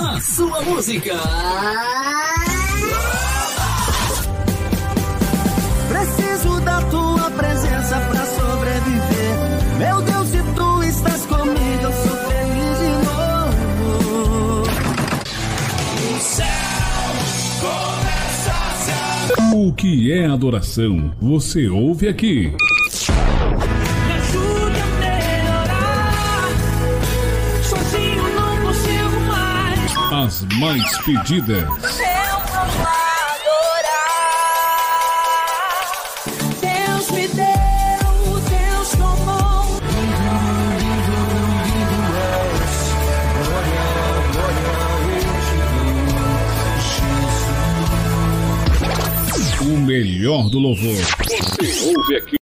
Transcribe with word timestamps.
a 0.00 0.18
sua 0.20 0.62
música. 0.62 1.14
Preciso 5.88 6.60
da 6.62 6.80
tua 6.82 7.30
presença 7.30 8.00
pra 8.00 8.24
sobreviver. 8.24 9.36
Meu 9.78 10.00
Deus, 10.02 10.28
se 10.28 10.42
tu 10.54 10.82
estás 10.84 11.26
comigo, 11.26 11.82
eu 11.82 11.92
sou 11.92 12.16
feliz 12.16 12.78
de 12.78 12.88
novo. 13.04 14.62
O 16.08 16.20
céu 16.20 16.46
começa 17.60 18.52
a 18.52 18.74
se 18.76 19.54
O 19.54 19.72
que 19.74 20.12
é 20.12 20.26
adoração? 20.26 21.12
Você 21.20 21.68
ouve 21.68 22.08
aqui. 22.08 22.50
As 30.30 30.42
mais 30.60 30.96
pedidas. 30.98 31.64
Eu 31.64 31.66
vou 31.66 32.62
adorar. 32.70 33.40
Deus 36.60 37.10
me 37.10 37.26
deu, 37.26 38.40
Deus 38.48 38.90
tomou. 38.90 39.66
O 49.60 49.78
melhor 49.80 50.48
do 50.48 50.60
louvor. 50.60 50.94
Você 50.94 51.92
ouve 51.92 52.16
aqui. 52.18 52.39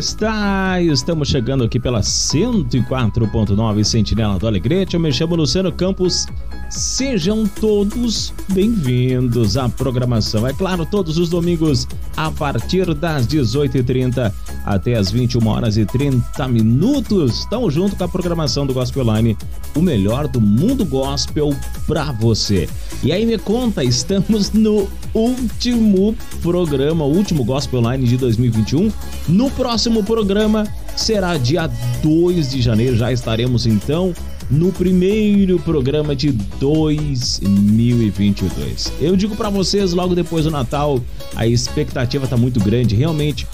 Está, 0.00 0.80
estamos 0.80 1.28
chegando 1.28 1.62
aqui 1.62 1.78
pela 1.78 2.00
104.9 2.00 3.84
Sentinela 3.84 4.38
do 4.38 4.46
Alegrete. 4.46 4.94
Eu 4.94 5.00
me 5.00 5.12
chamo 5.12 5.36
Luciano 5.36 5.70
Campos. 5.70 6.26
Sejam 6.70 7.48
todos 7.48 8.32
bem-vindos 8.52 9.56
à 9.56 9.68
programação. 9.68 10.46
É 10.46 10.52
claro, 10.52 10.86
todos 10.86 11.18
os 11.18 11.28
domingos 11.28 11.88
a 12.16 12.30
partir 12.30 12.94
das 12.94 13.26
18h30 13.26 14.32
até 14.64 14.94
as 14.94 15.10
21 15.10 15.44
horas 15.48 15.76
e 15.76 15.84
30 15.84 16.46
minutos. 16.46 17.40
Estamos 17.40 17.74
junto 17.74 17.96
com 17.96 18.04
a 18.04 18.08
programação 18.08 18.64
do 18.64 18.72
Gospel 18.72 19.02
Line, 19.02 19.36
o 19.74 19.82
melhor 19.82 20.28
do 20.28 20.40
mundo 20.40 20.84
gospel 20.84 21.52
pra 21.88 22.12
você. 22.12 22.68
E 23.02 23.10
aí 23.10 23.26
me 23.26 23.36
conta, 23.36 23.82
estamos 23.82 24.52
no 24.52 24.88
último 25.12 26.14
programa, 26.40 27.04
o 27.04 27.12
último 27.12 27.42
Gospel 27.42 27.80
Line 27.90 28.06
de 28.06 28.16
2021. 28.16 28.92
No 29.28 29.50
próximo 29.50 30.04
programa 30.04 30.68
será 30.96 31.36
dia 31.36 31.68
2 32.00 32.52
de 32.52 32.62
janeiro, 32.62 32.96
já 32.96 33.12
estaremos 33.12 33.66
então 33.66 34.14
no 34.50 34.72
primeiro 34.72 35.58
programa 35.60 36.16
de 36.16 36.32
2022. 36.32 38.92
Eu 39.00 39.16
digo 39.16 39.36
pra 39.36 39.48
vocês 39.48 39.92
logo 39.92 40.12
depois 40.14 40.44
do 40.44 40.50
Natal, 40.50 41.00
a 41.36 41.46
expectativa 41.46 42.26
tá 42.26 42.36
muito 42.36 42.58
grande, 42.58 42.96
realmente. 42.96 43.46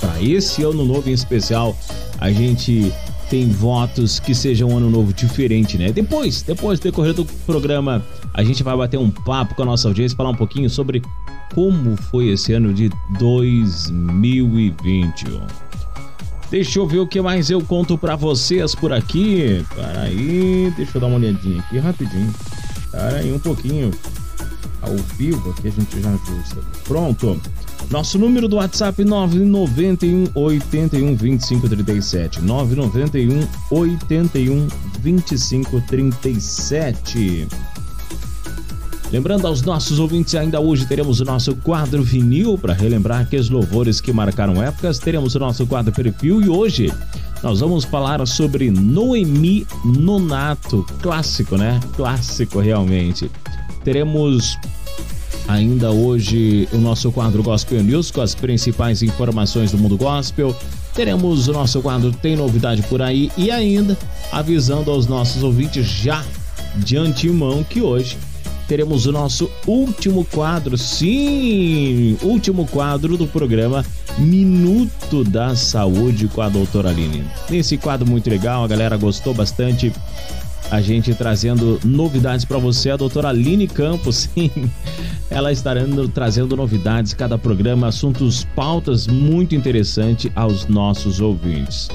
Para 0.00 0.22
esse 0.22 0.62
ano 0.62 0.84
novo 0.84 1.08
em 1.08 1.12
especial, 1.12 1.74
a 2.18 2.30
gente 2.30 2.92
tem 3.30 3.48
votos 3.48 4.20
que 4.20 4.34
seja 4.34 4.66
um 4.66 4.76
ano 4.76 4.90
novo 4.90 5.14
diferente, 5.14 5.78
né? 5.78 5.90
Depois, 5.90 6.42
depois 6.42 6.78
do 6.78 6.82
decorrer 6.82 7.14
do 7.14 7.24
programa, 7.46 8.04
a 8.34 8.44
gente 8.44 8.62
vai 8.62 8.76
bater 8.76 8.98
um 8.98 9.10
papo 9.10 9.54
com 9.54 9.62
a 9.62 9.66
nossa 9.66 9.88
audiência, 9.88 10.14
falar 10.16 10.28
um 10.30 10.36
pouquinho 10.36 10.68
sobre 10.68 11.00
como 11.54 11.96
foi 11.96 12.28
esse 12.28 12.52
ano 12.52 12.74
de 12.74 12.90
2021. 13.18 15.40
Deixa 16.54 16.78
eu 16.78 16.86
ver 16.86 17.00
o 17.00 17.06
que 17.06 17.20
mais 17.20 17.50
eu 17.50 17.60
conto 17.60 17.98
pra 17.98 18.14
vocês 18.14 18.76
por 18.76 18.92
aqui. 18.92 19.66
Para 19.74 20.02
aí, 20.02 20.72
deixa 20.76 20.96
eu 20.96 21.00
dar 21.00 21.08
uma 21.08 21.16
olhadinha 21.16 21.58
aqui 21.58 21.78
rapidinho. 21.78 22.32
Para 22.92 23.16
aí 23.16 23.32
um 23.32 23.40
pouquinho. 23.40 23.90
Ao 24.80 24.96
vivo 25.18 25.50
aqui 25.50 25.66
a 25.66 25.70
gente 25.72 26.00
já 26.00 26.10
ajusta. 26.10 26.60
Pronto. 26.84 27.40
Nosso 27.90 28.20
número 28.20 28.46
do 28.46 28.54
WhatsApp 28.54 29.04
991 29.04 30.30
81 30.32 31.16
25 31.16 31.68
37. 31.68 32.40
991 32.40 33.48
81 33.72 34.68
25 35.00 35.80
37. 35.80 37.48
Lembrando 39.14 39.46
aos 39.46 39.62
nossos 39.62 40.00
ouvintes, 40.00 40.34
ainda 40.34 40.58
hoje 40.58 40.86
teremos 40.86 41.20
o 41.20 41.24
nosso 41.24 41.54
quadro 41.54 42.02
vinil 42.02 42.58
para 42.58 42.74
relembrar 42.74 43.20
aqueles 43.20 43.48
louvores 43.48 44.00
que 44.00 44.12
marcaram 44.12 44.60
épocas. 44.60 44.98
Teremos 44.98 45.36
o 45.36 45.38
nosso 45.38 45.64
quadro 45.68 45.92
perfil 45.92 46.42
e 46.42 46.48
hoje 46.48 46.92
nós 47.40 47.60
vamos 47.60 47.84
falar 47.84 48.26
sobre 48.26 48.72
Noemi 48.72 49.68
Nonato, 49.84 50.84
clássico, 51.00 51.56
né? 51.56 51.78
Clássico 51.94 52.58
realmente. 52.58 53.30
Teremos 53.84 54.58
ainda 55.46 55.92
hoje 55.92 56.68
o 56.72 56.78
nosso 56.78 57.12
quadro 57.12 57.40
Gospel 57.40 57.84
News 57.84 58.10
com 58.10 58.20
as 58.20 58.34
principais 58.34 59.00
informações 59.00 59.70
do 59.70 59.78
mundo 59.78 59.96
gospel. 59.96 60.56
Teremos 60.92 61.46
o 61.46 61.52
nosso 61.52 61.80
quadro 61.80 62.10
Tem 62.10 62.34
Novidade 62.34 62.82
por 62.88 63.00
aí 63.00 63.30
e 63.38 63.52
ainda 63.52 63.96
avisando 64.32 64.90
aos 64.90 65.06
nossos 65.06 65.44
ouvintes 65.44 65.86
já 65.86 66.24
de 66.78 66.96
antemão 66.96 67.62
que 67.62 67.80
hoje 67.80 68.18
teremos 68.66 69.06
o 69.06 69.12
nosso 69.12 69.50
último 69.66 70.24
quadro, 70.24 70.76
sim, 70.76 72.16
último 72.22 72.66
quadro 72.66 73.16
do 73.16 73.26
programa 73.26 73.84
Minuto 74.18 75.24
da 75.24 75.56
Saúde 75.56 76.28
com 76.28 76.40
a 76.40 76.48
doutora 76.48 76.90
Aline. 76.90 77.24
Nesse 77.50 77.76
quadro 77.76 78.08
muito 78.08 78.28
legal, 78.30 78.64
a 78.64 78.68
galera 78.68 78.96
gostou 78.96 79.34
bastante. 79.34 79.92
A 80.70 80.80
gente 80.80 81.14
trazendo 81.14 81.78
novidades 81.84 82.44
para 82.44 82.58
você, 82.58 82.90
a 82.90 82.96
doutora 82.96 83.28
Aline 83.28 83.68
Campos, 83.68 84.30
sim. 84.34 84.50
Ela 85.30 85.52
estará 85.52 85.82
trazendo 86.12 86.56
novidades 86.56 87.12
cada 87.12 87.36
programa, 87.36 87.88
assuntos, 87.88 88.46
pautas 88.56 89.06
muito 89.06 89.54
interessantes 89.54 90.30
aos 90.34 90.66
nossos 90.66 91.20
ouvintes. 91.20 91.88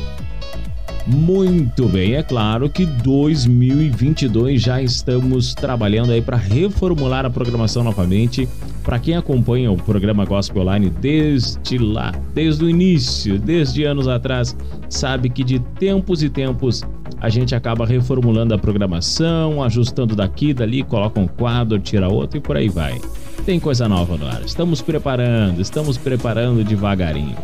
Muito 1.08 1.88
bem, 1.88 2.16
é 2.16 2.24
claro 2.24 2.70
que 2.70 2.86
2022 2.86 4.62
já 4.62 4.82
estamos 4.82 5.54
trabalhando 5.56 6.12
aí 6.12 6.22
para 6.22 6.38
reformular 6.38 7.26
a 7.26 7.30
programação 7.30 7.84
novamente. 7.84 8.48
Para 8.84 9.00
quem 9.00 9.16
acompanha 9.16 9.72
o 9.72 9.78
programa 9.78 10.26
Gospel 10.26 10.62
Online 10.62 10.90
desde 10.90 11.78
lá, 11.78 12.12
desde 12.34 12.64
o 12.64 12.70
início, 12.70 13.40
desde 13.40 13.84
anos 13.84 14.08
atrás, 14.08 14.56
sabe 14.90 15.30
que 15.30 15.44
de 15.44 15.59
tempos 15.59 16.24
e 16.24 16.30
tempos 16.30 16.84
a 17.22 17.30
gente 17.30 17.54
acaba 17.54 17.86
reformulando 17.86 18.54
a 18.54 18.58
programação, 18.58 19.62
ajustando 19.64 20.16
daqui, 20.16 20.54
dali, 20.54 20.84
coloca 20.84 21.20
um 21.20 21.28
quadro, 21.28 21.80
tira 21.80 22.08
outro 22.08 22.38
e 22.38 22.42
por 22.42 22.56
aí 22.56 22.70
vai. 22.70 23.00
Tem 23.46 23.59
coisa 23.59 23.88
nova 23.88 24.16
no 24.16 24.28
ar. 24.28 24.42
Estamos 24.44 24.82
preparando, 24.82 25.59
estamos 25.59 25.98
preparando 25.98 26.64
devagarinho. 26.64 27.36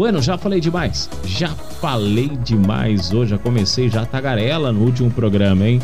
Bueno, 0.00 0.22
já 0.22 0.38
falei 0.38 0.62
demais. 0.62 1.10
Já 1.26 1.48
falei 1.48 2.28
demais 2.28 3.12
hoje. 3.12 3.32
Já 3.32 3.38
comecei 3.38 3.90
já 3.90 4.06
tagarela 4.06 4.72
no 4.72 4.82
último 4.82 5.10
programa, 5.10 5.68
hein? 5.68 5.78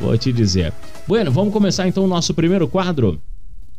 Vou 0.00 0.18
te 0.18 0.32
dizer. 0.32 0.72
Bueno, 1.06 1.30
vamos 1.30 1.52
começar 1.52 1.86
então 1.86 2.02
o 2.02 2.08
nosso 2.08 2.34
primeiro 2.34 2.66
quadro. 2.66 3.22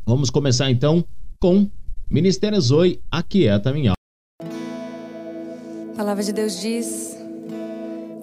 Vamos 0.06 0.30
começar 0.30 0.72
então 0.72 1.04
com 1.38 1.70
Ministério 2.10 2.62
Zoe, 2.62 3.02
Aquieta 3.12 3.74
Minha 3.74 3.92
Alma. 3.92 4.54
A 5.92 5.98
palavra 5.98 6.24
de 6.24 6.32
Deus 6.32 6.62
diz: 6.62 7.18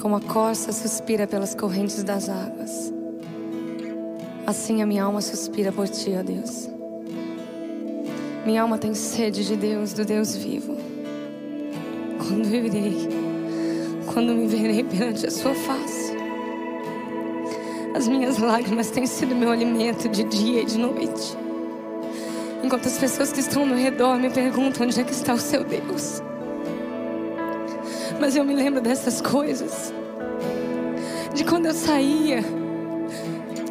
Como 0.01 0.17
a 0.17 0.21
corça 0.23 0.73
suspira 0.73 1.27
pelas 1.27 1.55
correntes 1.55 2.03
das 2.03 2.31
águas, 2.31 2.91
assim 4.47 4.81
a 4.81 4.87
minha 4.87 5.05
alma 5.05 5.21
suspira 5.21 5.71
por 5.71 5.87
ti, 5.87 6.13
ó 6.19 6.23
Deus. 6.23 6.71
Minha 8.47 8.63
alma 8.63 8.79
tem 8.79 8.95
sede 8.95 9.47
de 9.47 9.57
Deus, 9.57 9.93
do 9.93 10.07
Deus 10.07 10.35
vivo. 10.35 10.90
Quando 12.27 12.55
eu 12.55 12.67
irei, 12.67 13.09
quando 14.13 14.35
me 14.35 14.47
verei 14.47 14.85
perante 14.85 15.27
a 15.27 15.31
sua 15.31 15.55
face. 15.55 16.13
As 17.95 18.07
minhas 18.07 18.39
lágrimas 18.39 18.91
têm 18.91 19.07
sido 19.07 19.35
meu 19.35 19.51
alimento 19.51 20.09
de 20.09 20.23
dia 20.25 20.63
e 20.63 20.65
de 20.65 20.79
noite. 20.79 21.37
Enquanto 22.63 22.87
as 22.87 22.99
pessoas 22.99 23.33
que 23.33 23.41
estão 23.41 23.65
no 23.65 23.75
redor 23.75 24.19
me 24.19 24.31
perguntam 24.31 24.87
onde 24.87 25.01
é 25.01 25.05
que 25.05 25.13
está 25.13 25.33
o 25.33 25.39
seu 25.39 25.65
Deus. 25.65 26.23
Mas 28.21 28.37
eu 28.37 28.45
me 28.45 28.55
lembro 28.55 28.81
dessas 28.81 29.21
coisas. 29.21 29.93
De 31.35 31.43
quando 31.45 31.67
eu 31.67 31.75
saía 31.75 32.45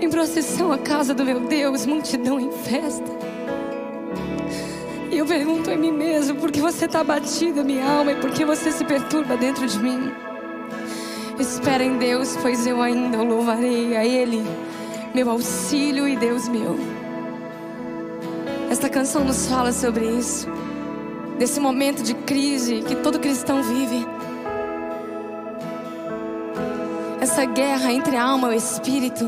em 0.02 0.10
procissão 0.10 0.72
à 0.72 0.78
casa 0.78 1.14
do 1.14 1.24
meu 1.24 1.42
Deus, 1.42 1.86
multidão 1.86 2.40
em 2.40 2.52
festa. 2.52 3.29
E 5.12 5.18
eu 5.18 5.26
pergunto 5.26 5.72
a 5.72 5.76
mim 5.76 5.92
mesmo: 5.92 6.40
por 6.40 6.52
que 6.52 6.62
você 6.62 6.86
está 6.86 7.04
batida, 7.04 7.64
minha 7.64 7.86
alma, 7.86 8.12
e 8.12 8.16
por 8.16 8.32
que 8.32 8.46
você 8.46 8.72
se 8.72 8.86
perturba 8.86 9.36
dentro 9.36 9.66
de 9.66 9.80
mim? 9.80 10.12
Espera 11.40 11.84
em 11.84 11.98
Deus, 11.98 12.38
pois 12.42 12.68
eu 12.68 12.82
ainda 12.82 13.18
o 13.18 13.24
louvarei 13.24 13.96
a 13.96 14.06
Ele, 14.06 14.44
meu 15.16 15.30
auxílio 15.30 16.08
e 16.08 16.16
Deus 16.16 16.48
meu. 16.48 16.78
Esta 18.70 18.90
canção 18.90 19.24
nos 19.24 19.48
fala 19.48 19.72
sobre 19.72 20.06
isso, 20.06 20.48
desse 21.38 21.60
momento 21.60 22.04
de 22.04 22.14
crise 22.14 22.82
que 22.82 22.96
todo 22.96 23.20
cristão 23.20 23.64
vive. 23.64 24.06
Essa 27.20 27.46
guerra 27.46 27.92
entre 27.92 28.16
a 28.16 28.24
alma 28.24 28.50
e 28.50 28.56
o 28.56 28.58
espírito, 28.58 29.28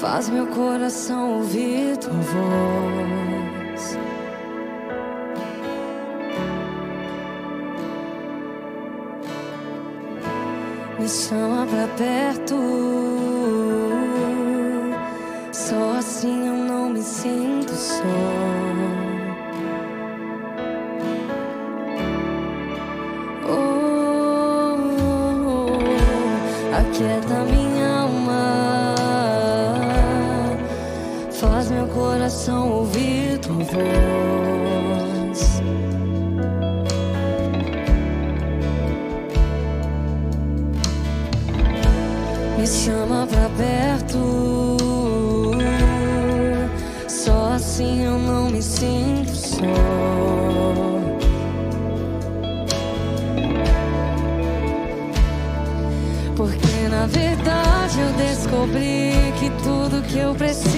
faz 0.00 0.28
meu 0.28 0.46
coração 0.46 1.38
ouvir 1.38 1.96
tua 1.96 2.12
voz. 2.12 3.98
Me 10.98 11.08
chama 11.08 11.66
pra 11.66 11.88
perto, 11.96 12.56
só 15.52 15.98
assim 15.98 16.46
eu 16.46 16.54
não 16.54 16.90
me 16.90 17.02
sinto 17.02 17.72
só. 17.72 18.57
Coração 32.48 32.70
ouvir 32.70 33.38
tua 33.38 33.56
voz. 33.56 33.78
Me 42.56 42.66
chama 42.66 43.26
pra 43.26 43.50
perto, 43.56 44.76
só 47.06 47.52
assim 47.54 48.04
eu 48.04 48.18
não 48.18 48.50
me 48.50 48.62
sinto 48.62 49.36
só. 49.36 49.58
Porque 56.36 56.88
na 56.90 57.06
verdade 57.06 58.00
eu 58.00 58.12
descobri 58.12 59.32
que 59.38 59.50
tudo 59.62 60.02
que 60.02 60.18
eu 60.18 60.34
preciso 60.34 60.77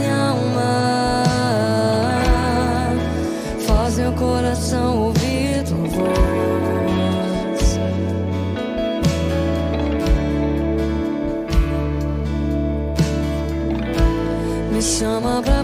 faz 3.67 3.97
meu 3.97 4.11
coração 4.13 5.05
ouvir 5.05 5.63
tua 5.63 5.87
voz. 5.87 7.79
Me 14.71 14.81
chama 14.81 15.41
pra 15.41 15.63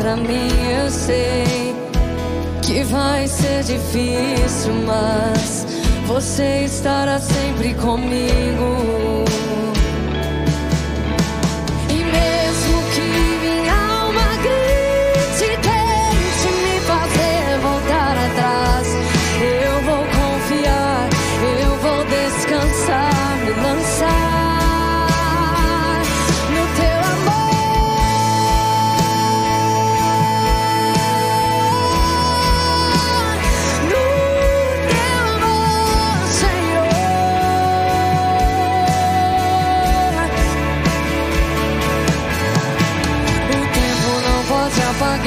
pra 0.00 0.16
mim. 0.16 0.48
Eu 0.82 0.90
sei 0.90 1.74
que 2.62 2.82
vai 2.84 3.28
ser 3.28 3.62
difícil, 3.62 4.72
mas 4.86 5.66
você 6.06 6.64
estará 6.64 7.18
sempre 7.18 7.74
comigo. 7.74 9.09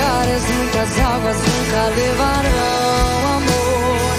As 0.01 0.49
muitas 0.49 0.99
águas 0.99 1.37
nunca 1.37 1.81
levarão 1.95 3.37
amor 3.37 4.13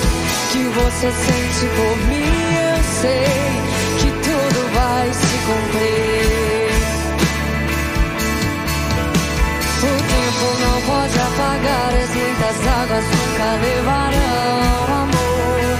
que 0.53 0.63
você 0.69 1.11
sente 1.11 1.67
por 1.75 1.97
mim. 2.09 2.55
Eu 2.55 2.83
sei 3.01 3.27
que 3.99 4.11
tudo 4.23 4.61
vai 4.75 5.13
se 5.13 5.37
cumprir. 5.47 6.75
O 9.83 9.95
tempo 10.15 10.47
não 10.61 10.77
pode 10.83 11.19
apagar 11.19 11.91
as 12.03 12.11
muitas 12.15 12.59
águas 12.67 13.05
nunca 13.05 13.49
levarão 13.67 14.87
amor 15.03 15.79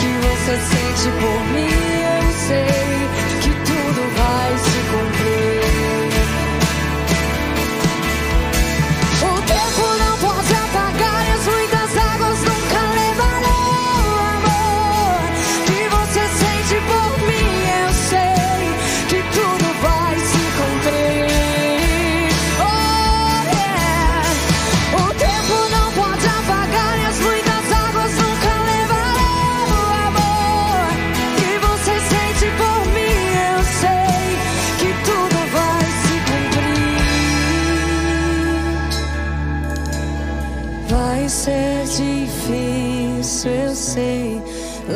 que 0.00 0.10
você 0.26 0.54
sente 0.70 1.08
por 1.20 1.38
mim. 1.52 1.78
Eu 2.02 2.32
sei 2.46 2.97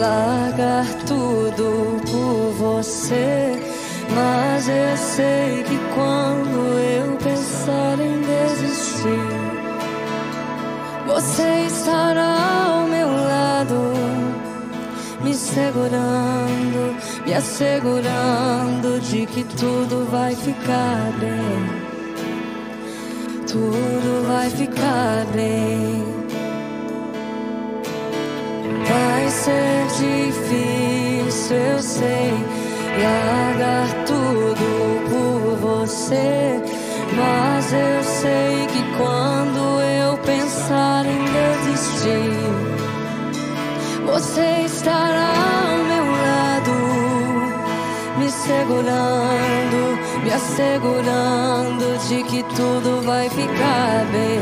largar 0.02 0.86
tudo 1.06 2.00
por 2.10 2.52
você. 2.58 3.52
Mas 4.14 4.68
eu 4.68 4.96
sei 4.96 5.62
que 5.62 5.78
quando 5.94 6.58
eu 6.78 7.16
pensar 7.16 7.98
em 8.00 8.20
desistir, 8.20 9.30
você 11.06 11.66
estará 11.66 12.36
ao 12.66 12.86
meu 12.88 13.08
lado, 13.08 13.76
me 15.22 15.34
segurando, 15.34 16.96
me 17.24 17.34
assegurando 17.34 19.00
de 19.00 19.24
que 19.26 19.44
tudo 19.44 20.06
vai 20.10 20.34
ficar 20.34 21.12
bem. 21.20 21.92
Tudo 23.46 24.26
vai 24.26 24.50
ficar 24.50 25.24
bem. 25.34 26.11
Ser 29.42 29.86
difícil, 29.98 31.56
eu 31.56 31.82
sei, 31.82 32.32
largar 33.02 33.88
tudo 34.06 34.66
por 35.10 35.56
você. 35.56 36.62
Mas 37.16 37.72
eu 37.72 38.02
sei 38.04 38.66
que 38.68 38.82
quando 38.96 39.80
eu 39.80 40.16
pensar 40.18 41.04
em 41.04 41.24
desistir, 41.24 42.38
você 44.06 44.62
estará 44.64 45.32
ao 45.70 45.78
meu 45.90 46.06
lado, 46.22 46.74
me 48.18 48.30
segurando, 48.30 49.80
me 50.22 50.30
assegurando 50.32 51.98
de 52.08 52.22
que 52.22 52.42
tudo 52.54 53.02
vai 53.04 53.28
ficar 53.28 54.06
bem. 54.12 54.40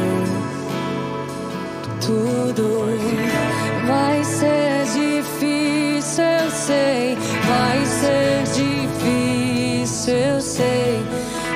Tudo 2.00 3.69
vai 3.90 4.22
ser 4.22 4.84
difícil, 4.84 6.24
eu 6.24 6.50
sei, 6.50 7.16
vai 7.50 7.84
ser 7.86 8.44
difícil, 8.62 10.14
eu 10.14 10.40
sei, 10.40 11.02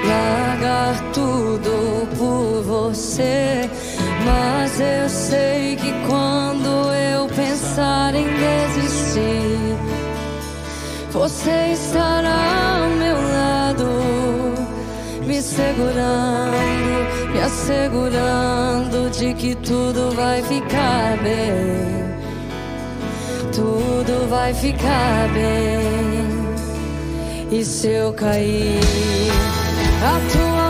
largar 0.05 1.13
tudo 1.13 2.09
por 2.19 2.63
você. 2.63 3.71
Mas 4.25 4.81
eu 4.81 5.09
sei 5.09 5.77
que 5.77 5.93
quando 6.09 6.93
eu 7.13 7.29
pensar 7.29 8.15
em 8.15 8.27
desistir, 8.47 9.77
você 11.11 11.73
estará 11.73 12.83
ao 12.83 12.89
meu 13.03 13.17
lado, 13.39 13.87
me 15.27 15.41
segurando, 15.41 17.33
me 17.33 17.41
assegurando 17.41 19.11
de 19.11 19.35
que 19.35 19.55
tudo 19.55 20.11
vai 20.17 20.43
ficar 20.43 21.17
bem. 21.23 22.04
Tudo 23.55 24.29
vai 24.29 24.53
ficar 24.53 25.29
bem. 25.33 26.25
E 27.57 27.65
se 27.65 27.87
eu 27.89 28.13
cair, 28.13 28.81
a 30.03 30.21
tua 30.33 30.64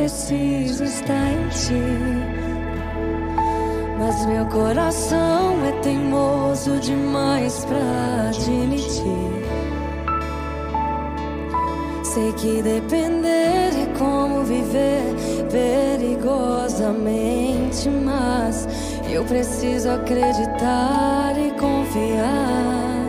preciso 0.00 0.84
está 0.84 1.14
em 1.14 1.48
ti. 1.48 1.74
Mas 3.98 4.24
meu 4.24 4.46
coração 4.46 5.62
é 5.66 5.72
teimoso 5.82 6.80
demais 6.80 7.66
pra 7.66 8.28
admitir. 8.28 9.44
Sei 12.02 12.32
que 12.32 12.62
depender 12.62 13.28
é 13.28 13.86
como 13.98 14.42
viver 14.42 15.02
perigosamente, 15.50 17.90
mas 17.90 18.66
eu 19.06 19.22
preciso 19.24 19.90
acreditar 19.90 21.34
e 21.36 21.50
confiar 21.60 23.04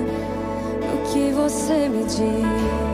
no 0.81 0.97
que 1.09 1.31
você 1.31 1.87
me 1.87 2.03
diz. 2.03 2.90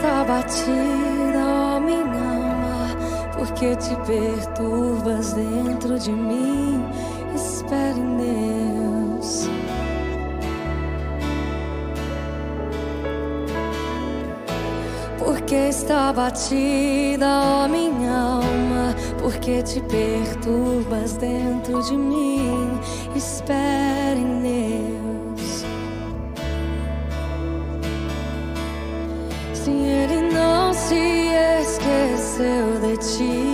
Está 0.00 0.24
batida, 0.24 1.44
ó 1.46 1.78
minha 1.78 2.00
alma, 2.00 2.96
porque 3.36 3.76
te 3.76 3.94
perturbas 4.06 5.34
dentro 5.34 5.98
de 5.98 6.10
mim. 6.10 6.82
Espere 7.34 8.00
em 8.00 8.16
Deus. 8.16 9.48
Porque 15.18 15.68
está 15.68 16.12
batida, 16.12 17.26
ó 17.26 17.68
minha 17.68 18.40
alma, 18.40 18.96
porque 19.20 19.62
te 19.62 19.82
perturbas 19.82 21.18
dentro 21.18 21.82
de 21.82 21.94
mim. 21.94 22.70
Espere 23.14 24.18
em 24.18 24.40
Deus. 24.40 24.69
ah 32.92 33.49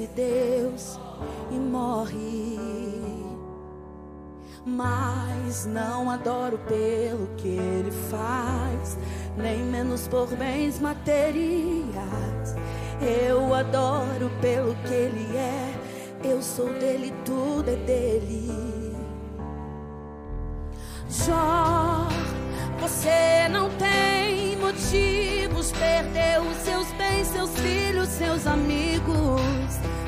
se 0.00 0.06
deu. 0.16 0.29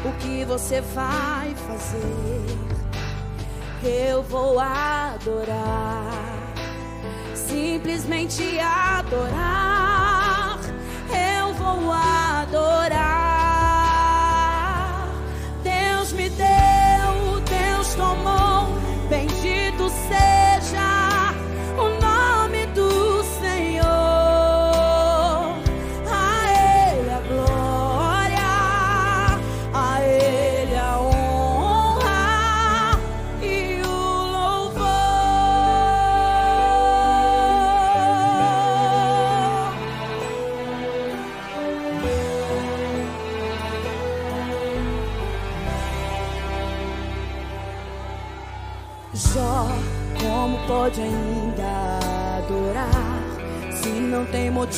o 0.04 0.12
que 0.18 0.44
você 0.44 0.80
vai 0.80 1.54
fazer? 1.54 2.72
Eu 3.84 4.22
vou 4.22 4.58
adorar, 4.58 6.04
simplesmente 7.34 8.58
adorar. 8.60 10.58
Eu 11.10 11.54
vou 11.54 11.92
adorar. 11.92 12.81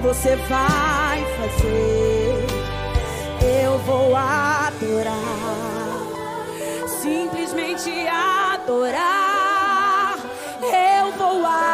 você 0.00 0.34
vai 0.36 1.24
fazer, 1.36 2.46
eu 3.64 3.78
vou 3.80 4.16
adorar, 4.16 5.12
simplesmente 7.02 8.08
adorar, 8.08 10.16
eu 10.62 11.12
vou 11.12 11.44
adorar. 11.44 11.69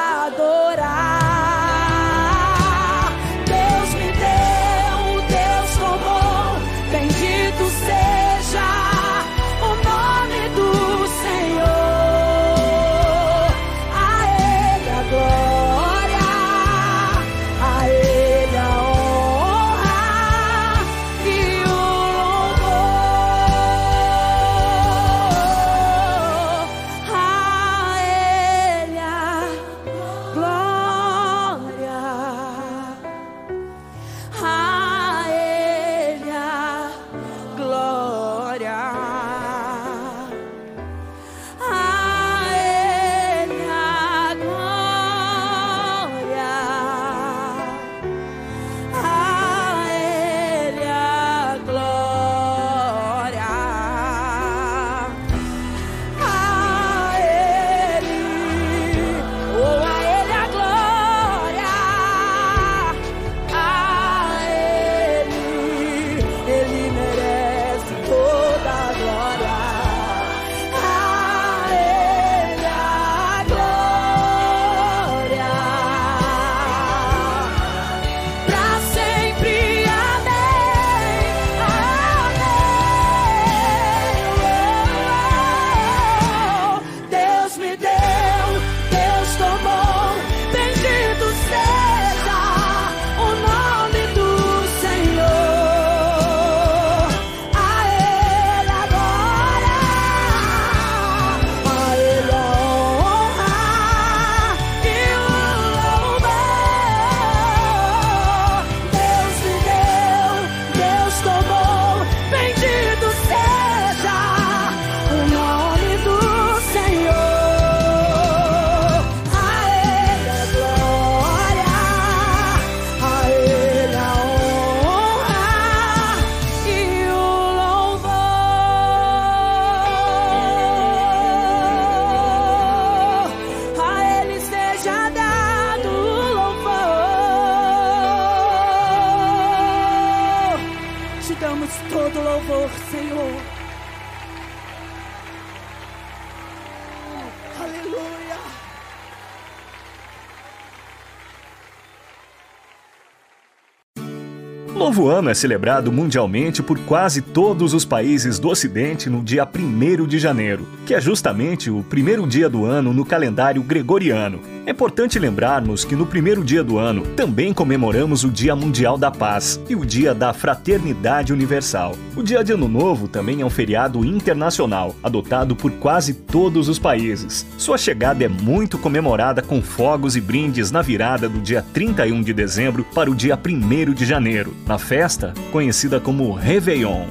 Ano 155.16 155.30
é 155.30 155.34
celebrado 155.34 155.90
mundialmente 155.90 156.62
por 156.62 156.78
quase 156.80 157.22
todos 157.22 157.72
os 157.72 157.86
países 157.86 158.38
do 158.38 158.48
Ocidente 158.48 159.08
no 159.08 159.22
dia 159.22 159.48
1 159.48 160.06
de 160.06 160.18
janeiro, 160.18 160.68
que 160.84 160.94
é 160.94 161.00
justamente 161.00 161.70
o 161.70 161.82
primeiro 161.82 162.26
dia 162.26 162.50
do 162.50 162.66
ano 162.66 162.92
no 162.92 163.04
calendário 163.04 163.62
gregoriano. 163.62 164.55
É 164.66 164.72
importante 164.72 165.16
lembrarmos 165.16 165.84
que 165.84 165.94
no 165.94 166.04
primeiro 166.04 166.42
dia 166.42 166.64
do 166.64 166.76
ano 166.76 167.06
também 167.14 167.54
comemoramos 167.54 168.24
o 168.24 168.28
Dia 168.28 168.56
Mundial 168.56 168.98
da 168.98 169.12
Paz 169.12 169.60
e 169.68 169.76
o 169.76 169.86
Dia 169.86 170.12
da 170.12 170.32
Fraternidade 170.32 171.32
Universal. 171.32 171.94
O 172.16 172.22
Dia 172.24 172.42
de 172.42 172.52
Ano 172.52 172.66
Novo 172.66 173.06
também 173.06 173.42
é 173.42 173.46
um 173.46 173.48
feriado 173.48 174.04
internacional, 174.04 174.96
adotado 175.04 175.54
por 175.54 175.70
quase 175.70 176.14
todos 176.14 176.68
os 176.68 176.80
países. 176.80 177.46
Sua 177.56 177.78
chegada 177.78 178.24
é 178.24 178.28
muito 178.28 178.76
comemorada 178.76 179.40
com 179.40 179.62
fogos 179.62 180.16
e 180.16 180.20
brindes 180.20 180.72
na 180.72 180.82
virada 180.82 181.28
do 181.28 181.38
dia 181.40 181.64
31 181.72 182.20
de 182.20 182.32
dezembro 182.32 182.84
para 182.92 183.08
o 183.08 183.14
dia 183.14 183.38
1 183.38 183.94
de 183.94 184.04
janeiro, 184.04 184.52
na 184.66 184.78
festa 184.78 185.32
conhecida 185.52 186.00
como 186.00 186.32
Réveillon. 186.32 187.06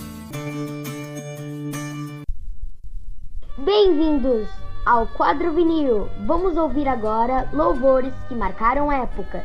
Bem-vindos 3.58 4.64
ao 4.86 5.08
quadro 5.08 5.52
vinil. 5.52 6.08
Vamos 6.28 6.56
ouvir 6.56 6.88
agora 6.88 7.50
louvores 7.52 8.13
que 8.28 8.36
marcaram 8.36 8.91
época. 8.91 9.43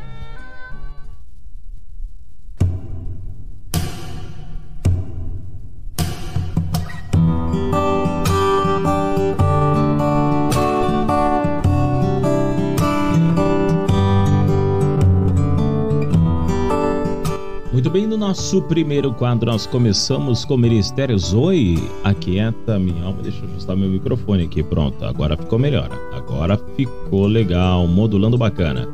Muito 17.81 17.89
bem, 17.89 18.05
no 18.05 18.15
nosso 18.15 18.61
primeiro 18.61 19.11
quadro 19.11 19.49
nós 19.51 19.65
começamos 19.65 20.45
com 20.45 20.55
Ministério 20.55 21.17
Zoe. 21.17 21.81
Aquieta 22.03 22.77
minha 22.77 23.05
alma, 23.05 23.23
deixa 23.23 23.43
eu 23.43 23.49
ajustar 23.49 23.75
meu 23.75 23.89
microfone 23.89 24.43
aqui, 24.43 24.61
pronto, 24.61 25.03
agora 25.03 25.35
ficou 25.35 25.57
melhor. 25.57 25.89
Agora 26.13 26.59
ficou 26.77 27.25
legal, 27.25 27.87
modulando 27.87 28.37
bacana. 28.37 28.87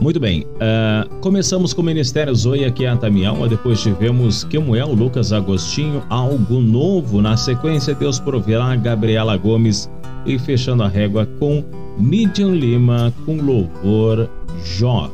Muito 0.00 0.18
bem, 0.18 0.42
uh, 0.42 1.08
começamos 1.20 1.72
com 1.72 1.84
Ministério 1.84 2.34
Zoe 2.34 2.64
Aquieta 2.64 3.08
minha 3.08 3.28
alma, 3.28 3.48
depois 3.48 3.80
tivemos 3.80 4.42
Kemuel, 4.42 4.92
Lucas 4.92 5.32
Agostinho, 5.32 6.02
Algo 6.10 6.60
Novo, 6.60 7.22
na 7.22 7.36
sequência 7.36 7.94
Deus 7.94 8.18
Proverá, 8.18 8.74
Gabriela 8.74 9.36
Gomes 9.36 9.88
e 10.26 10.36
fechando 10.36 10.82
a 10.82 10.88
régua 10.88 11.28
com 11.38 11.62
Midian 11.96 12.50
Lima 12.50 13.14
com 13.24 13.36
louvor 13.36 14.28
Jó. 14.64 15.08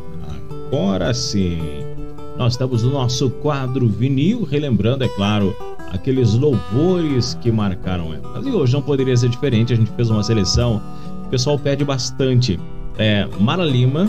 Agora 0.71 1.13
sim. 1.13 1.96
Nós 2.39 2.53
estamos 2.53 2.83
no 2.83 2.91
nosso 2.91 3.31
quadro 3.31 3.89
vinil, 3.89 4.45
relembrando, 4.45 5.03
é 5.05 5.09
claro, 5.09 5.57
aqueles 5.91 6.35
louvores 6.35 7.35
que 7.41 7.51
marcaram 7.51 8.13
épocas. 8.13 8.47
E 8.47 8.51
hoje 8.51 8.75
não 8.75 8.83
poderia 8.83 9.17
ser 9.17 9.31
diferente, 9.31 9.73
a 9.73 9.77
gente 9.77 9.91
fez 9.93 10.11
uma 10.11 10.23
seleção, 10.23 10.83
o 11.25 11.29
pessoal 11.29 11.59
pede 11.59 11.83
bastante. 11.83 12.61
É, 12.99 13.27
Mara 13.41 13.65
Lima 13.65 14.07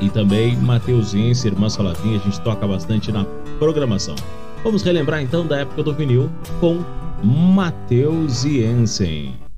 e 0.00 0.10
também 0.10 0.56
Mateuzinho, 0.56 1.32
Irmã 1.44 1.68
Salavinha, 1.68 2.18
a 2.18 2.22
gente 2.22 2.40
toca 2.40 2.66
bastante 2.66 3.12
na 3.12 3.24
programação. 3.58 4.16
Vamos 4.64 4.82
relembrar 4.82 5.22
então 5.22 5.46
da 5.46 5.58
época 5.58 5.84
do 5.84 5.94
vinil 5.94 6.28
com 6.60 6.82
Mateus 7.22 8.42
Jensen. 8.42 9.49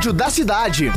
Rádio 0.00 0.12
da 0.14 0.30
cidade. 0.30 0.90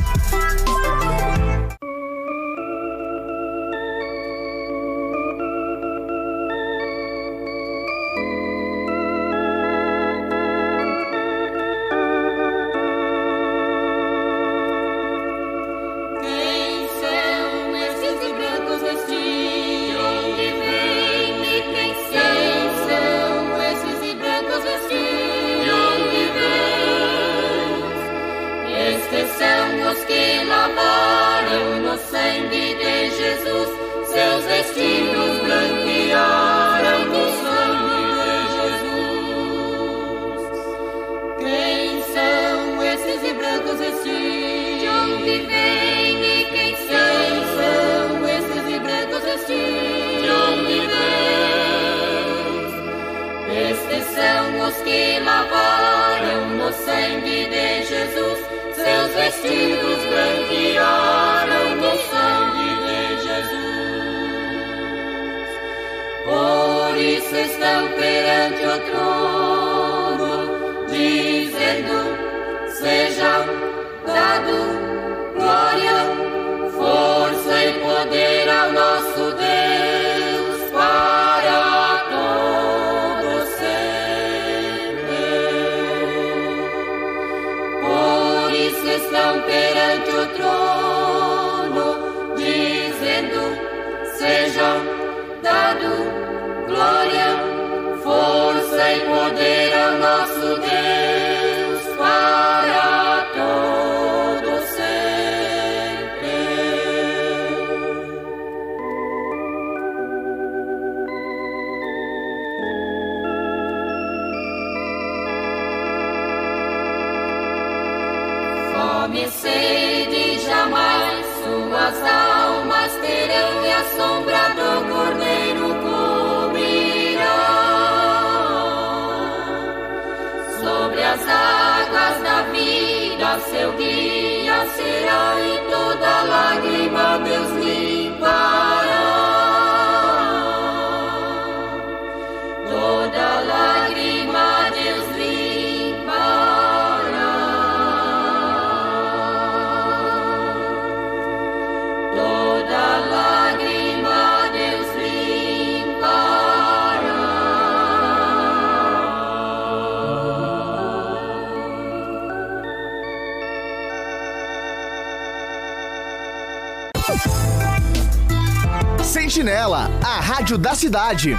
Rádio 170.34 170.58
da 170.58 170.74
cidade. 170.74 171.38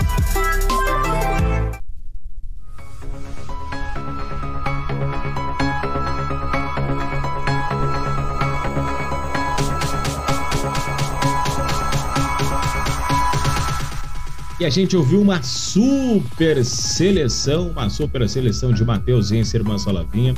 E 14.61 14.65
a 14.65 14.71
gente 14.71 14.97
ouviu 14.97 15.21
uma 15.21 15.43
super 15.43 16.65
seleção, 16.65 17.71
uma 17.71 17.91
super 17.91 18.29
seleção 18.29 18.73
de 18.73 18.85
Matheus 18.85 19.33
Ense, 19.33 19.57
Irmã 19.57 19.77
Salavinha. 19.77 20.35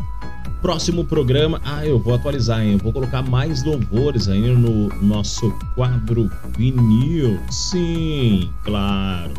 Próximo 0.63 1.05
programa, 1.05 1.61
ah, 1.65 1.87
eu 1.87 1.99
vou 1.99 2.15
atualizar, 2.15 2.63
hein? 2.63 2.73
Eu 2.73 2.79
vou 2.79 2.93
colocar 2.93 3.23
mais 3.23 3.63
louvores 3.63 4.29
aí 4.29 4.53
no 4.55 4.89
nosso 5.03 5.51
quadro 5.75 6.31
vinil. 6.57 7.39
Sim, 7.51 8.51
claro. 8.65 9.33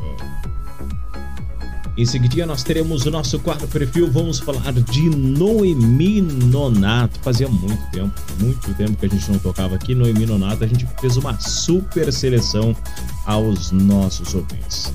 Em 1.97 2.05
seguida, 2.05 2.45
nós 2.45 2.61
teremos 2.61 3.07
o 3.07 3.11
nosso 3.11 3.39
quadro 3.39 3.68
perfil. 3.68 4.07
Vamos 4.11 4.38
falar 4.38 4.72
de 4.72 5.09
Noemi 5.09 6.22
Nonato. 6.22 7.20
Fazia 7.22 7.47
muito 7.47 7.91
tempo, 7.91 8.13
muito 8.39 8.72
tempo 8.76 8.95
que 8.95 9.07
a 9.07 9.09
gente 9.09 9.32
não 9.32 9.39
tocava 9.39 9.74
aqui. 9.74 9.95
Noemi 9.95 10.28
Nonato, 10.28 10.63
a 10.63 10.68
gente 10.68 10.88
fez 11.01 11.18
uma 11.18 11.39
super 11.39 12.13
seleção 12.13 12.76
aos 13.26 13.72
nossos 13.72 14.36
ouvintes. 14.36 14.93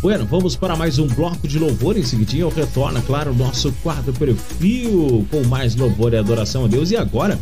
Bueno, 0.00 0.24
vamos 0.24 0.56
para 0.56 0.74
mais 0.76 0.98
um 0.98 1.06
bloco 1.06 1.46
de 1.46 1.58
louvor. 1.58 1.98
Em 1.98 2.02
seguida, 2.02 2.38
eu 2.38 2.48
retorno, 2.48 3.02
claro, 3.02 3.32
o 3.32 3.34
nosso 3.34 3.70
quadro 3.82 4.14
perfil 4.14 5.26
com 5.30 5.44
mais 5.44 5.76
louvor 5.76 6.14
e 6.14 6.16
adoração 6.16 6.64
a 6.64 6.68
Deus. 6.68 6.90
E 6.90 6.96
agora 6.96 7.38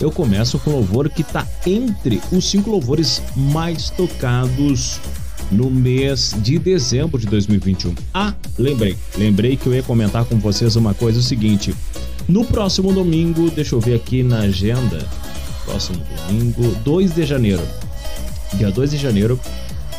eu 0.00 0.10
começo 0.10 0.58
com 0.58 0.72
louvor 0.72 1.08
que 1.08 1.22
está 1.22 1.46
entre 1.64 2.20
os 2.32 2.50
cinco 2.50 2.68
louvores 2.68 3.22
mais 3.36 3.90
tocados 3.90 4.98
no 5.52 5.70
mês 5.70 6.34
de 6.38 6.58
dezembro 6.58 7.16
de 7.16 7.28
2021. 7.28 7.94
Ah, 8.12 8.34
lembrei, 8.58 8.96
lembrei 9.16 9.56
que 9.56 9.68
eu 9.68 9.74
ia 9.74 9.82
comentar 9.82 10.24
com 10.24 10.36
vocês 10.36 10.74
uma 10.74 10.92
coisa, 10.92 11.20
o 11.20 11.22
seguinte. 11.22 11.72
No 12.28 12.44
próximo 12.44 12.92
domingo, 12.92 13.52
deixa 13.52 13.76
eu 13.76 13.80
ver 13.80 13.94
aqui 13.94 14.24
na 14.24 14.40
agenda, 14.40 15.08
próximo 15.64 15.98
domingo, 16.26 16.74
2 16.84 17.14
de 17.14 17.24
janeiro, 17.24 17.62
dia 18.54 18.70
2 18.70 18.90
de 18.90 18.96
janeiro, 18.96 19.38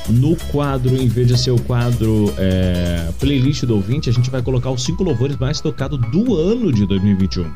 no 0.09 0.35
quadro, 0.51 0.95
em 0.95 1.07
vez 1.07 1.27
de 1.27 1.37
ser 1.37 1.51
o 1.51 1.61
quadro 1.61 2.33
é, 2.37 3.09
playlist 3.19 3.65
do 3.65 3.75
ouvinte, 3.75 4.09
a 4.09 4.13
gente 4.13 4.29
vai 4.29 4.41
colocar 4.41 4.71
os 4.71 4.83
cinco 4.83 5.03
louvores 5.03 5.37
mais 5.37 5.61
tocados 5.61 5.99
do 6.11 6.35
ano 6.35 6.71
de 6.71 6.85
2021. 6.85 7.49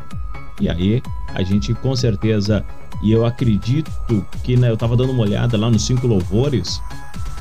E 0.62 0.70
aí, 0.70 1.02
a 1.34 1.44
gente 1.44 1.74
com 1.74 1.96
certeza, 1.96 2.64
e 3.04 3.12
eu 3.12 3.26
acredito 3.26 3.92
que 4.44 4.56
né, 4.56 4.70
eu 4.70 4.78
tava 4.78 4.96
dando 4.96 5.12
uma 5.12 5.24
olhada 5.24 5.58
lá 5.58 5.70
nos 5.70 5.86
cinco 5.86 6.08
louvores, 6.08 6.80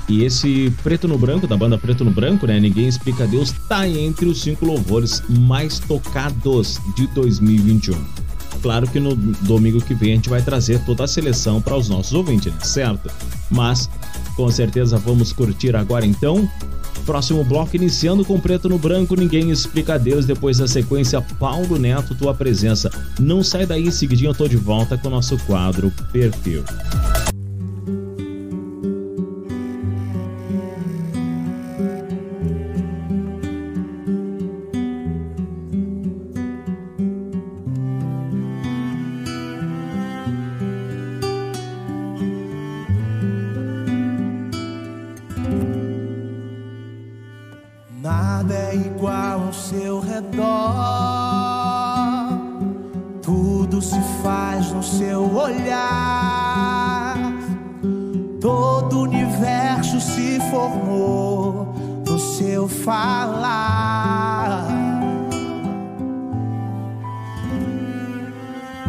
e 0.08 0.22
esse 0.24 0.70
Preto 0.82 1.08
no 1.08 1.16
Branco, 1.16 1.46
da 1.46 1.56
banda 1.56 1.78
Preto 1.78 2.04
no 2.04 2.10
Branco, 2.10 2.46
né? 2.46 2.60
Ninguém 2.60 2.86
Explica 2.86 3.26
Deus, 3.26 3.52
tá 3.68 3.88
entre 3.88 4.26
os 4.26 4.42
cinco 4.42 4.66
louvores 4.66 5.22
mais 5.28 5.78
tocados 5.78 6.78
de 6.94 7.06
2021. 7.08 8.23
Claro 8.64 8.88
que 8.88 8.98
no 8.98 9.14
domingo 9.14 9.78
que 9.78 9.92
vem 9.92 10.12
a 10.12 10.14
gente 10.14 10.30
vai 10.30 10.40
trazer 10.40 10.82
toda 10.86 11.04
a 11.04 11.06
seleção 11.06 11.60
para 11.60 11.76
os 11.76 11.90
nossos 11.90 12.14
ouvintes, 12.14 12.50
né? 12.50 12.58
certo? 12.62 13.10
Mas 13.50 13.90
com 14.34 14.50
certeza 14.50 14.96
vamos 14.96 15.34
curtir 15.34 15.76
agora 15.76 16.06
então. 16.06 16.48
Próximo 17.04 17.44
bloco 17.44 17.76
iniciando 17.76 18.24
com 18.24 18.40
Preto 18.40 18.66
no 18.66 18.78
Branco, 18.78 19.14
Ninguém 19.16 19.50
Explica 19.50 19.98
Deus. 19.98 20.24
Depois 20.24 20.56
da 20.56 20.66
sequência, 20.66 21.20
Paulo 21.38 21.78
Neto, 21.78 22.14
tua 22.14 22.32
presença. 22.32 22.90
Não 23.20 23.44
sai 23.44 23.66
daí, 23.66 23.92
seguidinho 23.92 24.30
eu 24.30 24.34
tô 24.34 24.48
de 24.48 24.56
volta 24.56 24.96
com 24.96 25.08
o 25.08 25.10
nosso 25.10 25.36
quadro 25.44 25.92
Perfil. 26.10 26.64
olhar, 55.44 57.16
todo 58.40 58.96
o 58.98 59.02
universo 59.02 60.00
se 60.00 60.40
formou 60.50 61.74
no 62.06 62.18
seu 62.18 62.66
falar. 62.68 64.64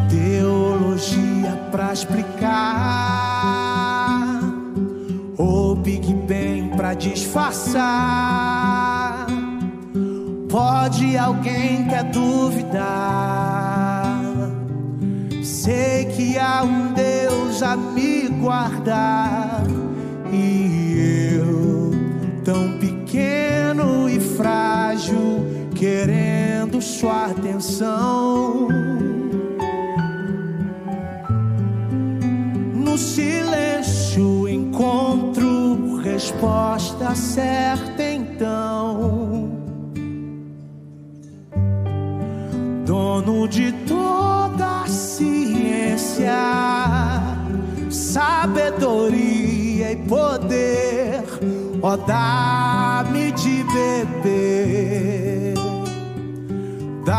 Teologia 0.10 1.52
para 1.72 1.92
explicar, 1.94 2.56
ou 5.38 5.76
Big 5.76 6.14
Bang 6.14 6.76
para 6.78 6.94
disfarçar. 6.94 8.46
Pode 10.50 11.18
alguém 11.18 11.86
quer 11.90 12.04
duvidar? 12.06 13.65
Sei 15.66 16.06
que 16.06 16.38
há 16.38 16.62
um 16.62 16.94
Deus 16.94 17.64
a 17.64 17.76
me 17.76 18.28
guardar 18.28 19.64
e 20.32 21.40
eu, 21.40 21.90
tão 22.44 22.78
pequeno 22.78 24.08
e 24.08 24.20
frágil, 24.20 25.44
querendo 25.74 26.80
sua 26.80 27.32
atenção. 27.32 28.68
No 32.76 32.96
silêncio 32.96 34.48
encontro 34.48 35.96
resposta 35.96 37.16
certa 37.16 38.04
então. 38.04 39.55
dono 43.22 43.48
de 43.48 43.72
toda 43.88 44.82
a 44.82 44.88
ciência, 44.88 46.34
sabedoria 47.90 49.94
e 49.94 49.96
poder, 49.96 51.24
ó, 51.82 51.96
dá-me 51.96 53.32
de 53.32 53.64
beber 53.64 55.54
da 57.06 57.16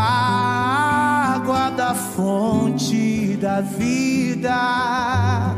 água 1.35 1.71
da 1.71 1.95
fonte 1.95 3.35
da 3.41 3.61
vida, 3.61 5.55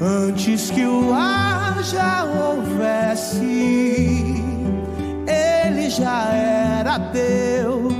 antes 0.00 0.70
que 0.70 0.86
o 0.86 1.12
ar 1.12 1.82
já 1.82 2.24
houvesse, 2.24 3.44
ele 5.26 5.90
já 5.90 6.32
era 6.32 6.96
Deus 6.96 7.99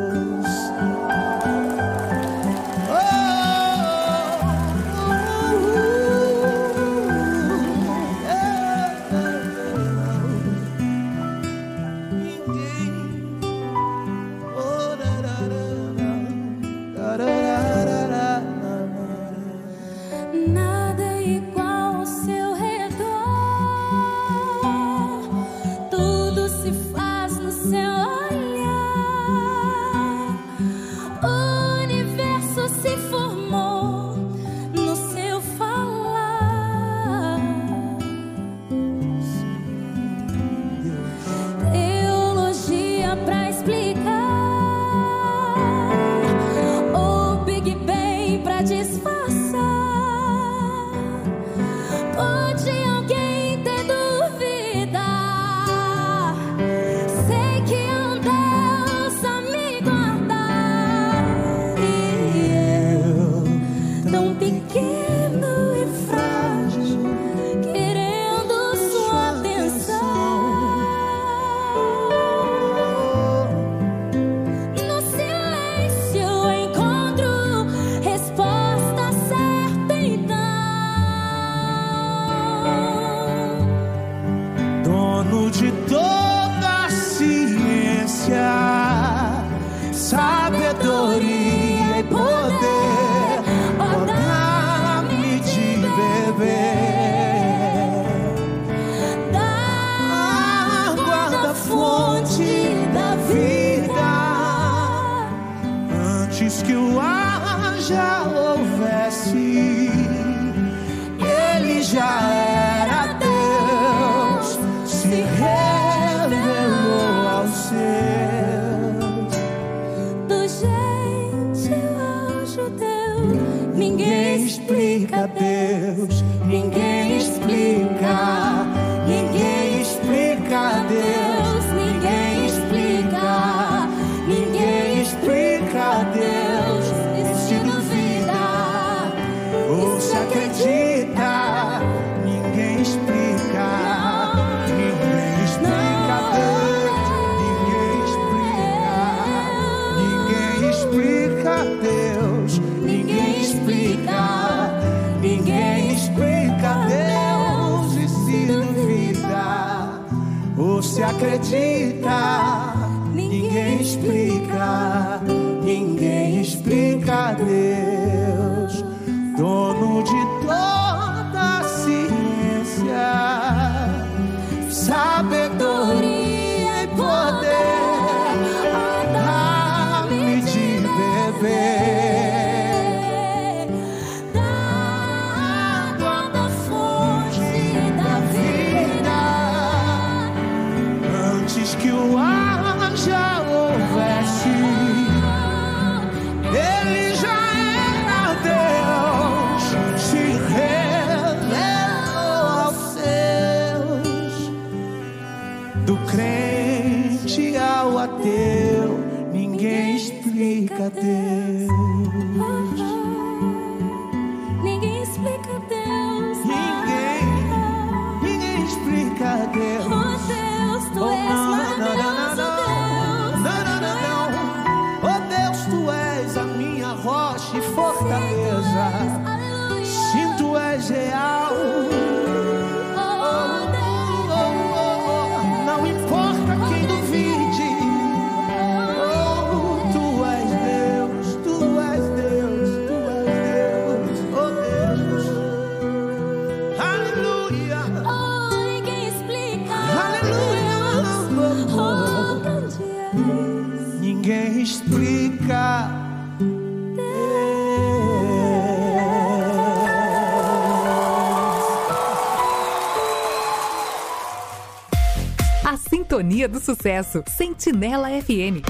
Sintonia 266.31 266.47
do 266.47 266.61
Sucesso, 266.61 267.23
Sentinela 267.27 268.07
FM. 268.09 268.63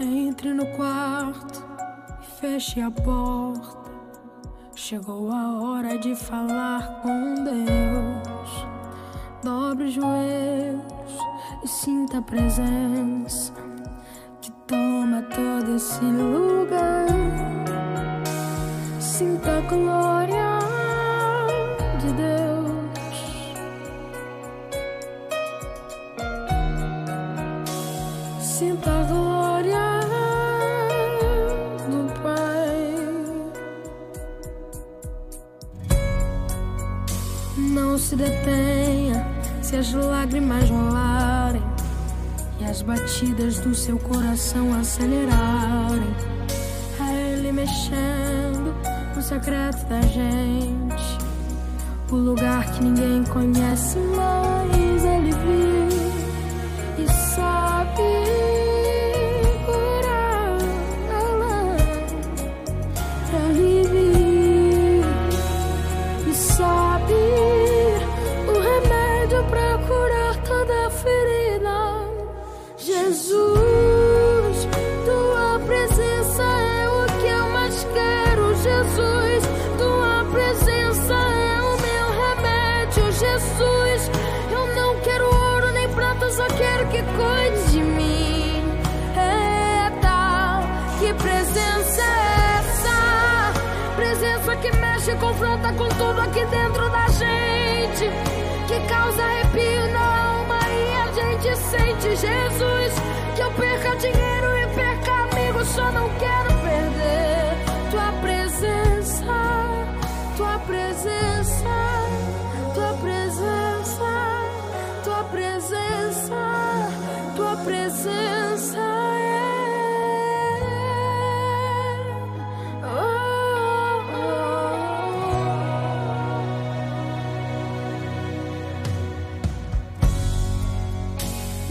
Entre 0.00 0.54
no 0.54 0.66
quarto 0.68 1.62
e 2.22 2.40
feche 2.40 2.80
a 2.80 2.90
porta. 2.90 3.15
Tá 12.16 12.22
presente. 12.22 12.56
presença. 12.62 13.05
acelerarem 44.96 46.16
a 46.98 47.12
ele 47.12 47.52
mexendo 47.52 48.74
no 49.14 49.22
secreto 49.22 49.84
da 49.86 50.00
gente. 50.00 51.18
O 52.10 52.16
lugar 52.16 52.64
que 52.72 52.82
ninguém 52.82 53.22
conhece 53.24 53.98
mais. 53.98 54.85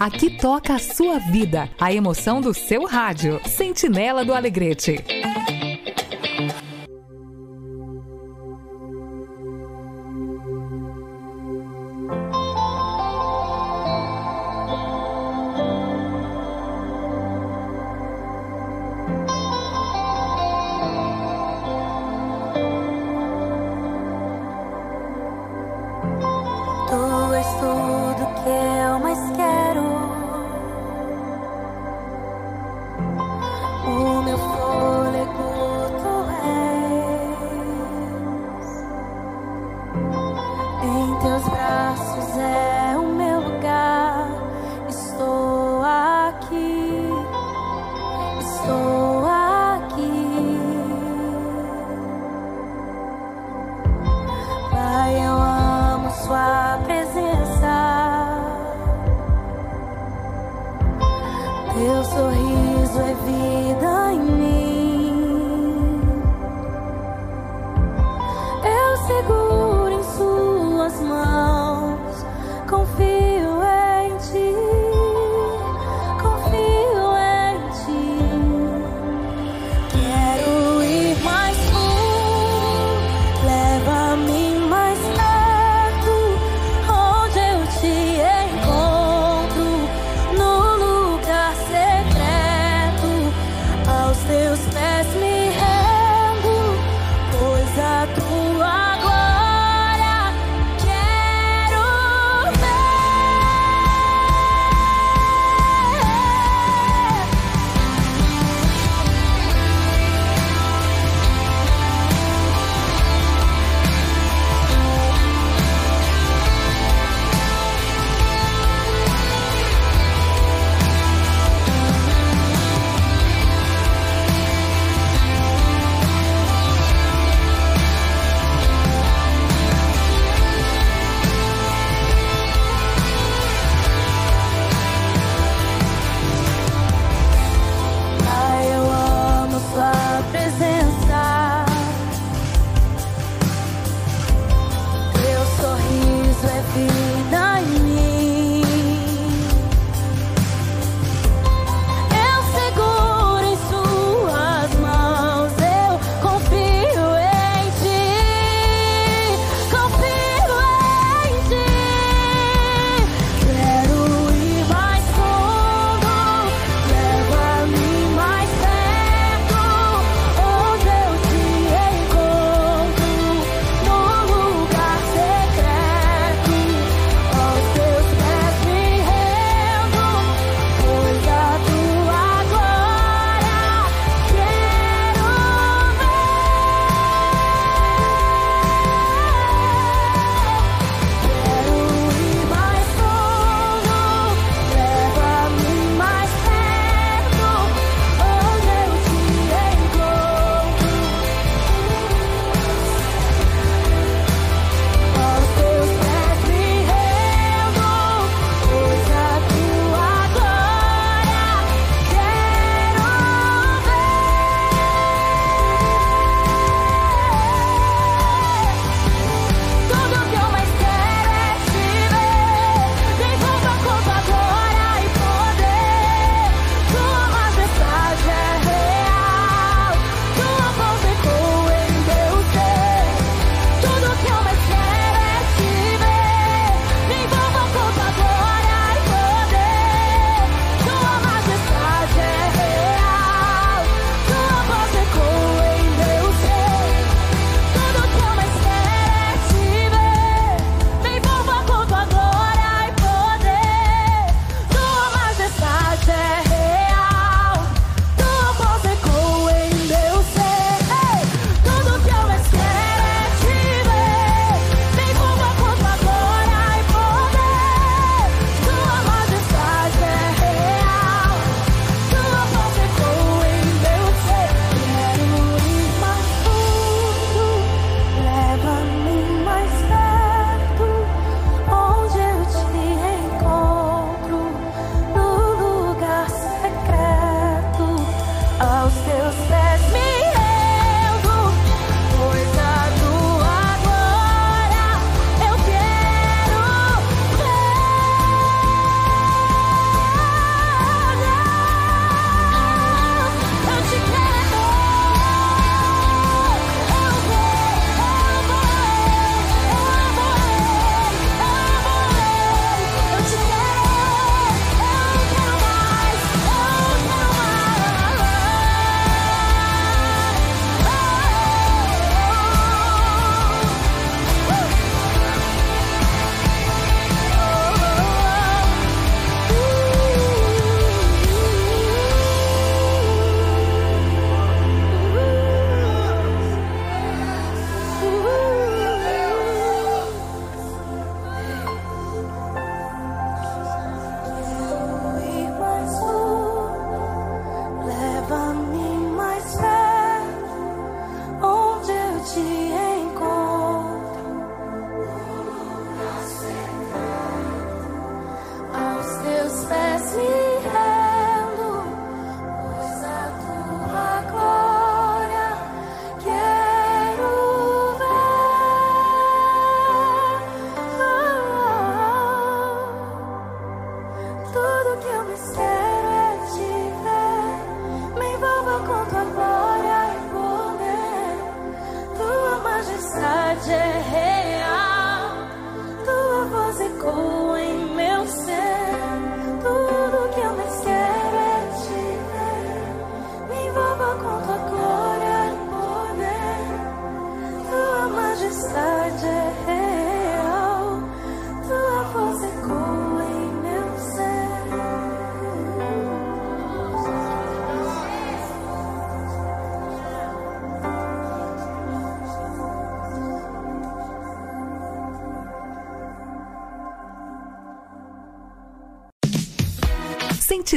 Aqui 0.00 0.30
toca 0.30 0.76
a 0.76 0.78
sua 0.78 1.18
vida, 1.18 1.68
a 1.78 1.92
emoção 1.92 2.40
do 2.40 2.54
seu 2.54 2.86
rádio. 2.86 3.38
Sentinela 3.44 4.24
do 4.24 4.32
Alegrete. 4.32 4.96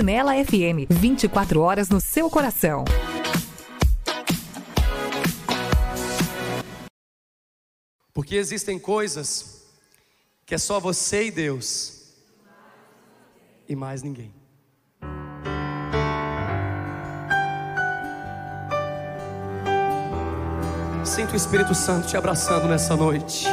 Sentinela 0.04 0.34
FM, 0.44 0.86
24 0.90 1.62
horas 1.62 1.88
no 1.88 2.02
seu 2.02 2.30
coração. 2.30 2.84
Porque 8.14 8.36
existem 8.36 8.78
coisas 8.78 9.66
que 10.46 10.54
é 10.54 10.58
só 10.58 10.78
você 10.78 11.28
e 11.28 11.32
Deus 11.32 12.16
e 13.70 13.78
mais 13.78 14.04
ninguém. 14.04 14.34
Sinto 21.06 21.32
o 21.32 21.36
Espírito 21.38 21.74
Santo 21.74 22.08
te 22.10 22.18
abraçando 22.18 22.68
nessa 22.68 22.94
noite. 22.98 23.53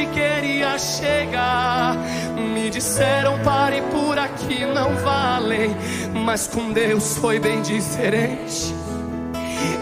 onde 0.00 0.06
queria 0.06 0.78
chegar, 0.78 1.94
me 2.54 2.70
disseram 2.70 3.38
pare 3.40 3.82
por 3.82 4.18
aqui, 4.18 4.64
não 4.64 4.94
valem. 4.96 5.76
Mas 6.24 6.46
com 6.46 6.72
Deus 6.72 7.18
foi 7.18 7.38
bem 7.38 7.60
diferente. 7.60 8.74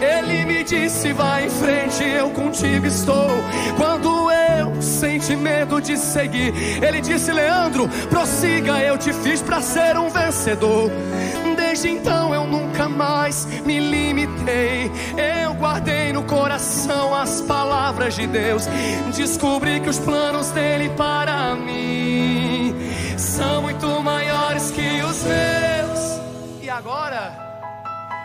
Ele 0.01 0.45
me 0.45 0.63
disse: 0.63 1.13
vai 1.13 1.45
em 1.45 1.49
frente, 1.49 2.03
eu 2.03 2.29
contigo 2.31 2.85
estou. 2.85 3.29
Quando 3.77 4.29
eu 4.31 4.81
senti 4.81 5.35
medo 5.35 5.81
de 5.81 5.97
seguir, 5.97 6.53
ele 6.83 6.99
disse: 6.99 7.31
Leandro, 7.31 7.87
prossiga, 8.09 8.79
eu 8.79 8.97
te 8.97 9.13
fiz 9.13 9.41
para 9.41 9.61
ser 9.61 9.97
um 9.97 10.09
vencedor. 10.09 10.91
Desde 11.55 11.89
então 11.89 12.33
eu 12.33 12.45
nunca 12.45 12.68
mais 12.99 13.45
me 13.65 13.79
limitei. 13.79 14.91
Eu 15.41 15.53
guardei 15.53 16.11
no 16.11 16.23
coração 16.23 17.15
as 17.15 17.39
palavras 17.39 18.13
de 18.15 18.27
Deus. 18.27 18.67
Descobri 19.15 19.79
que 19.79 19.87
os 19.89 19.99
planos 19.99 20.49
dele 20.49 20.89
para 20.89 21.55
mim 21.55 22.75
são 23.17 23.61
muito 23.61 23.87
maiores 24.03 24.69
que 24.71 25.01
os 25.01 25.23
meus. 25.23 26.19
E 26.61 26.69
agora? 26.69 27.47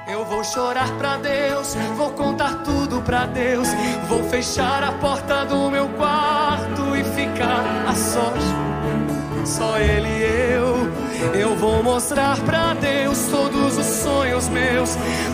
Eu 0.09 0.25
vou 0.25 0.43
chorar 0.45 0.91
pra 0.99 1.16
Deus, 1.16 1.75
vou 1.97 2.11
contar 2.11 2.62
tudo 2.64 3.01
pra 3.01 3.27
Deus. 3.27 3.68
Vou 4.09 4.25
fechar 4.25 4.83
a 4.83 4.93
porta 4.93 5.45
do 5.45 5.70
meu 5.70 5.89
quarto 5.91 6.97
e 6.97 7.05
ficar 7.05 7.64
a 7.89 7.95
sós. 7.95 8.45
Só 9.47 9.79
Ele 9.79 10.09
e 10.09 10.53
eu. 10.53 11.03
Eu 11.33 11.57
vou 11.57 11.83
mostrar 11.83 12.39
pra 12.41 12.75
Deus 12.75 13.18
todos 13.31 13.79
os 13.79 13.87
sonhos 13.87 14.49
meus. 14.49 14.91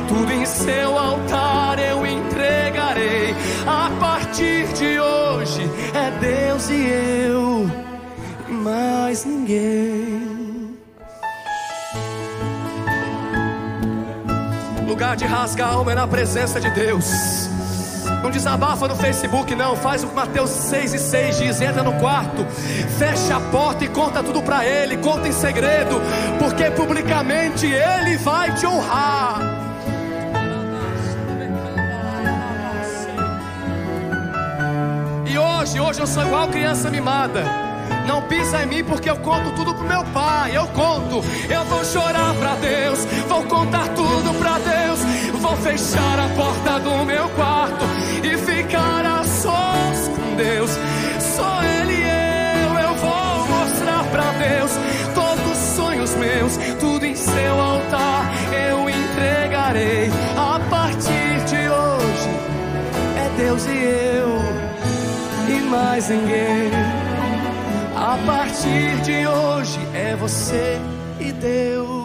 Tudo 0.09 0.32
em 0.32 0.47
seu 0.47 0.97
altar 0.99 1.78
eu 1.78 2.07
entregarei. 2.07 3.34
A 3.66 3.91
partir 3.99 4.66
de 4.74 5.01
hoje 5.01 5.62
é 5.95 6.11
Deus 6.20 6.68
e 6.70 6.86
eu, 7.26 7.70
mais 8.49 9.24
ninguém. 9.24 10.78
Lugar 14.86 15.16
de 15.16 15.24
rasgar 15.24 15.72
alma 15.72 15.93
é 15.93 15.95
na 15.95 16.07
presença 16.07 16.61
de 16.61 16.70
Deus. 16.70 17.39
Não 18.22 18.30
desabafa 18.30 18.86
no 18.86 18.96
Facebook, 18.96 19.54
não. 19.54 19.74
Faz 19.76 20.04
o 20.04 20.08
que 20.08 20.14
Mateus 20.14 20.50
6 20.50 20.94
e 20.94 20.98
6 20.98 21.38
diz: 21.38 21.60
entra 21.60 21.82
no 21.82 21.92
quarto, 21.94 22.44
fecha 22.98 23.36
a 23.36 23.40
porta 23.40 23.84
e 23.84 23.88
conta 23.88 24.22
tudo 24.22 24.42
pra 24.42 24.64
Ele. 24.64 24.96
Conta 24.98 25.28
em 25.28 25.32
segredo, 25.32 26.00
porque 26.38 26.70
publicamente 26.70 27.66
Ele 27.66 28.16
vai 28.18 28.54
te 28.54 28.66
honrar. 28.66 29.40
E 35.26 35.38
hoje, 35.38 35.80
hoje 35.80 36.00
eu 36.00 36.06
sou 36.06 36.24
igual 36.24 36.48
criança 36.48 36.90
mimada. 36.90 37.44
Não 38.06 38.22
pisa 38.22 38.62
em 38.62 38.66
mim 38.66 38.84
porque 38.84 39.08
eu 39.08 39.16
conto 39.18 39.52
tudo 39.52 39.72
pro 39.72 39.86
meu 39.86 40.04
pai. 40.06 40.56
Eu 40.56 40.66
conto, 40.68 41.24
eu 41.48 41.64
vou 41.66 41.84
chorar 41.84 42.34
pra 42.34 42.54
Deus, 42.56 43.04
vou 43.28 43.44
contar 43.44 43.88
tudo 43.88 44.34
pra 44.38 44.58
Deus. 44.58 44.89
Vou 45.41 45.57
fechar 45.57 46.18
a 46.18 46.28
porta 46.36 46.78
do 46.80 47.05
meu 47.05 47.28
quarto 47.30 47.84
e 48.22 48.36
ficar 48.36 49.05
a 49.05 49.24
sós 49.24 50.09
com 50.09 50.36
Deus. 50.36 50.70
Só 51.18 51.62
Ele 51.62 51.95
e 51.95 52.03
eu, 52.03 52.78
eu 52.78 52.95
vou 52.97 53.49
mostrar 53.49 54.05
pra 54.11 54.32
Deus 54.32 54.72
todos 55.14 55.51
os 55.51 55.76
sonhos 55.76 56.14
meus, 56.16 56.57
tudo 56.78 57.07
em 57.07 57.14
seu 57.14 57.61
altar 57.61 58.30
eu 58.53 58.88
entregarei. 58.91 60.11
A 60.36 60.61
partir 60.68 61.45
de 61.47 61.68
hoje 61.68 62.30
é 63.16 63.30
Deus 63.38 63.66
e 63.66 63.78
eu 63.78 65.57
e 65.57 65.62
mais 65.62 66.09
ninguém. 66.11 66.70
A 67.97 68.18
partir 68.26 69.01
de 69.03 69.26
hoje 69.26 69.80
é 69.95 70.14
você 70.16 70.78
e 71.18 71.32
Deus. 71.32 71.99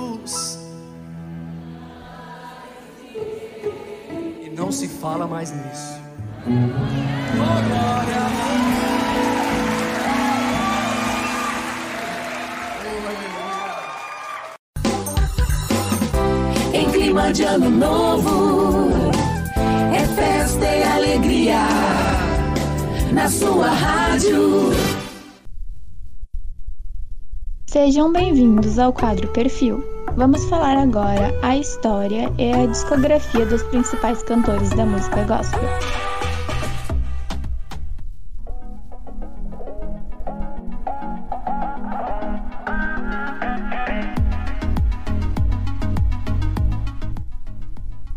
Se 4.76 4.90
fala 4.90 5.26
mais 5.26 5.52
nisso. 5.52 6.02
Em 16.74 16.92
clima 16.92 17.32
de 17.32 17.44
ano 17.44 17.70
novo, 17.70 18.90
é 19.96 20.06
festa 20.08 20.66
e 20.66 20.84
alegria. 20.84 21.68
Na 23.14 23.30
sua 23.30 23.70
rádio. 23.70 24.72
Sejam 27.70 28.12
bem-vindos 28.12 28.78
ao 28.78 28.92
quadro 28.92 29.30
Perfil. 29.30 29.95
Vamos 30.18 30.45
falar 30.45 30.78
agora 30.78 31.38
a 31.41 31.57
história 31.57 32.32
e 32.38 32.49
a 32.49 32.66
discografia 32.66 33.45
dos 33.45 33.61
principais 33.63 34.24
cantores 34.24 34.70
da 34.70 34.86
música 34.86 35.26
gospel. 35.26 35.59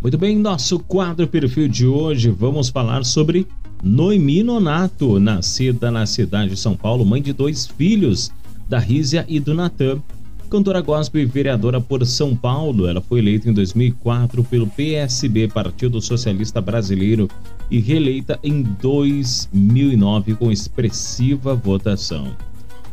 Muito 0.00 0.16
bem, 0.16 0.38
nosso 0.38 0.78
quadro 0.78 1.26
perfil 1.26 1.66
de 1.66 1.84
hoje 1.84 2.30
vamos 2.30 2.68
falar 2.68 3.04
sobre 3.04 3.48
Noemi 3.82 4.44
Nonato, 4.44 5.18
nascida 5.18 5.90
na 5.90 6.06
cidade 6.06 6.50
de 6.50 6.56
São 6.56 6.76
Paulo, 6.76 7.04
mãe 7.04 7.20
de 7.20 7.32
dois 7.32 7.66
filhos, 7.66 8.30
da 8.68 8.78
Rízia 8.78 9.26
e 9.28 9.40
do 9.40 9.52
Natan. 9.52 10.00
Cantora 10.50 10.80
gospel 10.80 11.20
e 11.20 11.26
vereadora 11.26 11.78
por 11.78 12.06
São 12.06 12.34
Paulo, 12.34 12.88
ela 12.88 13.02
foi 13.02 13.18
eleita 13.18 13.50
em 13.50 13.52
2004 13.52 14.42
pelo 14.44 14.66
PSB, 14.66 15.48
Partido 15.48 16.00
Socialista 16.00 16.58
Brasileiro, 16.58 17.28
e 17.70 17.78
reeleita 17.78 18.38
em 18.42 18.62
2009 18.62 20.36
com 20.36 20.50
expressiva 20.50 21.54
votação. 21.54 22.34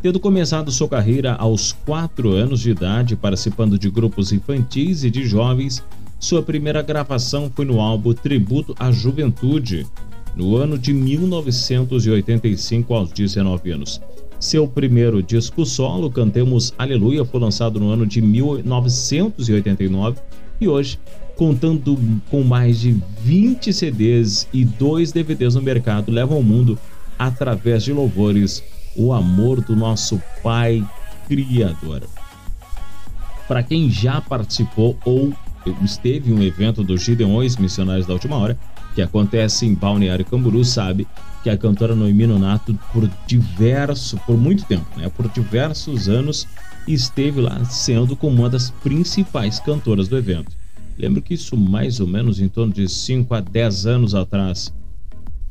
Tendo 0.02 0.20
começado 0.20 0.70
sua 0.70 0.90
carreira 0.90 1.34
aos 1.36 1.72
4 1.72 2.34
anos 2.34 2.60
de 2.60 2.72
idade, 2.72 3.16
participando 3.16 3.80
de 3.80 3.90
grupos 3.90 4.34
infantis 4.34 5.06
e 5.06 5.10
de 5.10 5.26
jovens, 5.26 5.82
sua 6.20 6.44
primeira 6.44 6.82
gravação 6.82 7.50
foi 7.56 7.64
no 7.64 7.80
álbum 7.80 8.12
Tributo 8.12 8.76
à 8.78 8.92
Juventude, 8.92 9.88
no 10.36 10.58
ano 10.58 10.78
de 10.78 10.94
1985, 10.94 12.94
aos 12.94 13.14
19 13.14 13.72
anos. 13.72 14.02
Seu 14.46 14.68
primeiro 14.68 15.24
disco 15.24 15.66
solo, 15.66 16.12
Cantemos 16.12 16.72
Aleluia, 16.78 17.26
foi 17.26 17.40
lançado 17.40 17.80
no 17.80 17.90
ano 17.90 18.06
de 18.06 18.22
1989 18.22 20.20
e 20.62 20.68
hoje, 20.68 21.00
contando 21.36 21.98
com 22.30 22.44
mais 22.44 22.80
de 22.80 22.96
20 23.24 23.74
CDs 23.74 24.48
e 24.54 24.64
dois 24.64 25.12
DVDs 25.12 25.56
no 25.56 25.64
mercado, 25.64 26.12
leva 26.12 26.36
ao 26.36 26.44
mundo, 26.44 26.78
através 27.18 27.84
de 27.84 27.92
louvores, 27.92 28.64
o 28.96 29.12
amor 29.12 29.62
do 29.62 29.76
nosso 29.76 30.22
Pai 30.44 30.88
Criador. 31.28 32.04
Para 33.48 33.64
quem 33.64 33.90
já 33.90 34.22
participou 34.22 34.96
ou 35.04 35.34
esteve 35.84 36.30
em 36.30 36.36
um 36.36 36.44
evento 36.44 36.84
dos 36.84 37.02
Gideões 37.02 37.58
Missionários 37.58 38.06
da 38.06 38.14
Última 38.14 38.36
Hora, 38.38 38.56
que 38.94 39.02
acontece 39.02 39.66
em 39.66 39.74
Balneário 39.74 40.24
Camburu, 40.24 40.64
sabe 40.64 41.08
que 41.46 41.50
a 41.52 41.56
cantora 41.56 41.94
Noemi 41.94 42.26
Nonato, 42.26 42.74
por 42.92 43.08
diverso, 43.28 44.20
por 44.26 44.36
muito 44.36 44.66
tempo, 44.66 44.84
né, 44.98 45.12
por 45.16 45.30
diversos 45.30 46.10
anos, 46.10 46.48
esteve 46.88 47.40
lá 47.40 47.64
sendo 47.66 48.16
como 48.16 48.40
uma 48.40 48.50
das 48.50 48.72
principais 48.72 49.60
cantoras 49.60 50.08
do 50.08 50.18
evento. 50.18 50.52
Lembro 50.98 51.22
que 51.22 51.36
isso 51.36 51.56
mais 51.56 52.00
ou 52.00 52.08
menos 52.08 52.40
em 52.40 52.50
torno 52.50 52.74
de 52.74 52.90
5 52.90 53.32
a 53.32 53.42
10 53.42 53.86
anos 53.86 54.16
atrás. 54.16 54.74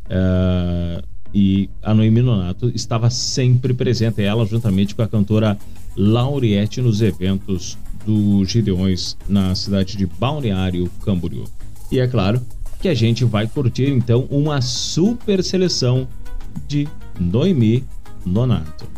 Uh, 0.06 1.00
e 1.32 1.70
a 1.80 1.94
Noemi 1.94 2.22
Nonato 2.22 2.72
estava 2.74 3.08
sempre 3.08 3.72
presente, 3.72 4.20
ela 4.20 4.44
juntamente 4.44 4.96
com 4.96 5.02
a 5.02 5.06
cantora 5.06 5.56
Lauriette 5.96 6.82
nos 6.82 7.02
eventos 7.02 7.78
do 8.04 8.44
Gideões 8.44 9.16
na 9.28 9.54
cidade 9.54 9.96
de 9.96 10.06
Balneário 10.06 10.90
Camboriú. 11.04 11.44
E 11.92 12.00
é 12.00 12.08
claro 12.08 12.42
que 12.80 12.88
a 12.88 12.94
gente 12.94 13.24
vai 13.24 13.46
curtir 13.46 13.88
então 13.90 14.26
uma 14.30 14.60
super 14.60 15.42
seleção 15.42 16.08
de 16.66 16.88
Noemi 17.18 17.84
Nonato. 18.24 18.94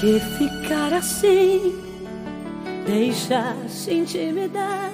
que 0.00 0.18
ficar 0.18 0.94
assim? 0.94 1.89
Deixa-se 2.86 3.92
intimidar. 3.92 4.90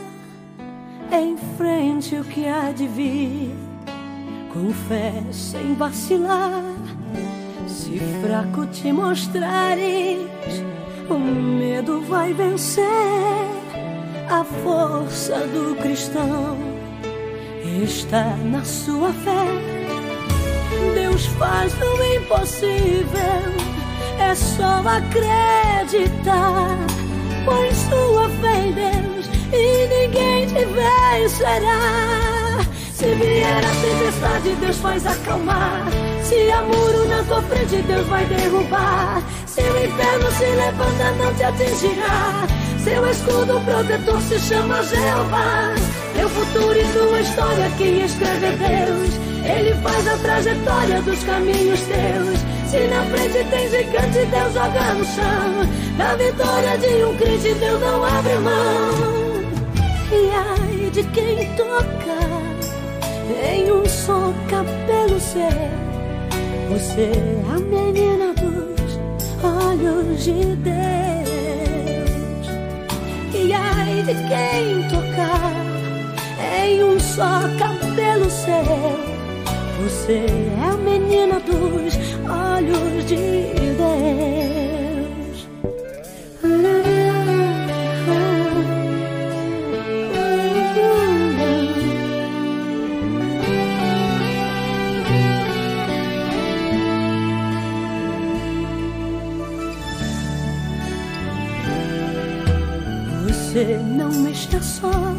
Enfrente 1.12 2.16
o 2.16 2.24
que 2.24 2.47
há 2.47 2.72
de 2.72 2.87
vir. 2.87 3.55
Com 4.53 4.72
fé, 4.72 5.12
sem 5.32 5.74
vacilar. 5.74 6.62
Se 7.66 7.99
fraco 8.22 8.66
te 8.66 8.93
mostrares, 8.93 10.18
o 11.09 11.18
medo 11.18 12.01
vai 12.03 12.32
vencer. 12.32 12.84
A 14.28 14.43
força 14.45 15.39
do 15.47 15.76
cristão 15.76 16.57
está 17.82 18.37
na 18.37 18.64
sua 18.64 19.12
fé. 19.12 19.76
Deus 20.95 21.26
faz 21.26 21.72
o 21.74 22.03
impossível 22.16 23.66
é 24.18 24.34
só 24.34 24.82
acreditar. 24.87 26.78
Põe 27.47 27.72
sua 27.74 28.28
fé 28.40 28.66
em 28.66 28.72
Deus 28.72 29.26
e 29.53 29.86
ninguém 29.86 30.47
te 30.49 30.64
vencerá. 30.64 32.45
Se 32.97 33.14
vier 33.14 33.62
a 33.62 33.74
tempestade, 33.82 34.55
Deus 34.59 34.78
faz 34.78 35.07
acalmar. 35.07 35.86
Se 36.22 36.51
há 36.51 36.62
muro 36.62 37.07
na 37.07 37.22
tua 37.24 37.42
frente, 37.42 37.82
Deus 37.82 38.07
vai 38.07 38.24
derrubar. 38.24 39.22
Se 39.47 39.61
o 39.61 39.84
inferno 39.84 40.30
se 40.32 40.44
levanta, 40.47 41.11
não 41.18 41.34
te 41.34 41.44
atingirá. 41.44 42.47
Seu 42.82 43.07
escudo 43.11 43.61
protetor 43.66 44.18
se 44.22 44.38
chama 44.38 44.82
Jeová. 44.82 45.74
Teu 46.14 46.26
futuro 46.30 46.72
e 46.72 46.84
tua 46.94 47.20
história, 47.20 47.70
quem 47.76 48.03
escreve 48.03 48.47
é 48.47 48.53
Deus. 48.53 49.11
Ele 49.44 49.74
faz 49.82 50.09
a 50.09 50.16
trajetória 50.16 51.03
dos 51.03 51.22
caminhos 51.24 51.80
teus. 51.80 52.38
Se 52.70 52.78
na 52.88 53.05
frente 53.05 53.44
tem 53.51 53.68
gigante, 53.68 54.24
Deus 54.24 54.55
joga 54.55 54.94
no 54.94 55.05
chão. 55.05 55.68
Na 55.99 56.14
vitória 56.16 56.78
de 56.78 57.05
um 57.05 57.14
crente, 57.18 57.53
Deus 57.61 57.78
não 57.78 58.03
abre 58.03 58.38
mão. 58.38 59.16
E 60.11 60.30
ai 60.34 60.90
de 60.90 61.03
quem 61.03 61.55
toca 61.57 62.45
em 63.32 63.70
um 63.72 63.84
só 63.86 64.32
cabelo 64.48 65.18
seu. 65.20 65.48
Você 66.70 67.02
é 67.02 67.42
a 67.54 67.58
menina 67.58 68.32
dos 68.34 68.98
olhos 69.42 70.24
de 70.24 70.56
Deus. 70.56 70.76
E 73.34 73.52
ai 73.52 74.02
de 74.02 74.14
quem 74.14 74.88
tocar 74.88 75.52
em 76.64 76.82
um 76.82 76.98
só 77.00 77.42
cabelo 77.58 78.30
seu. 78.30 79.16
Você 79.82 80.26
é 80.26 80.68
a 80.68 80.76
menina 80.76 81.40
dos 81.40 81.94
olhos 82.28 83.06
de 83.06 83.16
Deus. 83.76 84.45
Só, 104.62 105.14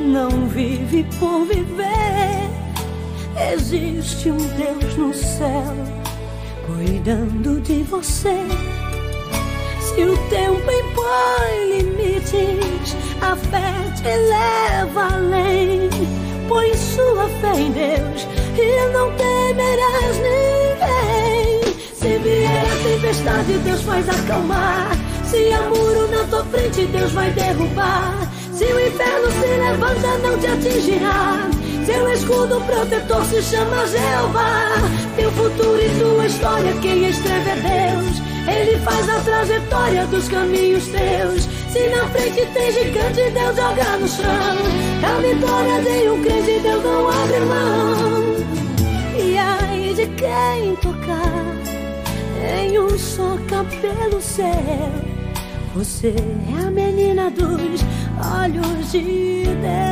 não 0.00 0.48
vive 0.48 1.04
por 1.18 1.44
viver 1.46 2.58
Existe 3.52 4.30
um 4.30 4.36
Deus 4.36 4.96
no 4.96 5.14
céu 5.14 5.74
cuidando 6.66 7.60
de 7.60 7.84
você. 7.84 8.36
Se 9.80 10.02
o 10.02 10.16
tempo 10.28 10.70
impõe 10.70 11.82
limites, 11.82 12.96
a 13.22 13.36
fé 13.36 13.72
te 13.96 14.02
leva 14.02 15.14
além. 15.14 15.88
Põe 16.48 16.74
sua 16.74 17.28
fé 17.40 17.60
em 17.60 17.70
Deus 17.70 18.26
e 18.58 18.92
não 18.92 19.12
temerás 19.12 20.16
ninguém. 20.26 21.74
Se 21.94 22.18
vier 22.18 22.66
a 22.66 22.76
tempestade, 22.82 23.58
Deus 23.58 23.82
faz 23.82 24.08
acalmar. 24.08 25.07
Se 25.30 25.52
há 25.52 25.60
muro 25.68 26.08
na 26.10 26.24
tua 26.24 26.42
frente, 26.46 26.86
Deus 26.86 27.12
vai 27.12 27.30
derrubar. 27.32 28.16
Se 28.50 28.64
o 28.64 28.80
inferno 28.80 29.30
se 29.30 29.46
levanta, 29.46 30.18
não 30.18 30.38
te 30.38 30.46
atingirá. 30.46 31.48
Seu 31.84 32.12
escudo 32.12 32.60
protetor 32.62 33.24
se 33.26 33.42
chama 33.42 33.86
Jeová. 33.86 34.68
Teu 35.16 35.30
futuro 35.32 35.78
e 35.80 35.98
tua 35.98 36.26
história, 36.26 36.72
quem 36.80 37.08
escreve 37.08 37.50
é 37.50 37.56
Deus. 37.56 38.28
Ele 38.48 38.78
faz 38.78 39.06
a 39.10 39.20
trajetória 39.20 40.06
dos 40.06 40.28
caminhos 40.28 40.86
teus. 40.86 41.44
Se 41.72 41.86
na 41.88 42.08
frente 42.08 42.46
tem 42.54 42.72
gigante, 42.72 43.30
Deus 43.30 43.54
joga 43.54 43.96
no 43.98 44.08
chão. 44.08 44.56
A 45.04 45.20
vitória 45.20 45.82
de 45.82 46.08
um 46.08 46.22
crente, 46.22 46.60
Deus 46.60 46.82
não 46.82 47.08
abre 47.10 47.40
mão. 47.40 48.34
E 49.22 49.36
ai 49.36 49.92
de 49.94 50.06
quem 50.06 50.74
tocar 50.76 51.58
em 52.62 52.78
um 52.78 52.98
só 52.98 53.36
cabelo 53.46 54.22
céu. 54.22 55.07
Você 55.74 56.08
é 56.08 56.66
a 56.66 56.70
menina 56.70 57.30
dos 57.30 57.80
olhos 58.42 58.92
de 58.92 59.44
Deus. 59.44 59.88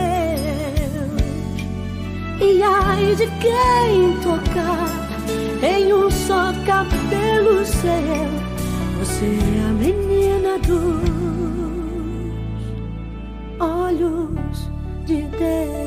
E 2.40 2.62
ai 2.62 3.14
de 3.14 3.26
quem 3.40 4.20
tocar 4.22 5.06
em 5.62 5.92
um 5.92 6.10
só 6.10 6.52
cabelo 6.64 7.64
seu, 7.64 7.90
você 8.98 9.24
é 9.24 9.64
a 9.68 9.72
menina 9.72 10.58
dos 10.58 11.06
olhos 13.60 14.70
de 15.06 15.22
Deus. 15.22 15.85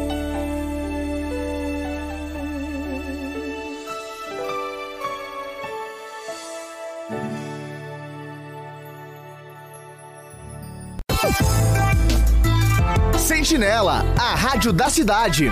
Sentinela, 13.50 14.06
a 14.16 14.36
rádio 14.36 14.72
da 14.72 14.92
cidade. 14.92 15.52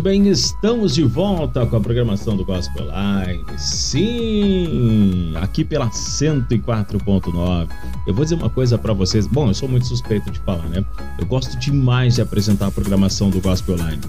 Muito 0.00 0.08
bem, 0.08 0.28
estamos 0.28 0.94
de 0.94 1.02
volta 1.02 1.66
com 1.66 1.76
a 1.76 1.80
programação 1.80 2.34
do 2.34 2.42
Gospel 2.42 2.86
Live. 2.86 3.44
Sim, 3.58 5.34
aqui 5.36 5.62
pela 5.62 5.90
104.9. 5.90 7.68
Eu 8.06 8.14
vou 8.14 8.24
dizer 8.24 8.36
uma 8.36 8.48
coisa 8.48 8.78
para 8.78 8.94
vocês. 8.94 9.26
Bom, 9.26 9.48
eu 9.48 9.52
sou 9.52 9.68
muito 9.68 9.86
suspeito 9.86 10.30
de 10.30 10.38
falar, 10.38 10.66
né? 10.70 10.82
Eu 11.18 11.26
gosto 11.26 11.54
demais 11.58 12.14
de 12.14 12.22
apresentar 12.22 12.68
a 12.68 12.70
programação 12.70 13.28
do 13.28 13.42
Gospel 13.42 13.76
Live. 13.76 14.00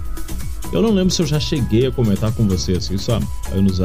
Eu 0.72 0.82
não 0.82 0.92
lembro 0.92 1.14
se 1.14 1.22
eu 1.22 1.26
já 1.26 1.42
cheguei 1.42 1.88
a 1.88 1.92
comentar 1.92 2.32
com 2.32 2.48
vocês 2.48 2.90
isso 2.90 3.12
há 3.12 3.20
anos, 3.54 3.82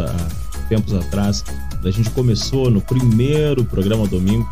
tempos 0.68 0.94
atrás. 0.94 1.44
A 1.84 1.90
gente 1.90 2.10
começou 2.10 2.70
no 2.70 2.80
primeiro 2.80 3.64
programa 3.64 4.06
domingo 4.06 4.48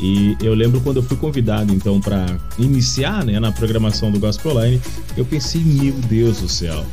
e 0.00 0.34
eu 0.40 0.54
lembro 0.54 0.80
quando 0.80 0.96
eu 0.96 1.02
fui 1.02 1.16
convidado 1.16 1.74
então 1.74 2.00
para 2.00 2.24
iniciar 2.58 3.24
né, 3.24 3.38
na 3.38 3.52
programação 3.52 4.10
do 4.10 4.18
Gospel 4.18 4.52
Online, 4.52 4.80
eu 5.16 5.24
pensei, 5.26 5.60
meu 5.60 5.92
Deus 5.92 6.40
do 6.40 6.48
céu. 6.48 6.84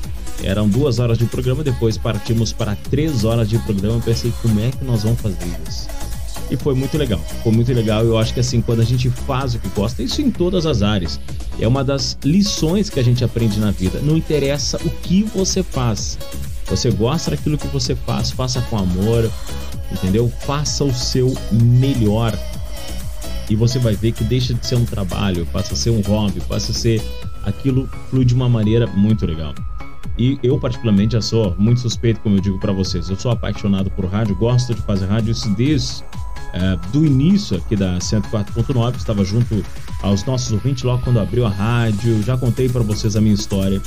Eram 0.44 0.68
duas 0.68 0.99
horas 0.99 1.18
de 1.18 1.26
programa, 1.26 1.64
depois 1.64 1.98
partimos 1.98 2.52
para 2.53 2.76
três 2.76 3.23
horas 3.23 3.49
de 3.49 3.57
programa. 3.60 3.95
Eu 3.95 4.02
pensei, 4.02 4.31
como 4.41 4.60
é 4.60 4.69
que 4.69 4.84
nós 4.84 5.03
vamos 5.03 5.19
fazer 5.22 5.38
isso? 5.68 5.88
E 6.52 6.56
foi 6.56 6.76
muito 6.76 6.98
legal, 6.98 7.19
foi 7.44 7.52
muito 7.52 7.73
legal. 7.73 8.03
Eu 8.03 8.18
acho 8.18 8.34
que 8.34 8.39
assim, 8.39 8.61
quando 8.61 8.81
a 8.81 8.85
gente 8.85 9.10
faz 9.10 9.56
o 9.56 9.60
que 9.60 9.68
gosta, 9.69 10.03
isso 10.03 10.22
em 10.22 10.30
todas 10.30 10.65
as 10.65 10.81
áreas, 10.81 11.19
é 11.60 11.68
uma 11.68 11.84
das 11.84 12.18
lições 12.23 12.89
que 12.89 12.99
a 12.99 13.03
gente 13.03 13.23
aprende 13.23 13.60
na 13.60 13.72
vida. 13.72 13.99
Não 14.02 14.15
interessa 14.15 14.77
o 14.85 14.89
que 14.89 15.23
você 15.23 15.64
faz, 15.64 16.18
você 16.69 16.91
gosta 16.91 17.31
daquilo 17.31 17.57
que 17.57 17.68
você 17.68 17.95
faz, 17.95 18.31
faça 18.31 18.61
com 18.64 18.77
amor, 18.77 19.30
entendeu? 19.91 20.31
Faça 20.45 20.84
o 20.84 20.94
seu 20.94 21.34
melhor 21.52 22.38
e 23.49 23.56
você 23.56 23.80
vai 23.80 23.95
ver 23.95 24.11
que 24.11 24.23
deixa 24.23 24.53
de 24.53 24.65
ser 24.65 24.76
um 24.76 24.85
trabalho, 24.85 25.45
passa 25.48 25.73
a 25.73 25.77
ser 25.77 25.89
um 25.91 26.02
hobby, 26.02 26.41
passa 26.41 26.72
a 26.72 26.76
ser 26.76 27.02
aquilo 27.44 27.89
flui 28.10 28.26
de 28.26 28.34
uma 28.34 28.49
maneira 28.49 28.85
muito 28.88 29.26
legal. 29.26 29.53
E 30.18 30.38
eu 30.41 30.60
particularmente 30.60 31.14
já 31.14 31.22
sou 31.22 31.56
muito 31.57 31.80
suspeito, 31.80 32.19
como 32.22 32.35
eu 32.35 32.41
digo 32.41 32.60
para 32.60 32.73
vocês. 32.73 33.10
Eu 33.10 33.15
sou 33.15 33.31
apaixonado 33.31 33.89
por 33.91 34.06
rádio, 34.06 34.35
gosto 34.35 34.73
de 34.73 34.81
fazer 34.81 35.06
rádio 35.06 35.31
isso 35.31 35.49
desde 35.52 36.03
é, 36.53 36.76
do 36.91 37.06
início 37.06 37.57
aqui 37.57 37.76
da 37.76 37.98
104.9, 37.99 38.95
estava 38.95 39.23
junto 39.23 39.64
aos 40.02 40.26
nossos 40.26 40.52
ouvintes 40.52 40.84
logo 40.84 41.03
quando 41.03 41.19
abriu 41.19 41.45
a 41.45 41.49
rádio. 41.49 42.22
Já 42.23 42.35
contei 42.35 42.68
para 42.68 42.81
vocês 42.81 43.15
a 43.15 43.22
minha 43.22 43.35
história 43.35 43.81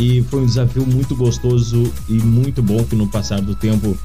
e 0.00 0.22
foi 0.22 0.40
um 0.40 0.46
desafio 0.46 0.86
muito 0.86 1.14
gostoso 1.14 1.92
e 2.08 2.14
muito 2.14 2.62
bom 2.62 2.82
que 2.82 2.96
no 2.96 3.06
passar 3.06 3.42
do 3.42 3.54
tempo 3.54 3.96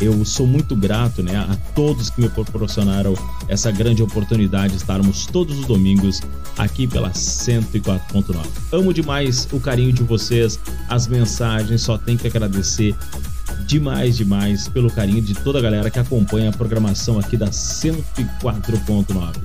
eu 0.00 0.24
sou 0.24 0.46
muito 0.46 0.76
grato 0.76 1.22
né, 1.22 1.36
a 1.36 1.56
todos 1.74 2.08
que 2.08 2.20
me 2.20 2.28
proporcionaram 2.28 3.14
essa 3.48 3.70
grande 3.70 4.02
oportunidade 4.02 4.74
de 4.74 4.76
estarmos 4.76 5.26
todos 5.26 5.58
os 5.58 5.66
domingos 5.66 6.22
aqui 6.56 6.86
pela 6.86 7.10
104.9. 7.10 8.44
Amo 8.72 8.94
demais 8.94 9.48
o 9.52 9.58
carinho 9.58 9.92
de 9.92 10.02
vocês, 10.04 10.58
as 10.88 11.06
mensagens, 11.08 11.82
só 11.82 11.98
tenho 11.98 12.18
que 12.18 12.26
agradecer 12.26 12.94
demais, 13.66 14.16
demais 14.16 14.68
pelo 14.68 14.90
carinho 14.90 15.22
de 15.22 15.34
toda 15.34 15.58
a 15.58 15.62
galera 15.62 15.90
que 15.90 15.98
acompanha 15.98 16.50
a 16.50 16.52
programação 16.52 17.18
aqui 17.18 17.36
da 17.36 17.48
104.9. 17.48 19.36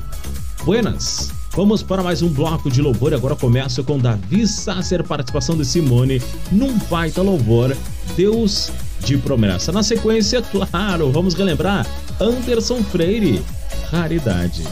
Buenas! 0.63 1.38
Vamos 1.59 1.83
para 1.83 2.01
mais 2.01 2.21
um 2.21 2.29
bloco 2.29 2.71
de 2.71 2.81
louvor. 2.81 3.13
Agora 3.13 3.35
começa 3.35 3.83
com 3.83 3.99
Davi 3.99 4.47
Sasser, 4.47 5.03
participação 5.03 5.57
de 5.57 5.65
Simone 5.65 6.21
num 6.49 6.77
baita 6.89 7.21
louvor. 7.21 7.75
Deus 8.15 8.71
de 9.01 9.17
promessa. 9.17 9.69
Na 9.69 9.83
sequência, 9.83 10.41
claro, 10.41 11.11
vamos 11.11 11.33
relembrar 11.33 11.85
Anderson 12.17 12.81
Freire, 12.81 13.43
Raridade. 13.91 14.63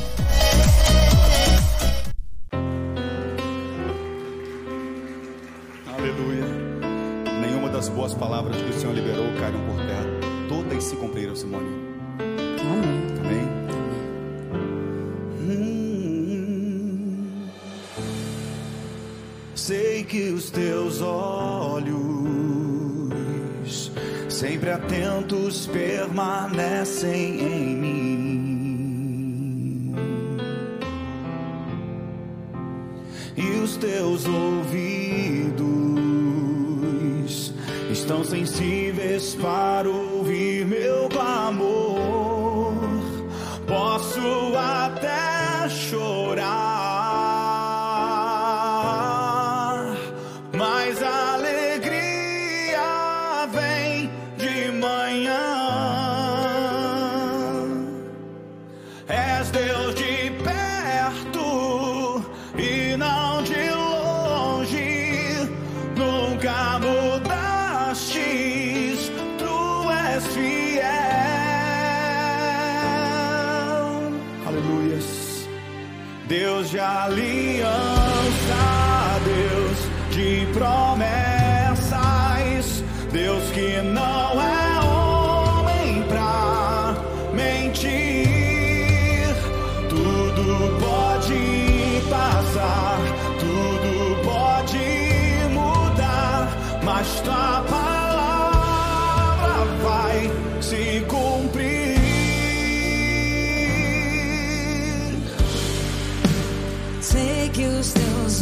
Sempre 24.67 24.71
atentos, 24.71 25.67
permanecem 25.67 27.39
em 27.41 27.75
mim. 27.75 29.07
E 33.37 33.59
os 33.63 33.77
teus 33.77 34.25
ouvidos 34.25 35.63
estão 37.91 38.23
sensíveis 38.23 39.35
para 39.35 39.89
ouvir 39.89 40.65
meu 40.65 41.07
clamor. 41.09 41.76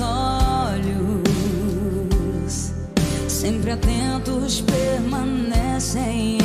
Olhos, 0.01 1.23
sempre 3.27 3.72
atentos, 3.72 4.61
permanecem 4.61 6.44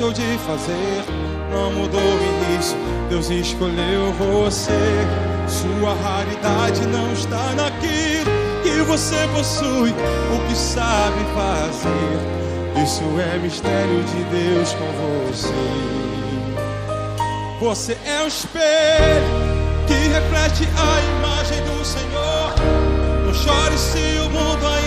Deixou 0.00 0.12
de 0.14 0.38
fazer 0.46 1.04
não 1.50 1.70
mudou 1.72 2.00
o 2.00 2.54
início. 2.54 2.76
Deus 3.10 3.28
escolheu 3.28 4.12
você. 4.14 4.72
Sua 5.46 5.94
raridade 5.94 6.86
não 6.86 7.12
está 7.12 7.52
naquilo 7.54 8.30
que 8.62 8.82
você 8.82 9.28
possui, 9.34 9.90
o 9.90 10.48
que 10.48 10.56
sabe 10.56 11.18
fazer. 11.34 12.82
Isso 12.82 13.02
é 13.20 13.38
mistério 13.38 14.02
de 14.04 14.24
Deus 14.24 14.72
com 14.74 14.86
você. 15.26 15.48
Você 17.60 17.98
é 18.06 18.22
um 18.22 18.28
espelho 18.28 19.24
que 19.86 19.94
reflete 19.94 20.68
a 20.78 21.18
imagem 21.18 21.62
do 21.64 21.84
Senhor. 21.84 22.54
Não 23.26 23.34
chore 23.34 23.76
se 23.76 24.18
o 24.20 24.30
mundo 24.30 24.66
ainda 24.66 24.79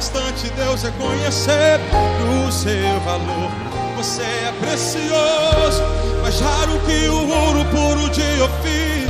é 0.00 0.02
bastante 0.02 0.48
Deus 0.56 0.82
reconhecer 0.82 1.78
o 2.46 2.50
seu 2.50 3.00
valor. 3.04 3.50
Você 3.98 4.22
é 4.22 4.52
precioso, 4.58 5.82
mais 6.22 6.40
raro 6.40 6.80
que 6.86 7.06
o 7.08 7.28
ouro 7.28 7.64
puro 7.66 8.08
de 8.08 8.40
Ofir. 8.40 9.08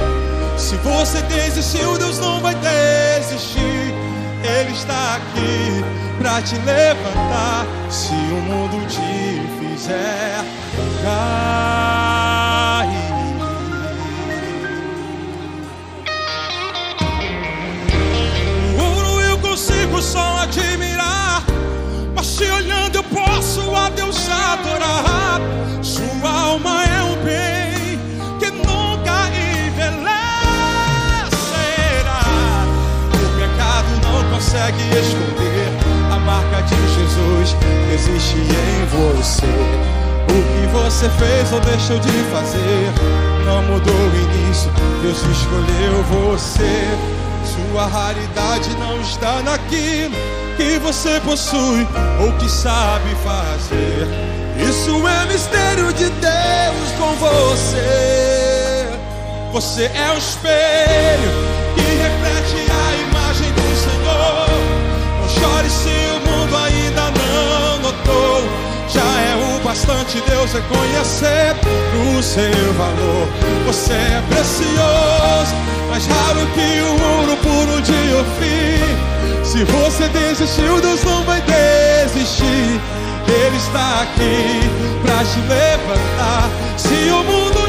Se 0.58 0.74
você 0.78 1.22
desistiu, 1.22 1.96
Deus 1.96 2.18
não 2.18 2.40
vai 2.40 2.56
desistir. 2.56 3.94
Ele 4.42 4.72
está 4.72 5.16
aqui 5.16 5.84
pra 6.18 6.42
te 6.42 6.56
levantar. 6.56 7.66
Se 7.88 8.12
o 8.12 8.42
mundo 8.42 8.84
te 8.88 9.76
fizer 9.76 10.44
cair. 11.04 11.99
Sua 25.82 26.31
alma 26.31 26.85
é 26.85 27.02
um 27.02 27.16
bem 27.24 27.98
que 28.39 28.51
nunca 28.51 29.28
envelhecerá. 29.28 30.20
O 33.15 33.16
pecado 33.39 33.90
não 34.02 34.31
consegue 34.35 34.82
esconder 34.98 35.69
a 36.12 36.19
marca 36.19 36.62
de 36.62 36.77
Jesus 36.94 37.57
existe 37.94 38.36
em 38.36 38.85
você. 38.86 39.47
O 40.28 40.43
que 40.43 40.66
você 40.73 41.09
fez 41.11 41.52
ou 41.52 41.61
deixou 41.61 41.98
de 41.98 42.11
fazer 42.32 42.93
não 43.44 43.62
mudou 43.62 43.94
o 43.94 44.16
início. 44.16 44.70
Deus 45.02 45.19
escolheu 45.19 46.02
você. 46.05 46.89
Sua 47.44 47.86
raridade 47.86 48.70
não 48.78 49.01
está 49.01 49.43
naquilo 49.43 50.15
que 50.57 50.78
você 50.78 51.20
possui 51.20 51.86
ou 52.20 52.32
que 52.39 52.48
sabe 52.48 53.15
fazer. 53.24 54.30
Isso 54.68 55.06
é 55.06 55.26
mistério 55.26 55.92
de 55.92 56.08
Deus 56.10 56.90
com 56.98 57.14
você. 57.16 58.88
Você 59.52 59.84
é 59.84 60.12
o 60.14 60.18
espelho 60.18 61.30
que 61.74 61.80
reflete 61.80 62.70
a 62.70 62.94
imagem 63.08 63.52
do 63.52 63.76
Senhor. 63.76 64.48
Não 65.20 65.28
chore 65.28 65.70
se 65.70 65.88
o 65.88 66.20
mundo 66.30 66.56
ainda 66.56 67.10
não 67.10 67.78
notou. 67.80 68.48
Já 68.88 69.00
é 69.00 69.36
o 69.36 69.60
bastante 69.64 70.20
Deus 70.28 70.52
reconhecer 70.52 71.56
o 72.16 72.22
seu 72.22 72.72
valor. 72.74 73.28
Você 73.66 73.92
é 73.92 74.22
precioso, 74.28 75.54
mais 75.88 76.06
raro 76.06 76.46
que 76.54 76.80
o 76.80 76.92
ouro 77.18 77.36
puro 77.38 77.82
de 77.82 78.14
Ofir. 78.14 79.44
Se 79.44 79.64
você 79.64 80.08
desistiu, 80.08 80.80
Deus 80.80 81.02
não 81.04 81.24
vai 81.24 81.40
desistir. 81.42 82.80
Ele 83.31 83.57
está 83.57 84.02
aqui 84.02 84.61
pra 85.02 85.24
te 85.24 85.40
levantar. 85.40 86.51
Se 86.77 87.11
o 87.11 87.23
mundo 87.23 87.59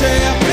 valor. 0.00 0.47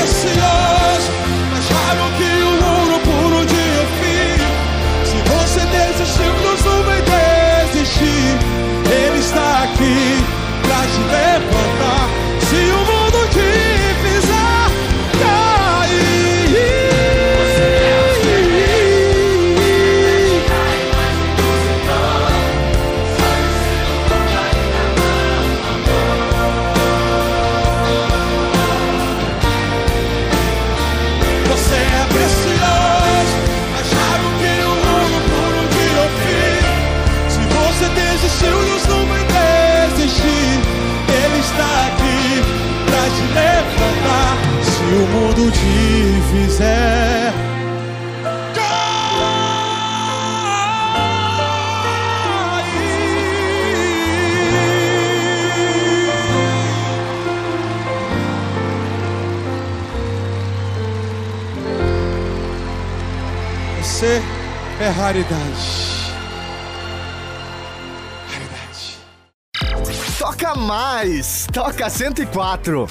É 64.86 64.90
raridade. 64.90 65.96
Toca 70.16 70.54
mais! 70.54 71.46
Toca 71.52 71.90
104! 71.90 72.86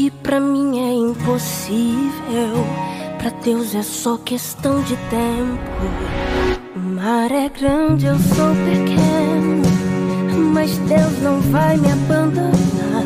Que 0.00 0.10
pra 0.10 0.40
mim 0.40 0.78
é 0.78 0.94
impossível, 0.94 2.64
pra 3.18 3.28
Deus 3.44 3.74
é 3.74 3.82
só 3.82 4.16
questão 4.16 4.80
de 4.80 4.96
tempo. 4.96 5.60
O 6.74 6.78
mar 6.78 7.30
é 7.30 7.50
grande, 7.50 8.06
eu 8.06 8.18
sou 8.18 8.54
pequeno, 8.64 9.62
mas 10.54 10.78
Deus 10.78 11.20
não 11.22 11.38
vai 11.52 11.76
me 11.76 11.92
abandonar. 11.92 13.04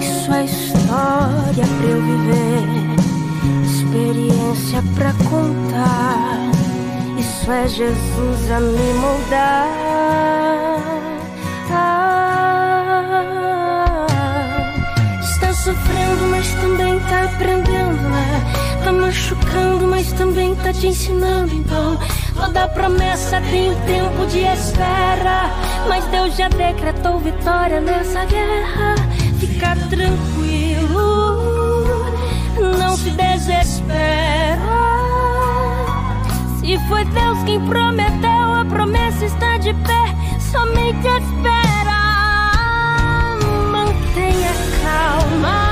Isso 0.00 0.32
é 0.32 0.44
história 0.44 1.66
pra 1.78 1.88
eu 1.88 2.00
viver, 2.00 2.68
experiência 3.64 4.80
pra 4.94 5.12
contar. 5.28 6.38
Isso 7.18 7.50
é 7.50 7.66
Jesus 7.66 8.50
a 8.52 8.60
me 8.60 8.94
moldar. 8.94 9.81
Tá 17.12 17.24
aprendendo. 17.24 18.02
né? 18.08 18.80
Tá 18.82 18.90
machucando, 18.90 19.86
mas 19.86 20.10
também 20.12 20.54
tá 20.56 20.72
te 20.72 20.86
ensinando. 20.86 21.54
Então, 21.54 21.98
toda 22.34 22.66
promessa 22.68 23.40
tem 23.50 23.70
um 23.70 23.80
tempo 23.82 24.26
de 24.26 24.38
espera. 24.40 25.50
Mas 25.88 26.04
Deus 26.06 26.34
já 26.36 26.48
decretou 26.48 27.18
vitória 27.18 27.80
nessa 27.80 28.24
guerra. 28.24 28.94
Fica 29.38 29.76
tranquilo, 29.90 31.36
não 32.78 32.96
se 32.96 33.10
desespera. 33.10 34.62
Se 36.60 36.78
foi 36.88 37.04
Deus 37.04 37.42
quem 37.44 37.60
prometeu, 37.66 38.54
a 38.54 38.64
promessa 38.64 39.26
está 39.26 39.58
de 39.58 39.74
pé. 39.74 40.14
Somente 40.50 41.06
espera. 41.06 42.00
Mantenha 43.70 44.52
calma. 44.82 45.71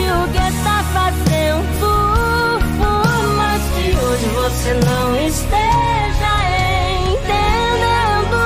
o 0.00 0.28
que 0.28 0.38
está 0.38 0.84
fazendo. 0.92 1.86
Por 2.78 3.26
mais 3.36 3.62
que 3.62 3.84
hoje 3.96 4.26
você 4.34 4.74
não 4.84 5.16
esteja 5.26 6.32
entendendo. 7.10 8.36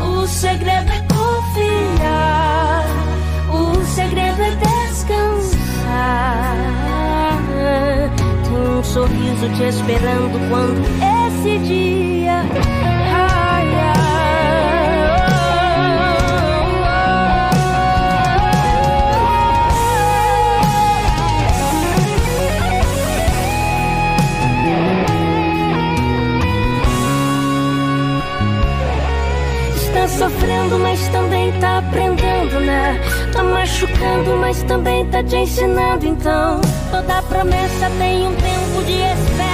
O 0.00 0.26
segredo 0.26 0.92
é 0.92 1.00
confiar. 1.12 2.84
O 3.50 3.84
segredo 3.84 4.42
é 4.42 4.50
descansar. 4.90 5.74
Tem 8.44 8.68
um 8.78 8.82
sorriso 8.84 9.48
te 9.56 9.64
esperando 9.64 10.38
quando 10.48 10.84
esse 11.26 11.58
dia. 11.58 11.83
Sofrendo, 30.18 30.78
mas 30.78 31.08
também 31.08 31.52
tá 31.60 31.78
aprendendo, 31.78 32.60
né? 32.60 33.00
Tá 33.32 33.42
machucando, 33.42 34.36
mas 34.38 34.62
também 34.64 35.04
tá 35.06 35.22
te 35.22 35.36
ensinando. 35.36 36.06
Então, 36.06 36.60
toda 36.90 37.22
promessa 37.22 37.90
tem 37.98 38.26
um 38.26 38.34
tempo 38.34 38.84
de 38.84 38.92
espera. 38.92 39.53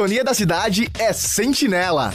Sintonia 0.00 0.24
da 0.24 0.32
cidade 0.32 0.90
é 0.98 1.12
Sentinela. 1.12 2.14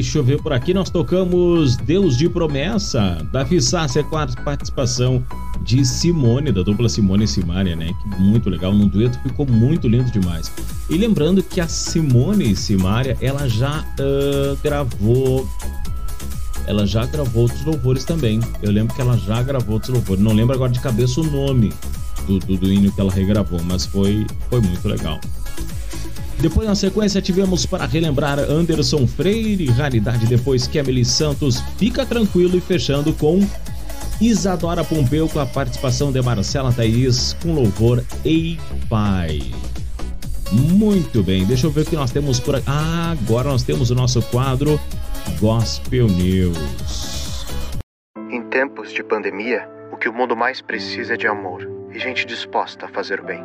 Deixa 0.00 0.16
eu 0.16 0.24
ver 0.24 0.40
por 0.40 0.50
aqui, 0.50 0.72
nós 0.72 0.88
tocamos 0.88 1.76
Deus 1.76 2.16
de 2.16 2.26
Promessa, 2.26 3.18
Davi 3.30 3.60
Sácia 3.60 4.02
com 4.02 4.16
a 4.16 4.26
participação 4.26 5.22
de 5.60 5.84
Simone, 5.84 6.50
da 6.50 6.62
dupla 6.62 6.88
Simone 6.88 7.24
e 7.24 7.28
Simária, 7.28 7.76
né? 7.76 7.92
Que 7.92 8.18
muito 8.18 8.48
legal, 8.48 8.72
num 8.72 8.88
dueto 8.88 9.20
ficou 9.22 9.44
muito 9.44 9.86
lindo 9.86 10.10
demais. 10.10 10.50
E 10.88 10.96
lembrando 10.96 11.42
que 11.42 11.60
a 11.60 11.68
Simone 11.68 12.52
e 12.52 12.56
Simária, 12.56 13.14
ela 13.20 13.46
já 13.46 13.84
uh, 14.00 14.56
gravou 14.64 15.46
ela 16.66 16.86
já 16.86 17.04
gravou 17.04 17.42
outros 17.42 17.62
louvores 17.62 18.02
também. 18.02 18.40
Eu 18.62 18.70
lembro 18.70 18.94
que 18.94 19.02
ela 19.02 19.18
já 19.18 19.42
gravou 19.42 19.74
outros 19.74 19.92
louvores. 19.92 20.22
Não 20.22 20.32
lembro 20.32 20.54
agora 20.54 20.72
de 20.72 20.80
cabeça 20.80 21.20
o 21.20 21.24
nome 21.24 21.74
do, 22.26 22.38
do, 22.38 22.56
do 22.56 22.72
hino 22.72 22.90
que 22.90 23.00
ela 23.02 23.12
regravou, 23.12 23.60
mas 23.64 23.84
foi, 23.84 24.26
foi 24.48 24.62
muito 24.62 24.88
legal. 24.88 25.20
Depois, 26.40 26.66
na 26.66 26.74
sequência, 26.74 27.20
tivemos 27.20 27.66
para 27.66 27.84
relembrar 27.84 28.38
Anderson 28.38 29.06
Freire, 29.06 29.66
Raridade, 29.66 30.26
depois 30.26 30.66
Kemily 30.66 31.04
Santos, 31.04 31.60
Fica 31.76 32.06
Tranquilo 32.06 32.56
e 32.56 32.60
fechando 32.60 33.12
com 33.12 33.46
Isadora 34.20 34.82
Pompeu 34.82 35.28
com 35.28 35.38
a 35.38 35.46
participação 35.46 36.10
de 36.10 36.20
Marcela 36.22 36.72
Thaís 36.72 37.34
com 37.42 37.52
louvor 37.52 38.02
Ei 38.24 38.58
Pai. 38.88 39.40
Muito 40.50 41.22
bem, 41.22 41.44
deixa 41.44 41.66
eu 41.66 41.70
ver 41.70 41.82
o 41.82 41.84
que 41.84 41.94
nós 41.94 42.10
temos 42.10 42.40
por 42.40 42.56
aqui. 42.56 42.66
Ah, 42.66 43.12
agora 43.12 43.50
nós 43.50 43.62
temos 43.62 43.90
o 43.90 43.94
nosso 43.94 44.20
quadro 44.22 44.80
Gospel 45.38 46.06
News. 46.08 47.46
Em 48.30 48.42
tempos 48.48 48.92
de 48.92 49.02
pandemia, 49.04 49.68
o 49.92 49.96
que 49.96 50.08
o 50.08 50.12
mundo 50.12 50.34
mais 50.34 50.60
precisa 50.60 51.14
é 51.14 51.16
de 51.16 51.26
amor 51.26 51.68
e 51.94 51.98
gente 51.98 52.26
disposta 52.26 52.86
a 52.86 52.88
fazer 52.88 53.20
o 53.20 53.24
bem. 53.24 53.42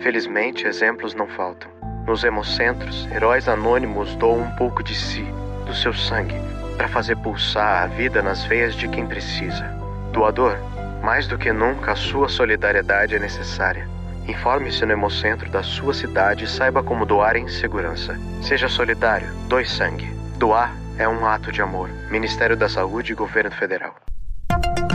Felizmente, 0.00 0.66
exemplos 0.66 1.14
não 1.14 1.26
faltam. 1.26 1.73
Nos 2.06 2.22
hemocentros, 2.22 3.08
heróis 3.10 3.48
anônimos 3.48 4.14
doam 4.16 4.42
um 4.42 4.50
pouco 4.56 4.82
de 4.82 4.94
si, 4.94 5.22
do 5.64 5.74
seu 5.74 5.94
sangue, 5.94 6.38
para 6.76 6.88
fazer 6.88 7.16
pulsar 7.16 7.84
a 7.84 7.86
vida 7.86 8.22
nas 8.22 8.44
veias 8.44 8.74
de 8.74 8.86
quem 8.88 9.06
precisa. 9.06 9.64
Doador, 10.12 10.58
mais 11.02 11.26
do 11.26 11.38
que 11.38 11.52
nunca 11.52 11.92
a 11.92 11.96
sua 11.96 12.28
solidariedade 12.28 13.14
é 13.14 13.18
necessária. 13.18 13.88
Informe-se 14.28 14.84
no 14.84 14.92
hemocentro 14.92 15.50
da 15.50 15.62
sua 15.62 15.92
cidade 15.94 16.44
e 16.44 16.48
saiba 16.48 16.82
como 16.82 17.06
doar 17.06 17.36
em 17.36 17.48
segurança. 17.48 18.18
Seja 18.42 18.68
solidário, 18.68 19.28
doe 19.48 19.64
sangue. 19.64 20.08
Doar 20.38 20.74
é 20.98 21.08
um 21.08 21.26
ato 21.26 21.50
de 21.50 21.60
amor. 21.60 21.88
Ministério 22.10 22.56
da 22.56 22.68
Saúde 22.68 23.12
e 23.12 23.14
Governo 23.14 23.50
Federal. 23.50 23.94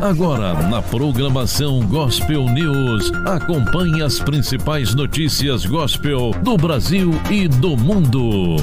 Agora, 0.01 0.53
na 0.69 0.81
programação 0.81 1.85
Gospel 1.85 2.45
News, 2.45 3.11
acompanhe 3.25 4.01
as 4.01 4.17
principais 4.17 4.95
notícias 4.95 5.65
gospel 5.65 6.31
do 6.41 6.55
Brasil 6.55 7.11
e 7.29 7.49
do 7.49 7.75
mundo. 7.75 8.55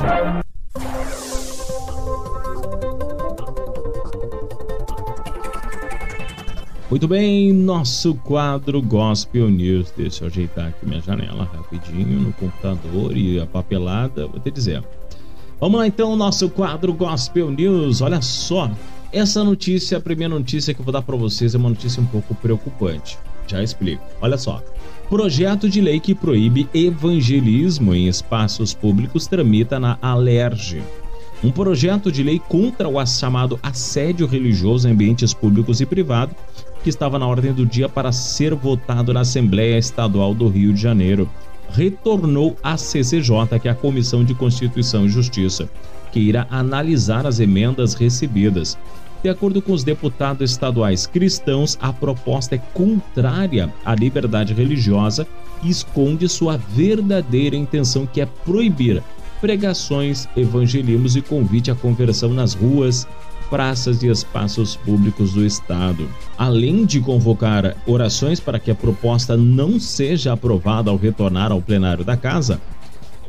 Muito 6.89 7.07
bem, 7.07 7.53
nosso 7.53 8.15
quadro 8.15 8.81
Gospel 8.81 9.51
News. 9.51 9.93
Deixa 9.95 10.25
eu 10.25 10.29
ajeitar 10.29 10.69
aqui 10.69 10.87
minha 10.87 11.03
janela 11.03 11.45
rapidinho 11.53 12.19
no 12.19 12.33
computador 12.33 13.15
e 13.15 13.39
a 13.39 13.47
papelada, 13.47 14.27
vou 14.27 14.41
te 14.41 14.51
dizer. 14.51 14.83
Vamos 15.61 15.81
lá 15.81 15.87
então, 15.87 16.17
nosso 16.17 16.49
quadro 16.49 16.95
Gospel 16.95 17.51
News. 17.51 18.01
Olha 18.01 18.23
só, 18.23 18.71
essa 19.17 19.43
notícia, 19.43 19.97
a 19.97 20.01
primeira 20.01 20.35
notícia 20.35 20.75
que 20.75 20.81
eu 20.81 20.85
vou 20.85 20.93
dar 20.93 21.01
para 21.01 21.17
vocês 21.17 21.55
é 21.55 21.59
uma 21.59 21.71
notícia 21.71 22.03
um 22.03 22.07
pouco 22.07 22.35
preocupante. 22.35 23.19
Já 23.47 23.63
explico. 23.63 24.03
Olha 24.21 24.37
só. 24.37 24.63
Projeto 25.09 25.71
de 25.71 25.81
lei 25.81 25.99
que 25.99 26.15
proíbe 26.15 26.69
evangelismo 26.75 27.95
em 27.95 28.09
espaços 28.09 28.75
públicos 28.75 29.27
tramita 29.27 29.81
na 29.81 29.97
Alerj. 30.03 30.83
Um 31.43 31.51
projeto 31.51 32.13
de 32.13 32.23
lei 32.23 32.39
contra 32.39 32.89
o 32.89 33.07
chamado 33.07 33.59
assédio 33.63 34.27
religioso 34.27 34.87
em 34.87 34.93
ambientes 34.93 35.33
públicos 35.33 35.81
e 35.81 35.87
privados, 35.87 36.37
que 36.83 36.91
estava 36.91 37.19
na 37.19 37.27
ordem 37.27 37.55
do 37.55 37.65
dia 37.65 37.89
para 37.89 38.13
ser 38.13 38.55
votado 38.55 39.15
na 39.15 39.21
Assembleia 39.21 39.79
Estadual 39.79 40.35
do 40.35 40.49
Rio 40.49 40.75
de 40.75 40.81
Janeiro, 40.81 41.27
retornou 41.71 42.57
à 42.63 42.77
CCJ, 42.77 43.59
que 43.61 43.69
é 43.69 43.71
a 43.71 43.75
Comissão 43.75 44.25
de 44.25 44.35
Constituição 44.35 45.07
e 45.07 45.09
Justiça, 45.09 45.69
que 46.13 46.21
irá 46.21 46.47
analisar 46.51 47.27
as 47.27 47.41
emendas 47.41 47.95
recebidas. 47.95 48.79
De 49.23 49.29
acordo 49.29 49.61
com 49.61 49.73
os 49.73 49.83
deputados 49.83 50.51
estaduais 50.51 51.07
cristãos, 51.07 51.77
a 51.81 51.93
proposta 51.93 52.55
é 52.55 52.59
contrária 52.73 53.73
à 53.85 53.95
liberdade 53.95 54.55
religiosa 54.55 55.27
e 55.63 55.71
esconde 55.71 56.29
sua 56.29 56.57
verdadeira 56.57 57.57
intenção, 57.57 58.07
que 58.07 58.21
é 58.21 58.27
proibir 58.27 59.03
pregações, 59.41 60.29
evangelismos 60.37 61.17
e 61.17 61.23
convite 61.23 61.71
à 61.71 61.75
conversão 61.75 62.31
nas 62.31 62.55
ruas, 62.55 63.07
praças 63.51 64.03
e 64.03 64.09
espaços 64.09 64.77
públicos 64.77 65.33
do 65.33 65.45
Estado. 65.45 66.09
Além 66.37 66.85
de 66.85 67.01
convocar 67.01 67.77
orações 67.87 68.41
para 68.41 68.59
que 68.59 68.71
a 68.71 68.75
proposta 68.75 69.37
não 69.37 69.79
seja 69.79 70.33
aprovada 70.33 70.91
ao 70.91 70.97
retornar 70.97 71.53
ao 71.53 71.63
plenário 71.63 72.05
da 72.05 72.17
Casa, 72.17 72.61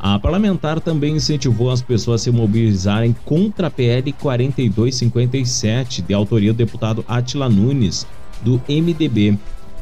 a 0.00 0.18
parlamentar 0.18 0.80
também 0.80 1.16
incentivou 1.16 1.70
as 1.70 1.82
pessoas 1.82 2.20
a 2.20 2.24
se 2.24 2.30
mobilizarem 2.30 3.14
contra 3.24 3.66
a 3.66 3.70
PL 3.70 4.12
4257, 4.12 6.02
de 6.02 6.14
autoria 6.14 6.52
do 6.52 6.56
deputado 6.56 7.04
Atila 7.08 7.48
Nunes, 7.48 8.06
do 8.42 8.60
MDB, 8.68 9.36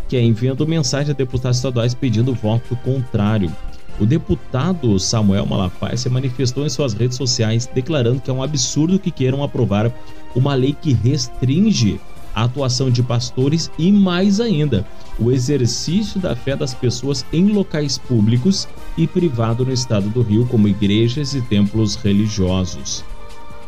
que 0.08 0.16
é 0.16 0.22
enviando 0.22 0.66
mensagem 0.66 1.12
a 1.12 1.16
deputados 1.16 1.58
estaduais 1.58 1.92
pedindo 1.94 2.32
voto 2.34 2.74
contrário. 2.76 3.52
O 3.98 4.06
deputado 4.06 4.98
Samuel 4.98 5.46
Malafaia 5.46 5.96
se 5.96 6.08
manifestou 6.08 6.64
em 6.64 6.70
suas 6.70 6.92
redes 6.94 7.16
sociais 7.16 7.66
declarando 7.66 8.20
que 8.20 8.30
é 8.30 8.32
um 8.32 8.42
absurdo 8.42 8.98
que 8.98 9.10
queiram 9.10 9.42
aprovar 9.42 9.92
uma 10.34 10.54
lei 10.54 10.74
que 10.80 10.92
restringe 10.92 12.00
a 12.36 12.44
atuação 12.44 12.90
de 12.90 13.02
pastores 13.02 13.70
e, 13.78 13.90
mais 13.90 14.40
ainda, 14.40 14.86
o 15.18 15.32
exercício 15.32 16.20
da 16.20 16.36
fé 16.36 16.54
das 16.54 16.74
pessoas 16.74 17.24
em 17.32 17.46
locais 17.46 17.96
públicos 17.96 18.68
e 18.94 19.06
privados 19.06 19.66
no 19.66 19.72
estado 19.72 20.10
do 20.10 20.20
Rio, 20.20 20.46
como 20.46 20.68
igrejas 20.68 21.34
e 21.34 21.40
templos 21.40 21.96
religiosos. 21.96 23.02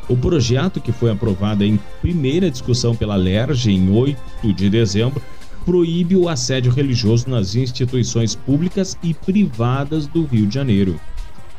O 0.06 0.16
projeto, 0.16 0.82
que 0.82 0.92
foi 0.92 1.10
aprovado 1.10 1.64
em 1.64 1.80
primeira 2.02 2.50
discussão 2.50 2.94
pela 2.94 3.16
LERJ 3.16 3.72
em 3.72 3.90
8 3.90 4.52
de 4.52 4.68
dezembro, 4.68 5.22
proíbe 5.64 6.14
o 6.14 6.28
assédio 6.28 6.70
religioso 6.70 7.28
nas 7.28 7.54
instituições 7.54 8.34
públicas 8.34 8.98
e 9.02 9.14
privadas 9.14 10.06
do 10.06 10.24
Rio 10.24 10.46
de 10.46 10.54
Janeiro. 10.54 11.00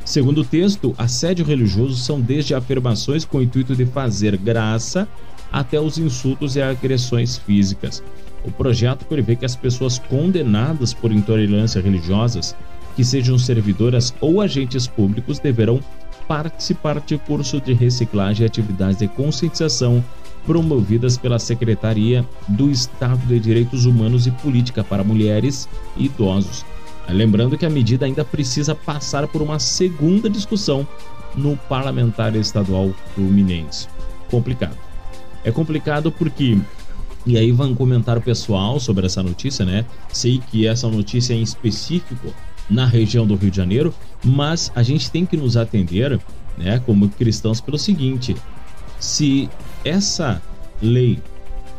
Segundo 0.04 0.40
o 0.40 0.44
texto, 0.44 0.94
assédio 0.96 1.44
religioso 1.44 1.96
são 1.96 2.20
desde 2.20 2.54
afirmações 2.54 3.24
com 3.24 3.38
o 3.38 3.42
intuito 3.42 3.76
de 3.76 3.84
fazer 3.84 4.36
graça 4.36 5.06
até 5.52 5.80
os 5.80 5.98
insultos 5.98 6.56
e 6.56 6.62
agressões 6.62 7.36
físicas. 7.36 8.02
O 8.44 8.50
projeto 8.50 9.04
prevê 9.04 9.36
que 9.36 9.44
as 9.44 9.56
pessoas 9.56 9.98
condenadas 9.98 10.94
por 10.94 11.12
intolerância 11.12 11.80
religiosas, 11.80 12.56
que 12.96 13.04
sejam 13.04 13.38
servidoras 13.38 14.14
ou 14.20 14.40
agentes 14.40 14.86
públicos, 14.86 15.38
deverão 15.38 15.80
participar 16.26 17.00
de 17.00 17.18
curso 17.18 17.60
de 17.60 17.72
reciclagem 17.72 18.44
e 18.44 18.46
atividades 18.46 18.98
de 18.98 19.08
conscientização 19.08 20.02
promovidas 20.46 21.18
pela 21.18 21.38
Secretaria 21.38 22.24
do 22.48 22.70
Estado 22.70 23.20
de 23.26 23.38
Direitos 23.38 23.84
Humanos 23.84 24.26
e 24.26 24.30
Política 24.30 24.82
para 24.82 25.04
Mulheres 25.04 25.68
e 25.96 26.06
Idosos. 26.06 26.64
Lembrando 27.08 27.58
que 27.58 27.66
a 27.66 27.70
medida 27.70 28.06
ainda 28.06 28.24
precisa 28.24 28.74
passar 28.74 29.26
por 29.26 29.42
uma 29.42 29.58
segunda 29.58 30.30
discussão 30.30 30.86
no 31.34 31.56
parlamentar 31.56 32.34
estadual 32.36 32.90
fluminense. 33.14 33.88
Complicado. 34.30 34.89
É 35.44 35.50
complicado 35.50 36.12
porque 36.12 36.58
e 37.26 37.36
aí 37.36 37.52
vai 37.52 37.66
um 37.66 37.74
comentário 37.74 38.22
pessoal 38.22 38.80
sobre 38.80 39.06
essa 39.06 39.22
notícia, 39.22 39.64
né? 39.64 39.84
Sei 40.08 40.40
que 40.50 40.66
essa 40.66 40.88
notícia 40.88 41.34
é 41.34 41.36
em 41.36 41.42
específico 41.42 42.32
na 42.68 42.86
região 42.86 43.26
do 43.26 43.34
Rio 43.34 43.50
de 43.50 43.56
Janeiro, 43.56 43.92
mas 44.24 44.72
a 44.74 44.82
gente 44.82 45.10
tem 45.10 45.26
que 45.26 45.36
nos 45.36 45.56
atender, 45.56 46.18
né, 46.56 46.80
como 46.86 47.08
cristãos 47.08 47.60
pelo 47.60 47.78
seguinte: 47.78 48.34
se 48.98 49.50
essa 49.84 50.40
lei 50.80 51.18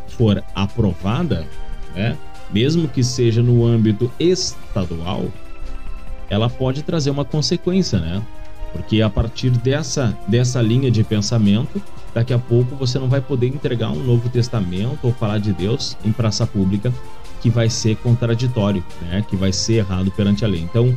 for 0.09 0.43
aprovada, 0.53 1.47
né, 1.95 2.17
mesmo 2.53 2.88
que 2.88 3.03
seja 3.03 3.41
no 3.41 3.65
âmbito 3.65 4.11
estadual, 4.19 5.25
ela 6.29 6.49
pode 6.49 6.83
trazer 6.83 7.09
uma 7.09 7.25
consequência, 7.25 7.99
né? 7.99 8.21
Porque 8.73 9.01
a 9.01 9.09
partir 9.09 9.49
dessa, 9.49 10.17
dessa 10.27 10.61
linha 10.61 10.89
de 10.89 11.03
pensamento, 11.03 11.81
daqui 12.13 12.33
a 12.33 12.39
pouco 12.39 12.75
você 12.75 12.99
não 12.99 13.07
vai 13.07 13.21
poder 13.21 13.47
entregar 13.47 13.89
um 13.91 14.03
Novo 14.03 14.29
Testamento 14.29 14.99
ou 15.03 15.13
falar 15.13 15.39
de 15.39 15.53
Deus 15.53 15.97
em 16.03 16.11
praça 16.11 16.45
pública 16.45 16.93
que 17.41 17.49
vai 17.49 17.69
ser 17.69 17.95
contraditório, 17.97 18.83
né? 19.01 19.25
Que 19.27 19.35
vai 19.35 19.51
ser 19.51 19.75
errado 19.75 20.11
perante 20.11 20.45
a 20.45 20.47
lei. 20.47 20.61
Então, 20.61 20.95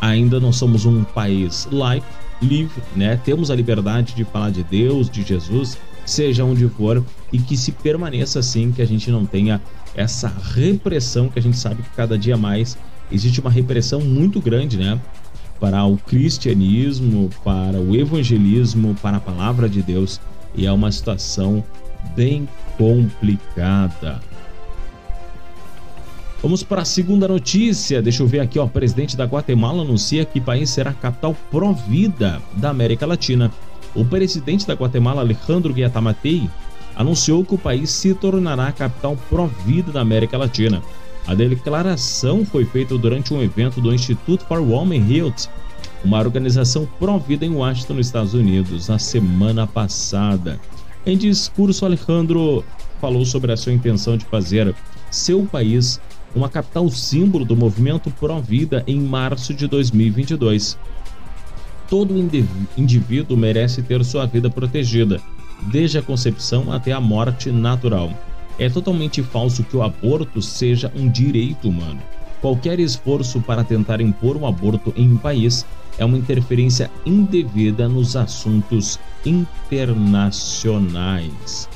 ainda 0.00 0.38
não 0.38 0.52
somos 0.52 0.84
um 0.84 1.02
país 1.04 1.66
laico, 1.72 2.06
livre, 2.40 2.82
né? 2.94 3.18
Temos 3.24 3.50
a 3.50 3.54
liberdade 3.54 4.14
de 4.14 4.24
falar 4.24 4.50
de 4.50 4.62
Deus, 4.62 5.08
de 5.08 5.22
Jesus, 5.22 5.78
seja 6.04 6.44
onde 6.44 6.68
for, 6.68 7.02
e 7.32 7.38
que 7.38 7.56
se 7.56 7.72
permaneça 7.72 8.38
assim, 8.38 8.70
que 8.72 8.82
a 8.82 8.86
gente 8.86 9.10
não 9.10 9.24
tenha 9.24 9.60
essa 9.94 10.30
repressão 10.54 11.28
que 11.28 11.38
a 11.38 11.42
gente 11.42 11.56
sabe 11.56 11.82
que 11.82 11.90
cada 11.96 12.18
dia 12.18 12.36
mais 12.36 12.76
existe 13.10 13.40
uma 13.40 13.50
repressão 13.50 14.00
muito 14.00 14.40
grande, 14.40 14.76
né? 14.76 15.00
Para 15.58 15.82
o 15.84 15.96
cristianismo, 15.96 17.30
para 17.42 17.78
o 17.78 17.96
evangelismo, 17.96 18.94
para 19.00 19.16
a 19.16 19.20
palavra 19.20 19.66
de 19.68 19.80
Deus 19.80 20.20
e 20.56 20.66
é 20.66 20.72
uma 20.72 20.90
situação 20.90 21.62
bem 22.14 22.48
complicada. 22.78 24.20
Vamos 26.42 26.62
para 26.62 26.82
a 26.82 26.84
segunda 26.84 27.26
notícia. 27.26 28.00
Deixa 28.00 28.22
eu 28.22 28.26
ver 28.26 28.40
aqui, 28.40 28.58
ó. 28.58 28.64
O 28.64 28.68
presidente 28.68 29.16
da 29.16 29.24
Guatemala 29.24 29.82
anuncia 29.82 30.24
que 30.24 30.38
o 30.38 30.42
país 30.42 30.70
será 30.70 30.90
a 30.90 30.94
capital 30.94 31.34
provida 31.50 32.40
da 32.54 32.70
América 32.70 33.06
Latina. 33.06 33.50
O 33.94 34.04
presidente 34.04 34.66
da 34.66 34.74
Guatemala, 34.74 35.22
Alejandro 35.22 35.72
Guiatamatei, 35.72 36.48
anunciou 36.94 37.44
que 37.44 37.54
o 37.54 37.58
país 37.58 37.90
se 37.90 38.14
tornará 38.14 38.68
a 38.68 38.72
capital 38.72 39.16
provida 39.28 39.90
da 39.92 40.00
América 40.00 40.38
Latina. 40.38 40.82
A 41.26 41.34
declaração 41.34 42.44
foi 42.44 42.64
feita 42.64 42.96
durante 42.96 43.34
um 43.34 43.42
evento 43.42 43.80
do 43.80 43.92
Institute 43.92 44.44
for 44.44 44.60
Women 44.60 45.04
Health, 45.12 45.48
uma 46.06 46.20
organização 46.20 46.88
provida 47.00 47.44
em 47.44 47.50
Washington, 47.50 47.94
nos 47.94 48.06
Estados 48.06 48.32
Unidos, 48.32 48.86
na 48.86 48.96
semana 48.96 49.66
passada. 49.66 50.60
Em 51.04 51.18
discurso, 51.18 51.84
Alejandro 51.84 52.64
falou 53.00 53.24
sobre 53.24 53.52
a 53.52 53.56
sua 53.56 53.72
intenção 53.72 54.16
de 54.16 54.24
fazer 54.24 54.72
seu 55.10 55.44
país 55.44 56.00
uma 56.34 56.48
capital 56.48 56.88
símbolo 56.90 57.44
do 57.44 57.56
movimento 57.56 58.08
Provida 58.10 58.84
em 58.86 59.00
março 59.00 59.52
de 59.52 59.66
2022. 59.66 60.78
Todo 61.90 62.14
indivíduo 62.76 63.36
merece 63.36 63.82
ter 63.82 64.04
sua 64.04 64.26
vida 64.26 64.48
protegida, 64.48 65.20
desde 65.62 65.98
a 65.98 66.02
concepção 66.02 66.72
até 66.72 66.92
a 66.92 67.00
morte 67.00 67.50
natural. 67.50 68.12
É 68.60 68.68
totalmente 68.68 69.22
falso 69.24 69.64
que 69.64 69.76
o 69.76 69.82
aborto 69.82 70.40
seja 70.40 70.92
um 70.94 71.10
direito 71.10 71.68
humano. 71.68 72.00
Qualquer 72.40 72.78
esforço 72.78 73.40
para 73.40 73.64
tentar 73.64 74.00
impor 74.00 74.36
um 74.36 74.46
aborto 74.46 74.92
em 74.96 75.12
um 75.12 75.16
país 75.16 75.66
é 75.98 76.04
uma 76.04 76.18
interferência 76.18 76.90
indevida 77.04 77.88
nos 77.88 78.14
assuntos 78.16 78.98
internacionais. 79.24 81.68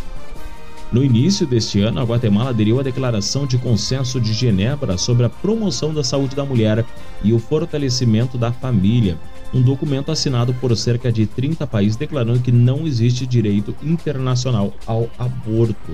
No 0.92 1.04
início 1.04 1.46
deste 1.46 1.80
ano, 1.80 2.00
a 2.00 2.04
Guatemala 2.04 2.50
aderiu 2.50 2.80
à 2.80 2.82
Declaração 2.82 3.46
de 3.46 3.56
Consenso 3.56 4.20
de 4.20 4.32
Genebra 4.32 4.98
sobre 4.98 5.24
a 5.24 5.30
promoção 5.30 5.94
da 5.94 6.02
saúde 6.02 6.34
da 6.34 6.44
mulher 6.44 6.84
e 7.22 7.32
o 7.32 7.38
fortalecimento 7.38 8.36
da 8.36 8.50
família, 8.50 9.16
um 9.54 9.62
documento 9.62 10.10
assinado 10.10 10.52
por 10.54 10.76
cerca 10.76 11.12
de 11.12 11.26
30 11.26 11.64
países 11.68 11.96
declarando 11.96 12.40
que 12.40 12.50
não 12.50 12.88
existe 12.88 13.24
direito 13.24 13.72
internacional 13.84 14.74
ao 14.84 15.08
aborto. 15.16 15.92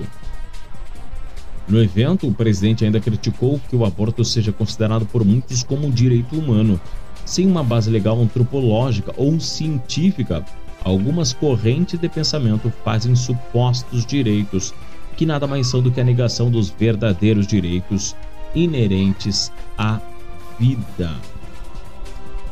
No 1.67 1.79
evento, 1.79 2.27
o 2.27 2.33
presidente 2.33 2.83
ainda 2.83 2.99
criticou 2.99 3.61
que 3.69 3.75
o 3.75 3.85
aborto 3.85 4.25
seja 4.25 4.51
considerado 4.51 5.05
por 5.05 5.23
muitos 5.23 5.61
como 5.61 5.85
um 5.85 5.91
direito 5.91 6.35
humano, 6.35 6.81
sem 7.27 7.45
uma 7.45 7.61
base 7.61 7.89
legal 7.89 8.19
antropológica 8.19 9.13
ou 9.17 9.37
científica. 9.37 10.45
Algumas 10.83 11.33
correntes 11.33 11.99
de 11.99 12.07
pensamento 12.07 12.71
fazem 12.85 13.13
supostos 13.15 14.05
direitos 14.05 14.73
que 15.17 15.25
nada 15.25 15.45
mais 15.45 15.67
são 15.67 15.81
do 15.81 15.91
que 15.91 15.99
a 15.99 16.03
negação 16.03 16.49
dos 16.49 16.69
verdadeiros 16.69 17.45
direitos 17.45 18.15
inerentes 18.55 19.51
à 19.77 19.99
vida. 20.57 21.11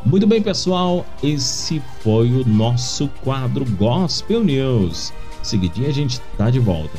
Muito 0.06 0.27
bem, 0.27 0.41
pessoal, 0.41 1.06
esse 1.23 1.81
foi 2.02 2.30
o 2.30 2.45
nosso 2.45 3.07
quadro 3.23 3.65
Gospel 3.77 4.43
News. 4.43 5.14
Seguidinho 5.41 5.88
a 5.88 5.93
gente 5.93 6.19
tá 6.38 6.49
de 6.49 6.60
volta. 6.60 6.97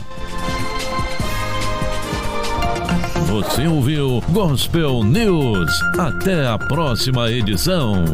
Você 3.27 3.67
ouviu 3.67 4.23
Gospel 4.31 5.03
News. 5.03 5.71
Até 5.99 6.47
a 6.47 6.57
próxima 6.57 7.31
edição. 7.31 8.05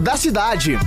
Da 0.00 0.16
cidade. 0.16 0.78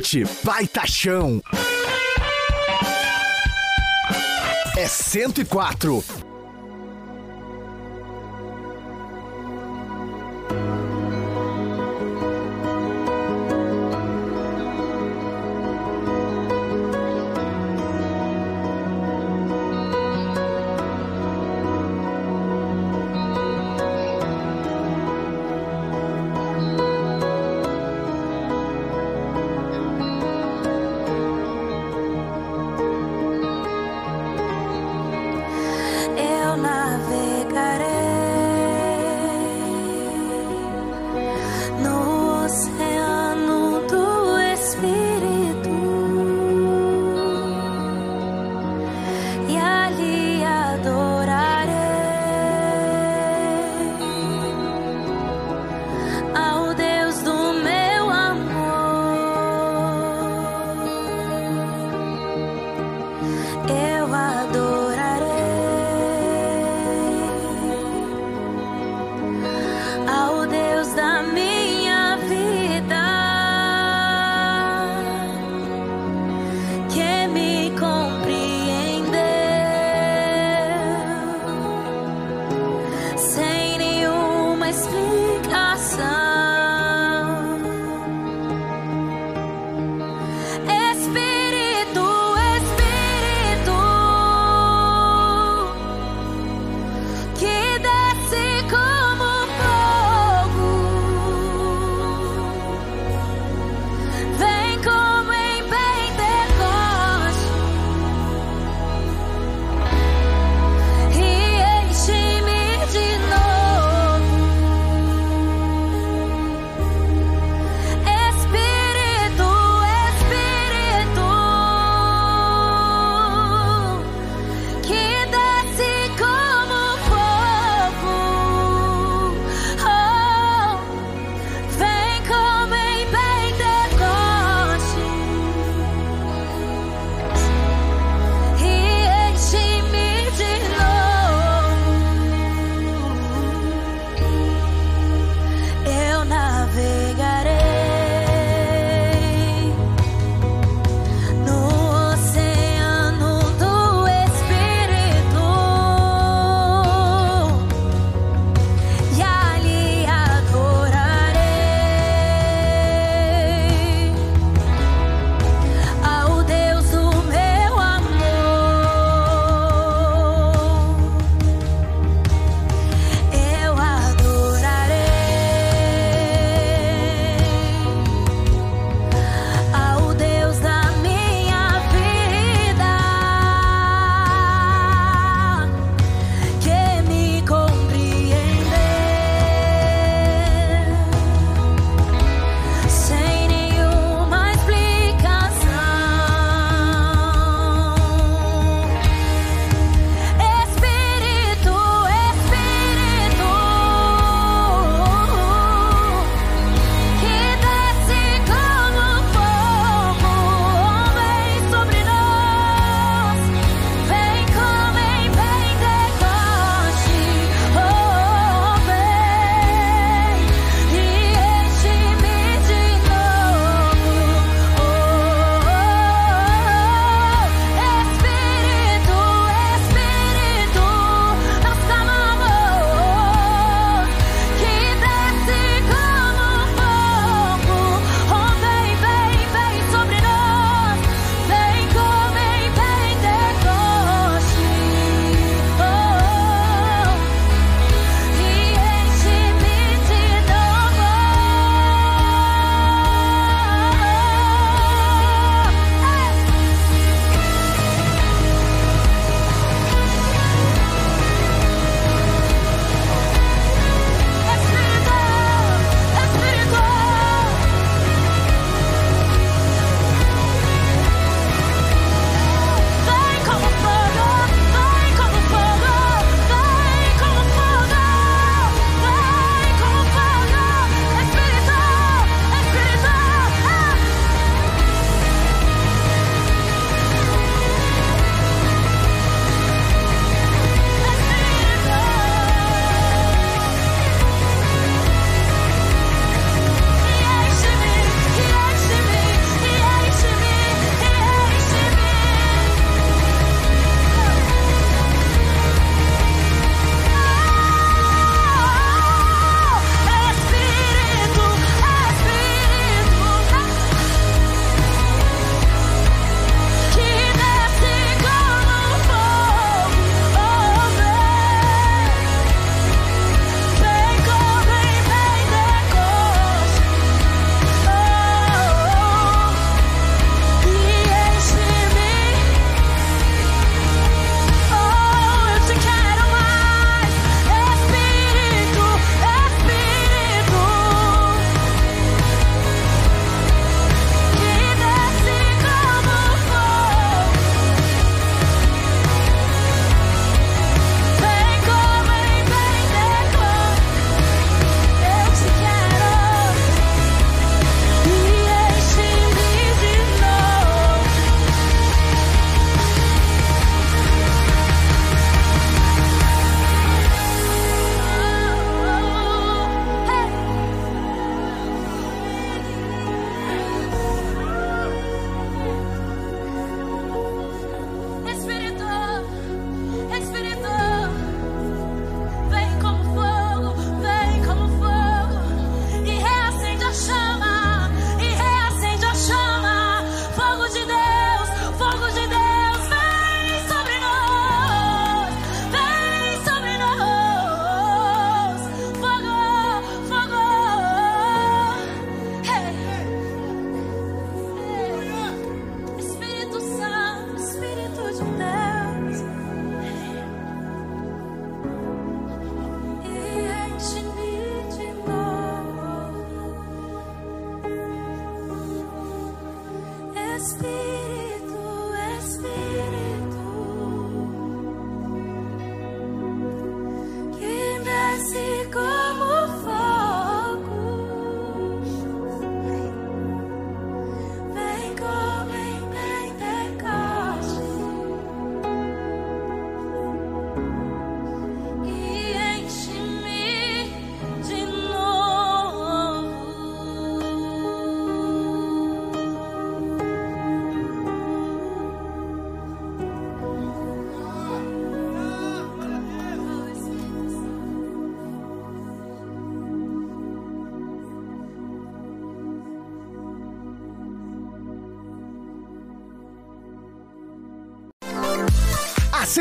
Alegrete, 0.00 0.24
baita 0.42 0.86
chão. 0.86 1.42
É 4.76 4.88
104. 4.88 6.19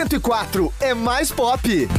104 0.08 0.74
é 0.80 0.94
mais 0.94 1.30
pop. 1.30 1.99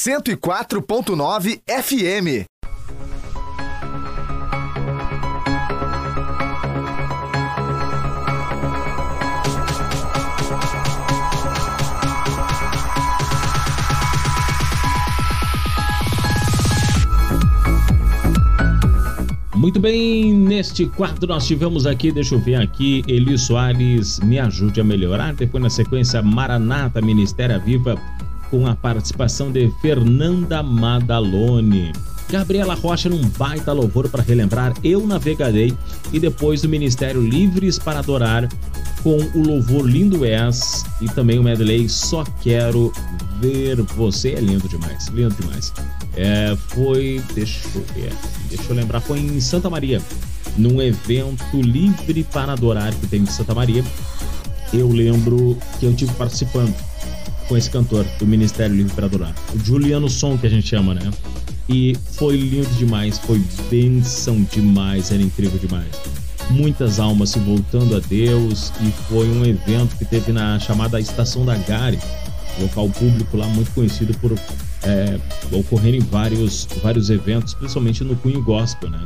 104.9 0.00 1.60
FM. 1.66 2.46
Muito 19.54 19.78
bem, 19.78 20.32
neste 20.32 20.86
quadro 20.86 21.26
nós 21.26 21.46
tivemos 21.46 21.86
aqui, 21.86 22.10
deixa 22.10 22.34
eu 22.34 22.40
ver 22.40 22.54
aqui, 22.54 23.04
Eli 23.06 23.36
Soares, 23.36 24.18
me 24.20 24.38
ajude 24.38 24.80
a 24.80 24.84
melhorar. 24.84 25.34
Depois, 25.34 25.62
na 25.62 25.68
sequência, 25.68 26.22
Maranata, 26.22 27.02
Ministério 27.02 27.60
Viva, 27.60 28.00
com 28.50 28.66
a 28.66 28.74
participação 28.74 29.52
de 29.52 29.70
Fernanda 29.80 30.62
Madalone. 30.62 31.92
Gabriela 32.28 32.74
Rocha 32.74 33.08
num 33.08 33.28
baita 33.30 33.72
louvor 33.72 34.08
para 34.08 34.22
relembrar 34.22 34.72
Eu 34.84 35.06
Navegarei 35.06 35.76
e 36.12 36.20
depois 36.20 36.62
do 36.62 36.68
Ministério 36.68 37.20
Livres 37.20 37.78
para 37.78 37.98
Adorar 37.98 38.48
com 39.02 39.16
o 39.16 39.42
louvor 39.46 39.88
Lindo 39.88 40.24
És 40.24 40.84
e 41.00 41.06
também 41.06 41.38
o 41.38 41.42
medley 41.42 41.88
Só 41.88 42.24
Quero 42.40 42.92
Ver 43.40 43.82
Você. 43.82 44.30
É 44.32 44.40
lindo 44.40 44.68
demais, 44.68 45.08
lindo 45.08 45.34
demais. 45.34 45.72
É, 46.16 46.56
foi, 46.68 47.22
deixa 47.34 47.66
eu 47.74 47.84
ver, 47.94 48.12
deixa 48.48 48.64
eu 48.68 48.76
lembrar, 48.76 49.00
foi 49.00 49.18
em 49.18 49.40
Santa 49.40 49.70
Maria, 49.70 50.00
num 50.56 50.80
evento 50.82 51.60
livre 51.60 52.22
para 52.24 52.52
adorar 52.52 52.92
que 52.94 53.06
tem 53.06 53.22
em 53.22 53.26
Santa 53.26 53.54
Maria. 53.54 53.84
Eu 54.72 54.88
lembro 54.88 55.58
que 55.80 55.86
eu 55.86 55.94
tive 55.94 56.12
participando 56.14 56.74
com 57.50 57.56
esse 57.56 57.68
cantor 57.68 58.06
do 58.20 58.24
Ministério 58.24 58.76
Livre 58.76 58.94
para 58.94 59.06
Adorar, 59.06 59.34
o 59.52 59.58
Juliano 59.58 60.08
Som, 60.08 60.38
que 60.38 60.46
a 60.46 60.50
gente 60.50 60.68
chama, 60.68 60.94
né? 60.94 61.10
E 61.68 61.96
foi 62.12 62.36
lindo 62.36 62.72
demais, 62.76 63.18
foi 63.18 63.42
bênção 63.68 64.46
demais, 64.52 65.10
era 65.10 65.20
incrível 65.20 65.58
demais. 65.58 65.90
Muitas 66.50 67.00
almas 67.00 67.30
se 67.30 67.40
voltando 67.40 67.96
a 67.96 67.98
Deus 67.98 68.72
e 68.80 68.92
foi 69.08 69.28
um 69.28 69.44
evento 69.44 69.96
que 69.96 70.04
teve 70.04 70.30
na 70.30 70.60
chamada 70.60 71.00
Estação 71.00 71.44
da 71.44 71.56
Gare, 71.56 71.98
local 72.60 72.88
público 72.88 73.36
lá 73.36 73.46
muito 73.48 73.72
conhecido 73.72 74.16
por 74.18 74.32
é, 74.84 75.18
ocorrerem 75.50 76.00
vários, 76.00 76.68
vários 76.80 77.10
eventos, 77.10 77.54
principalmente 77.54 78.04
no 78.04 78.14
cunho 78.14 78.44
gospel, 78.44 78.90
né? 78.90 79.04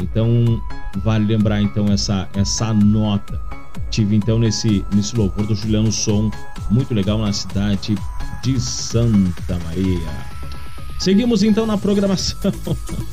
Então 0.00 0.62
vale 1.02 1.26
lembrar 1.26 1.60
então 1.60 1.86
essa 1.92 2.28
essa 2.36 2.72
nota. 2.72 3.40
Tive 3.90 4.14
então 4.14 4.38
nesse 4.38 4.84
nesse 4.92 5.16
louvor 5.16 5.44
do 5.46 5.56
Juliano 5.56 5.90
Som, 5.90 6.30
muito 6.70 6.94
legal 6.94 7.18
na 7.18 7.32
cidade 7.32 7.96
de 8.42 8.60
Santa 8.60 9.58
Maria. 9.64 10.34
Seguimos 10.98 11.42
então 11.42 11.66
na 11.66 11.76
programação. 11.76 12.52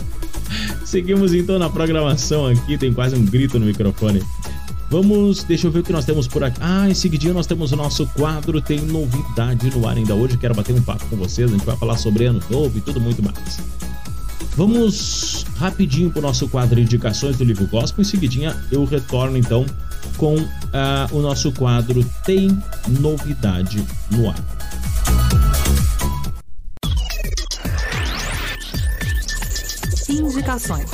Seguimos 0.85 1.33
então 1.33 1.57
na 1.57 1.69
programação 1.69 2.47
aqui, 2.47 2.77
tem 2.77 2.93
quase 2.93 3.15
um 3.15 3.25
grito 3.25 3.59
no 3.59 3.65
microfone. 3.65 4.21
Vamos, 4.89 5.43
deixa 5.45 5.67
eu 5.67 5.71
ver 5.71 5.79
o 5.79 5.83
que 5.83 5.93
nós 5.93 6.03
temos 6.03 6.27
por 6.27 6.43
aqui. 6.43 6.57
Ah, 6.59 6.89
em 6.89 6.93
seguidinho 6.93 7.33
nós 7.33 7.47
temos 7.47 7.71
o 7.71 7.77
nosso 7.77 8.05
quadro, 8.07 8.61
tem 8.61 8.81
novidade 8.81 9.69
no 9.69 9.87
ar 9.87 9.95
ainda 9.95 10.13
hoje. 10.13 10.37
Quero 10.37 10.53
bater 10.53 10.75
um 10.75 10.81
papo 10.81 11.05
com 11.05 11.15
vocês, 11.15 11.49
a 11.49 11.53
gente 11.53 11.65
vai 11.65 11.77
falar 11.77 11.97
sobre 11.97 12.25
ano 12.25 12.41
novo 12.49 12.77
e 12.77 12.81
tudo 12.81 12.99
muito 12.99 13.23
mais. 13.23 13.59
Vamos 14.57 15.45
rapidinho 15.55 16.11
para 16.11 16.19
o 16.19 16.21
nosso 16.21 16.47
quadro 16.49 16.77
indicações 16.77 17.37
do 17.37 17.45
livro 17.45 17.65
gospel. 17.67 18.01
Em 18.01 18.05
seguidinha 18.05 18.53
eu 18.69 18.83
retorno 18.83 19.37
então 19.37 19.65
com 20.17 20.35
uh, 20.35 20.47
o 21.11 21.21
nosso 21.21 21.51
quadro 21.51 22.03
Tem 22.25 22.57
Novidade 22.87 23.85
no 24.11 24.29
Ar. 24.29 24.35
Indicações. 30.09 30.89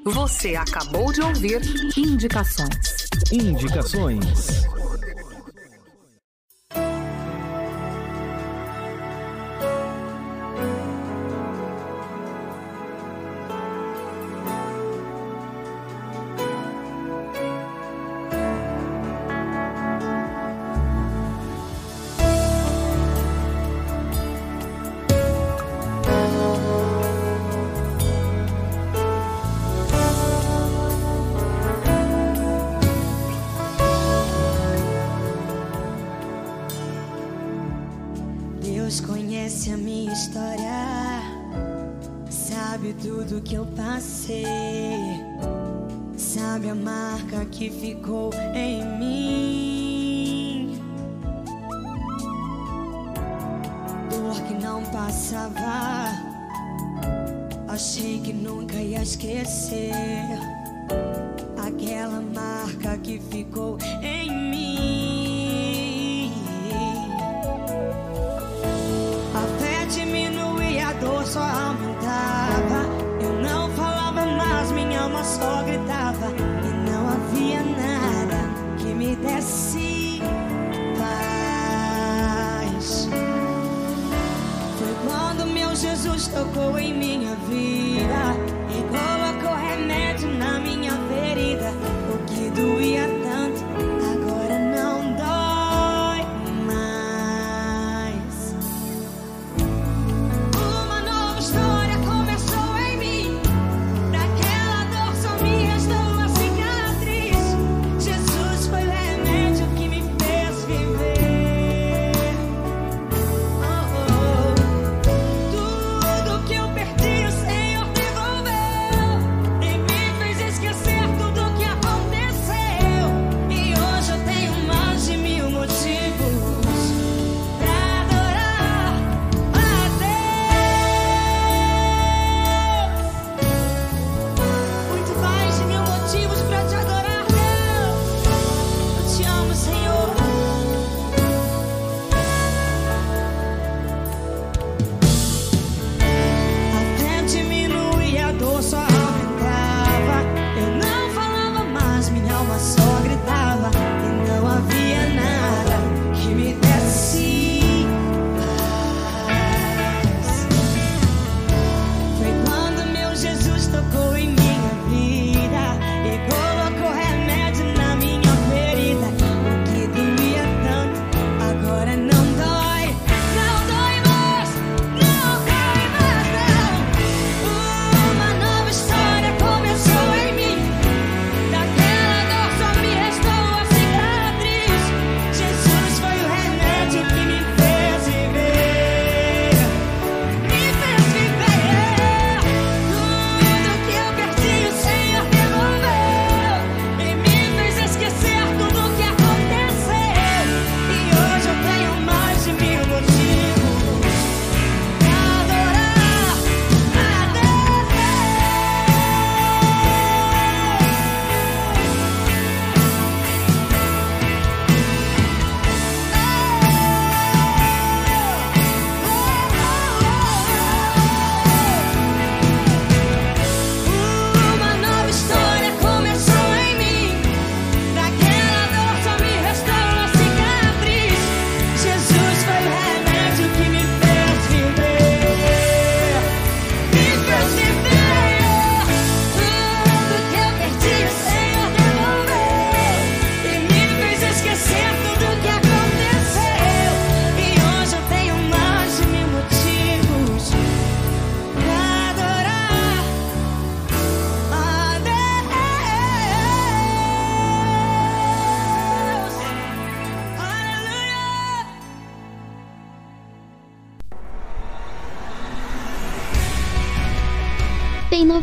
Você 0.04 0.56
acabou 0.56 1.12
de 1.12 1.22
ouvir 1.22 1.60
Indicações. 1.96 3.06
Indicações. 3.30 4.66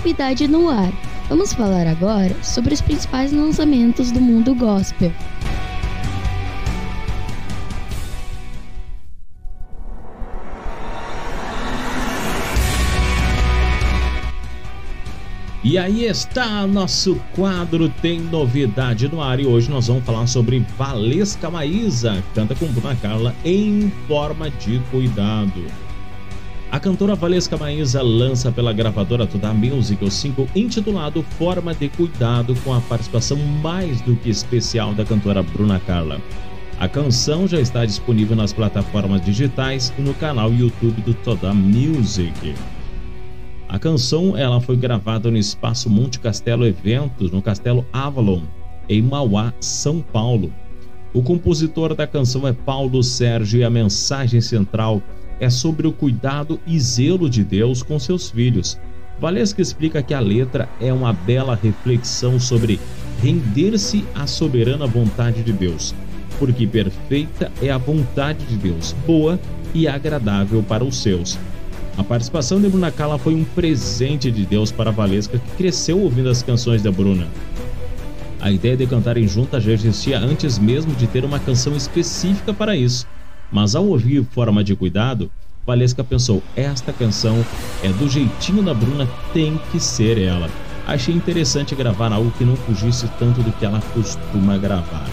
Novidade 0.09 0.47
no 0.47 0.69
ar. 0.69 0.91
Vamos 1.27 1.53
falar 1.53 1.85
agora 1.85 2.35
sobre 2.41 2.73
os 2.73 2.81
principais 2.81 3.31
lançamentos 3.31 4.11
do 4.11 4.19
mundo 4.19 4.55
gospel. 4.55 5.11
E 15.63 15.77
aí 15.77 16.05
está 16.05 16.65
nosso 16.65 17.21
quadro 17.35 17.89
Tem 18.01 18.19
Novidade 18.19 19.07
no 19.07 19.21
Ar 19.21 19.39
e 19.39 19.45
hoje 19.45 19.69
nós 19.69 19.85
vamos 19.85 20.03
falar 20.03 20.25
sobre 20.25 20.65
Valesca 20.75 21.51
Maísa, 21.51 22.23
canta 22.33 22.55
com 22.55 22.65
Bruna 22.67 22.95
Carla 22.95 23.35
em 23.45 23.91
forma 24.07 24.49
de 24.49 24.79
cuidado. 24.89 25.88
A 26.71 26.79
cantora 26.79 27.15
Valesca 27.15 27.57
Maísa 27.57 27.99
lança 28.03 28.51
pela 28.51 28.71
gravadora 28.71 29.25
Toda 29.25 29.51
Music 29.51 30.05
o 30.05 30.11
single 30.11 30.47
intitulado 30.55 31.23
Forma 31.23 31.73
de 31.73 31.89
Cuidado 31.89 32.55
com 32.63 32.71
a 32.71 32.79
participação 32.79 33.37
mais 33.37 33.99
do 34.01 34.15
que 34.15 34.29
especial 34.29 34.93
da 34.93 35.03
cantora 35.03 35.41
Bruna 35.41 35.79
Carla. 35.79 36.21
A 36.79 36.87
canção 36.87 37.47
já 37.47 37.59
está 37.59 37.83
disponível 37.85 38.35
nas 38.35 38.53
plataformas 38.53 39.19
digitais 39.25 39.91
e 39.97 40.01
no 40.03 40.13
canal 40.13 40.53
YouTube 40.53 41.01
do 41.01 41.15
Toda 41.15 41.51
Music. 41.55 42.53
A 43.67 43.79
canção 43.79 44.37
ela 44.37 44.61
foi 44.61 44.77
gravada 44.77 45.31
no 45.31 45.37
Espaço 45.37 45.89
Monte 45.89 46.19
Castelo 46.19 46.67
Eventos, 46.67 47.31
no 47.31 47.41
Castelo 47.41 47.83
Avalon, 47.91 48.43
em 48.87 49.01
Mauá, 49.01 49.51
São 49.59 50.01
Paulo. 50.01 50.53
O 51.15 51.23
compositor 51.23 51.95
da 51.95 52.05
canção 52.05 52.47
é 52.47 52.53
Paulo 52.53 53.01
Sérgio 53.01 53.59
e 53.59 53.63
a 53.63 53.69
mensagem 53.71 54.39
central 54.39 55.01
é 55.39 55.49
sobre 55.49 55.87
o 55.87 55.91
cuidado 55.91 56.59
e 56.65 56.79
zelo 56.79 57.29
de 57.29 57.43
Deus 57.43 57.81
com 57.81 57.97
seus 57.99 58.29
filhos. 58.29 58.77
Valesca 59.19 59.61
explica 59.61 60.01
que 60.01 60.13
a 60.13 60.19
letra 60.19 60.69
é 60.79 60.93
uma 60.93 61.11
bela 61.11 61.59
reflexão 61.61 62.39
sobre 62.39 62.79
render-se 63.21 64.05
à 64.15 64.25
soberana 64.25 64.87
vontade 64.87 65.43
de 65.43 65.51
Deus, 65.51 65.93
porque 66.37 66.65
perfeita 66.65 67.51
é 67.61 67.69
a 67.69 67.77
vontade 67.77 68.45
de 68.45 68.55
Deus, 68.55 68.95
boa 69.05 69.39
e 69.73 69.87
agradável 69.87 70.63
para 70.63 70.83
os 70.83 70.97
seus. 70.97 71.37
A 71.97 72.03
participação 72.03 72.61
de 72.61 72.69
Bruna 72.69 72.91
Carla 72.91 73.17
foi 73.17 73.35
um 73.35 73.43
presente 73.43 74.31
de 74.31 74.45
Deus 74.45 74.71
para 74.71 74.89
Valesca, 74.89 75.37
que 75.37 75.57
cresceu 75.57 75.99
ouvindo 75.99 76.29
as 76.29 76.41
canções 76.41 76.81
da 76.81 76.91
Bruna. 76.91 77.27
A 78.39 78.49
ideia 78.49 78.77
de 78.77 78.87
cantarem 78.87 79.27
juntas 79.27 79.63
já 79.63 79.73
existia 79.73 80.17
antes 80.17 80.57
mesmo 80.57 80.95
de 80.95 81.07
ter 81.07 81.25
uma 81.25 81.39
canção 81.39 81.75
específica 81.75 82.53
para 82.53 82.73
isso. 82.73 83.05
Mas 83.51 83.75
ao 83.75 83.85
ouvir 83.85 84.23
Forma 84.31 84.63
de 84.63 84.75
Cuidado, 84.75 85.31
Valesca 85.65 86.03
pensou: 86.03 86.41
esta 86.55 86.91
canção 86.91 87.43
é 87.83 87.89
do 87.89 88.09
jeitinho 88.09 88.63
da 88.63 88.73
Bruna, 88.73 89.07
tem 89.33 89.59
que 89.71 89.79
ser 89.79 90.17
ela. 90.17 90.49
Achei 90.87 91.13
interessante 91.13 91.75
gravar 91.75 92.11
algo 92.11 92.31
que 92.31 92.43
não 92.43 92.55
fugisse 92.55 93.07
tanto 93.19 93.41
do 93.41 93.51
que 93.51 93.65
ela 93.65 93.81
costuma 93.93 94.57
gravar. 94.57 95.05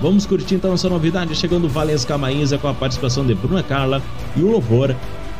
Vamos 0.00 0.26
curtir 0.26 0.56
então 0.56 0.72
essa 0.72 0.88
novidade, 0.88 1.34
chegando 1.34 1.68
Valesca 1.68 2.18
Maísa 2.18 2.58
com 2.58 2.68
a 2.68 2.74
participação 2.74 3.24
de 3.26 3.34
Bruna 3.34 3.62
Carla 3.62 4.02
e 4.36 4.42
o 4.42 4.50
louvor 4.50 4.94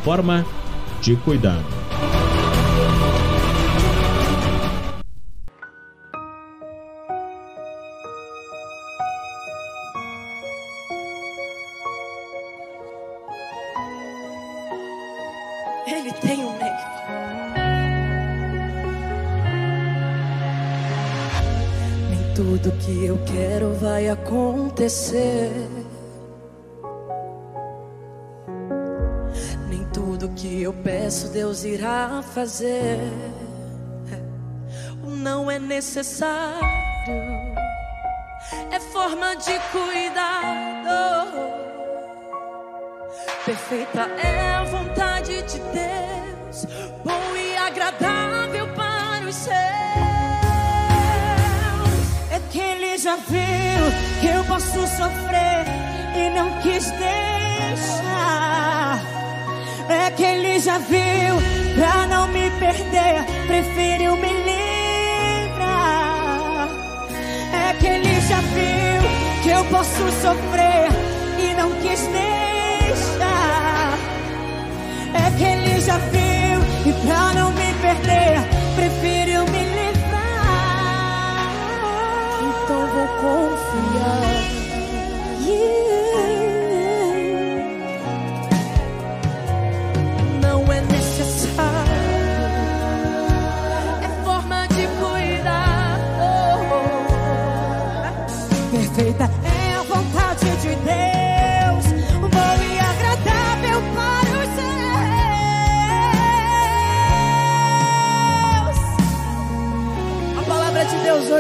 Forma 0.05 0.45
de 1.01 1.17
Cuidado. 1.17 2.12
Nem 29.69 29.85
tudo 29.93 30.29
que 30.31 30.63
eu 30.63 30.73
peço 30.73 31.29
Deus 31.29 31.65
irá 31.65 32.23
fazer. 32.23 32.99
O 35.03 35.09
não 35.09 35.51
é 35.51 35.59
necessário. 35.59 36.61
É 38.71 38.79
forma 38.79 39.35
de 39.37 39.59
cuidado. 39.71 41.53
Perfeita 43.47 44.03
é 44.23 44.51
a 44.57 44.65
vontade 44.65 45.43
de 45.43 45.59
Deus, 45.59 46.67
bom 47.03 47.37
e 47.37 47.57
agradável 47.57 48.69
para 48.75 49.27
os 49.27 49.35
seus. 49.35 49.57
É 52.31 52.41
que 52.51 52.61
Ele 52.61 52.99
já 52.99 53.17
viu 53.17 53.73
que 54.21 54.29
eu 54.29 54.42
posso 54.53 54.87
sofrer 54.87 55.65
e 56.15 56.29
não 56.37 56.61
quis 56.61 56.91
deixar. 56.91 58.21
É 59.89 60.11
que 60.11 60.23
Ele 60.23 60.61
já 60.61 60.77
viu 60.77 61.41
pra 61.75 62.07
não 62.07 62.29
me 62.29 62.51
perder, 62.51 63.25
preferiu 63.47 64.15
me 64.17 64.29
livrar. 64.29 65.89
É 67.51 67.73
que 67.81 67.87
Ele 67.87 68.21
já 68.21 68.41
viu 68.41 69.03
que 69.43 69.49
eu 69.49 69.65
posso 69.65 70.13
sofrer 70.21 70.89
e 71.39 71.55
não 71.55 71.71
quis 71.81 72.01
deixar. 72.09 73.99
É 75.15 75.31
que 75.37 75.45
ele 75.45 75.81
já 75.81 75.97
viu 75.97 76.61
e 76.87 76.93
pra 77.07 77.33
não 77.35 77.51
me 77.53 77.73
perder, 77.81 78.39
preferiu 78.77 79.45
me 79.47 79.65
livrar. 79.65 79.93
Então 82.43 82.87
vou 82.87 83.09
confiar. 83.19 83.72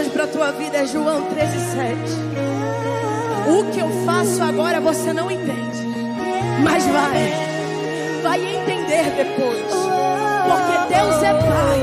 Hoje 0.02 0.10
para 0.10 0.26
tua 0.26 0.50
vida 0.52 0.78
é 0.78 0.86
João 0.86 1.22
13:7. 1.30 1.96
O 3.46 3.64
que 3.72 3.78
eu 3.78 3.88
faço 4.04 4.42
agora 4.42 4.80
você 4.80 5.12
não 5.12 5.30
entende, 5.30 5.86
mas 6.62 6.84
vai, 6.86 7.32
vai 8.22 8.56
entender 8.56 9.04
depois, 9.16 9.62
porque 10.48 10.94
Deus 10.94 11.22
é 11.22 11.32
Pai. 11.34 11.80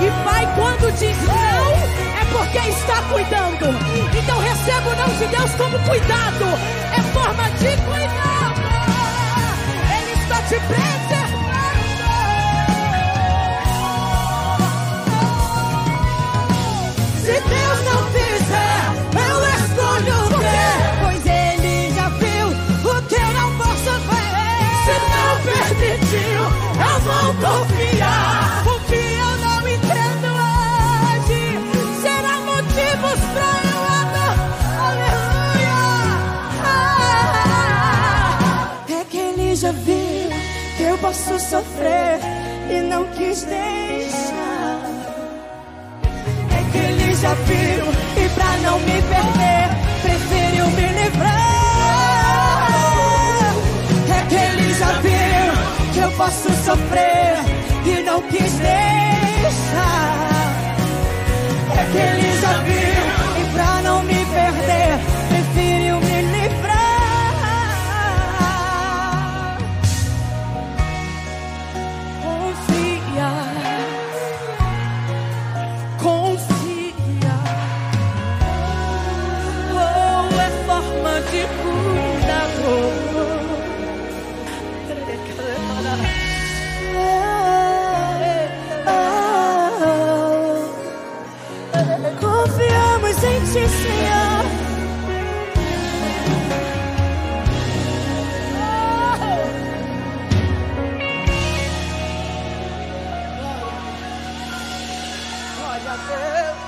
E 0.00 0.10
Pai, 0.24 0.46
quando 0.54 0.92
diz 0.92 1.16
não, 1.26 1.72
é 2.20 2.24
porque 2.32 2.58
está 2.68 3.02
cuidando. 3.12 3.66
Então 4.16 4.38
receba 4.38 4.90
o 4.90 4.96
não 4.96 5.08
de 5.16 5.26
Deus 5.26 5.50
como 5.56 5.78
cuidado. 5.88 6.44
É 6.96 7.02
forma 7.12 7.50
de 7.50 7.76
cuidado. 7.82 8.60
Ele 9.98 10.12
está 10.22 10.36
te 10.42 10.60
preservando. 10.66 11.19
Se 17.30 17.36
Deus 17.42 17.78
não 17.84 18.00
fizer, 18.10 18.90
eu 19.14 19.36
escolho 19.54 20.18
o 20.26 20.28
quê? 20.40 20.62
Pois 21.00 21.22
Ele 21.26 21.74
já 21.94 22.08
viu 22.08 22.46
o 22.48 23.02
que 23.02 23.14
eu 23.14 23.30
não 23.34 23.48
posso 23.56 23.92
ver. 24.10 24.34
Se 24.84 24.94
não 25.12 25.30
permitiu, 25.46 26.42
eu 26.90 26.96
vou 27.06 27.28
confiar. 27.34 28.66
O 28.66 28.74
que 28.80 29.02
eu 29.14 29.30
não 29.46 29.60
entendo 29.68 30.28
hoje 31.22 31.42
será 32.02 32.34
motivos 32.40 33.20
pra 33.32 33.50
eu 33.70 33.80
adorar. 34.00 34.38
Aleluia. 34.88 35.78
É 38.98 39.00
que 39.08 39.18
Ele 39.18 39.54
já 39.54 39.70
viu 39.70 40.30
que 40.76 40.82
eu 40.82 40.98
posso 40.98 41.38
sofrer 41.38 42.18
e 42.68 42.80
não 42.80 43.04
quis 43.12 43.44
deixar. 43.44 44.49
Viu 47.20 47.84
e 48.16 48.28
pra 48.30 48.56
não 48.62 48.78
me 48.80 49.02
perder, 49.02 49.68
preferiu 50.00 50.66
me 50.68 50.88
livrar. 50.88 51.30
É 54.08 54.26
que 54.26 54.34
ele 54.34 54.74
já 54.74 54.92
viu 55.00 55.52
que 55.92 55.98
eu 55.98 56.10
posso 56.12 56.50
sofrer 56.64 57.36
e 57.84 58.02
não 58.04 58.22
quis 58.22 58.52
deixar. 58.58 60.00
É 61.76 61.84
que 61.92 61.98
ele 61.98 62.40
já 62.40 62.52
viu 62.62 63.04
e 63.38 63.44
pra 63.52 63.82
não 63.82 64.02
me 64.02 64.24
perder, 64.24 64.98
Ti, 93.52 93.58
Senhor. 93.58 94.44
Glória 105.58 105.90
a 105.90 105.96
Deus. 105.96 106.58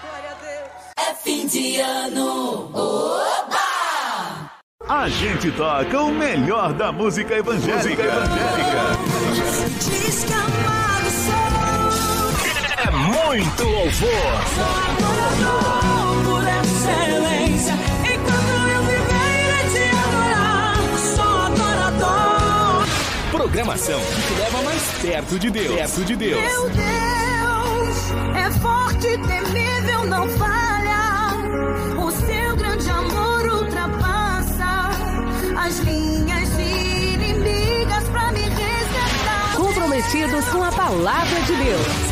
Glória 0.00 0.30
a 0.30 0.34
Deus. 0.40 0.70
É 0.98 1.14
fim 1.14 1.46
de 1.46 1.78
ano. 1.78 2.70
Oba! 2.72 4.50
A 4.88 5.08
gente 5.10 5.50
toca 5.50 6.00
o 6.00 6.10
melhor 6.10 6.72
da 6.72 6.90
música 6.90 7.34
evangélica. 7.34 7.84
Música 7.84 8.02
evangélica. 8.02 9.16
Muito 13.36 13.64
louvor. 13.64 14.08
Adorador 14.88 16.24
por 16.24 16.42
excelência. 16.48 17.74
Enquanto 18.02 18.52
eu 18.72 18.82
viver, 18.82 19.32
irei 19.44 19.64
te 19.72 19.84
adorar. 20.06 20.76
Sou 21.14 21.36
adorador. 21.42 22.86
Programação 23.30 24.00
que 24.00 24.22
te 24.22 24.40
leva 24.40 24.62
mais 24.62 24.82
perto 25.02 25.38
de 25.38 25.50
Deus. 25.50 25.74
Perto 25.74 26.04
de 26.04 26.16
Deus. 26.16 26.42
Meu 26.42 26.70
Deus 26.70 26.86
é 28.36 28.50
forte, 28.58 29.18
temível, 29.18 30.06
não 30.06 30.28
falha. 30.30 31.34
O 31.98 32.10
seu 32.10 32.56
grande 32.56 32.90
amor 32.90 33.62
ultrapassa 33.62 34.90
as 35.58 35.78
linhas 35.80 36.48
inimigas 36.58 38.04
pra 38.04 38.32
me 38.32 38.40
resgatar. 38.40 39.56
Comprometidos 39.56 40.44
com 40.46 40.62
a 40.62 40.72
palavra 40.72 41.40
de 41.42 41.54
Deus. 41.56 42.05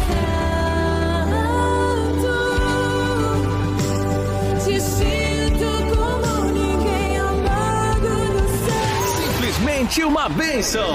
Simplesmente 9.95 10.05
uma 10.05 10.29
bênção. 10.29 10.93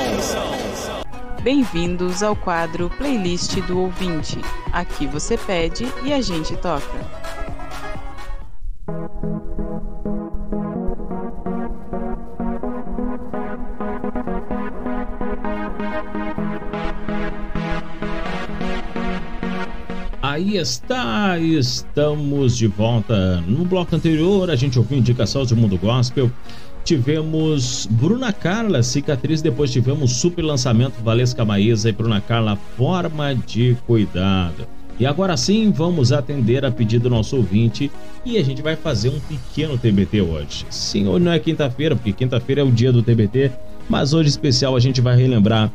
Bem-vindos 1.41 2.21
ao 2.21 2.35
quadro 2.35 2.89
Playlist 2.97 3.55
do 3.61 3.79
Ouvinte. 3.79 4.39
Aqui 4.73 5.07
você 5.07 5.37
pede 5.37 5.87
e 6.03 6.11
a 6.11 6.21
gente 6.21 6.57
toca. 6.57 6.83
Aí 20.21 20.57
está, 20.57 21.39
estamos 21.39 22.57
de 22.57 22.67
volta. 22.67 23.39
No 23.41 23.63
bloco 23.63 23.95
anterior, 23.95 24.49
a 24.49 24.55
gente 24.55 24.77
ouviu 24.77 24.97
indicações 24.97 25.49
do 25.49 25.55
mundo 25.55 25.77
gospel. 25.77 26.29
Tivemos 26.89 27.87
Bruna 27.91 28.33
Carla, 28.33 28.81
cicatriz. 28.81 29.43
Depois 29.43 29.71
tivemos 29.71 30.13
super 30.13 30.41
lançamento 30.41 30.95
Valesca 31.03 31.45
Maísa 31.45 31.87
e 31.87 31.91
Bruna 31.91 32.19
Carla, 32.19 32.55
forma 32.75 33.35
de 33.35 33.77
cuidado. 33.85 34.65
E 34.99 35.05
agora 35.05 35.37
sim, 35.37 35.71
vamos 35.71 36.11
atender 36.11 36.65
a 36.65 36.71
pedido 36.71 37.03
do 37.03 37.11
nosso 37.11 37.37
ouvinte 37.37 37.91
e 38.25 38.39
a 38.39 38.43
gente 38.43 38.63
vai 38.63 38.75
fazer 38.75 39.09
um 39.09 39.19
pequeno 39.19 39.77
TBT 39.77 40.21
hoje. 40.21 40.65
Sim, 40.71 41.07
hoje 41.07 41.23
não 41.23 41.31
é 41.31 41.37
quinta-feira, 41.37 41.95
porque 41.95 42.11
quinta-feira 42.11 42.61
é 42.61 42.63
o 42.63 42.71
dia 42.71 42.91
do 42.91 43.03
TBT, 43.03 43.51
mas 43.87 44.11
hoje 44.11 44.29
especial 44.29 44.75
a 44.75 44.79
gente 44.79 44.99
vai 44.99 45.15
relembrar 45.15 45.71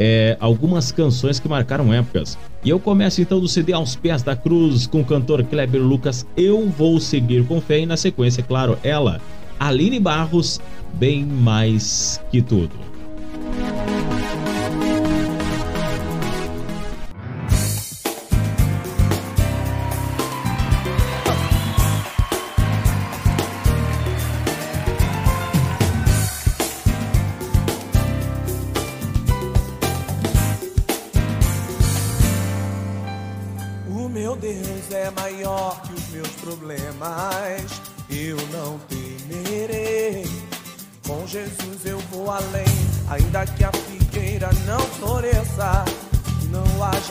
é, 0.00 0.38
algumas 0.40 0.90
canções 0.90 1.38
que 1.38 1.46
marcaram 1.46 1.92
épocas. 1.92 2.38
E 2.64 2.70
eu 2.70 2.80
começo 2.80 3.20
então 3.20 3.38
do 3.40 3.46
CD 3.46 3.74
Aos 3.74 3.94
Pés 3.94 4.22
da 4.22 4.34
Cruz 4.34 4.86
com 4.86 5.02
o 5.02 5.04
cantor 5.04 5.44
Kleber 5.44 5.82
Lucas. 5.82 6.26
Eu 6.34 6.66
vou 6.66 6.98
seguir 6.98 7.44
com 7.44 7.60
fé 7.60 7.80
e 7.80 7.84
na 7.84 7.98
sequência, 7.98 8.42
claro, 8.42 8.78
ela, 8.82 9.20
Aline 9.58 10.00
Barros, 10.00 10.60
bem 10.94 11.24
mais 11.24 12.20
que 12.30 12.42
tudo. 12.42 12.74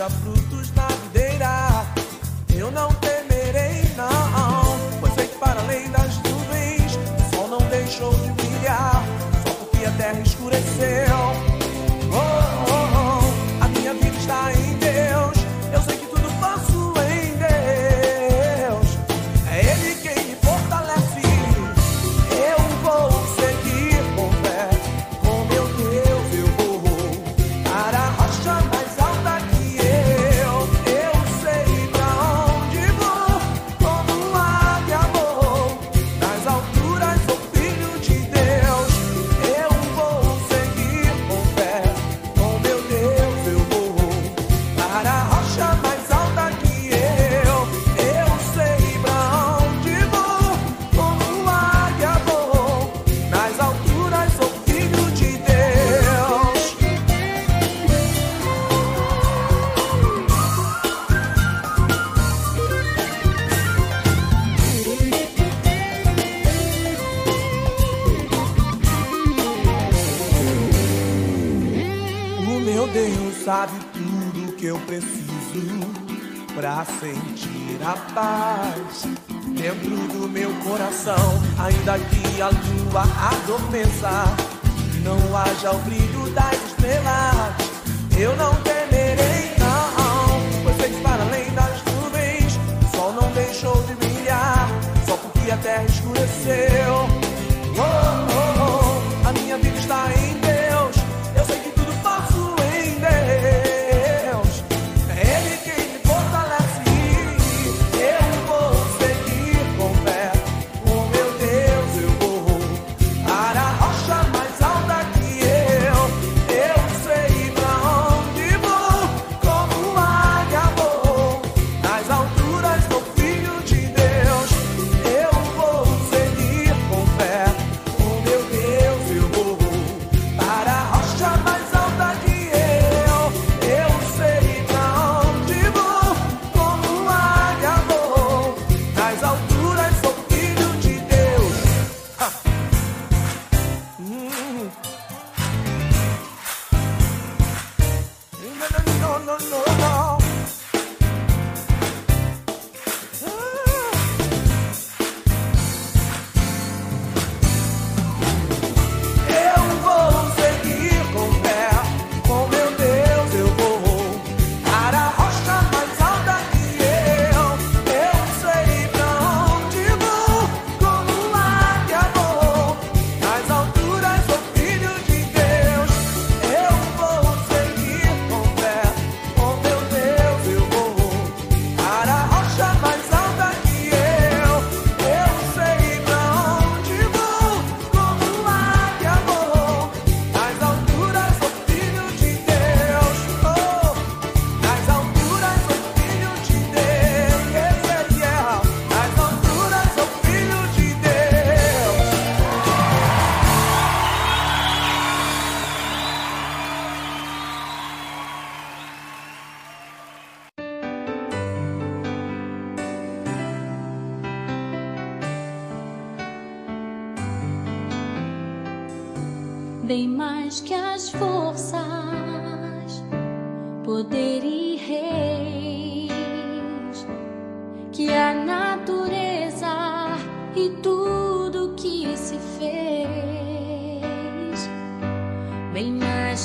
Não 0.09 0.54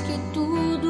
que 0.02 0.18
tudo 0.32 0.89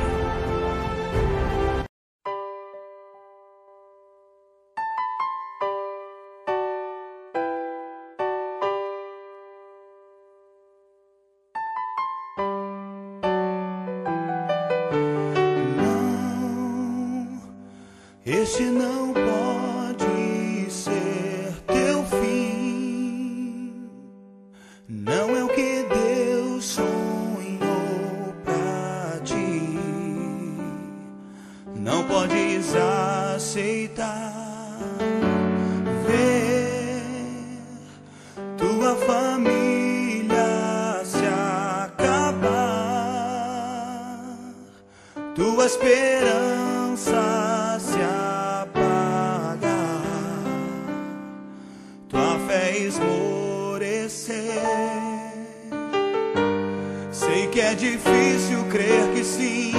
difícil 58.01 58.63
crer 58.65 59.07
que 59.13 59.23
sim, 59.23 59.73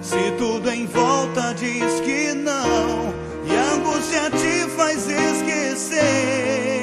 se 0.00 0.32
tudo 0.38 0.70
em 0.70 0.86
volta 0.86 1.54
diz 1.54 2.00
que 2.00 2.32
não, 2.34 3.12
e 3.44 3.56
a 3.56 3.72
angústia 3.74 4.30
te 4.30 4.70
faz 4.70 5.08
esquecer 5.08 6.82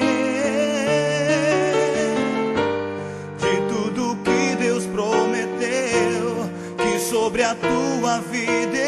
de 3.38 3.62
tudo 3.68 4.18
que 4.24 4.56
Deus 4.58 4.86
prometeu, 4.86 6.50
que 6.78 7.00
sobre 7.00 7.44
a 7.44 7.56
tua 7.56 8.20
vida 8.20 8.79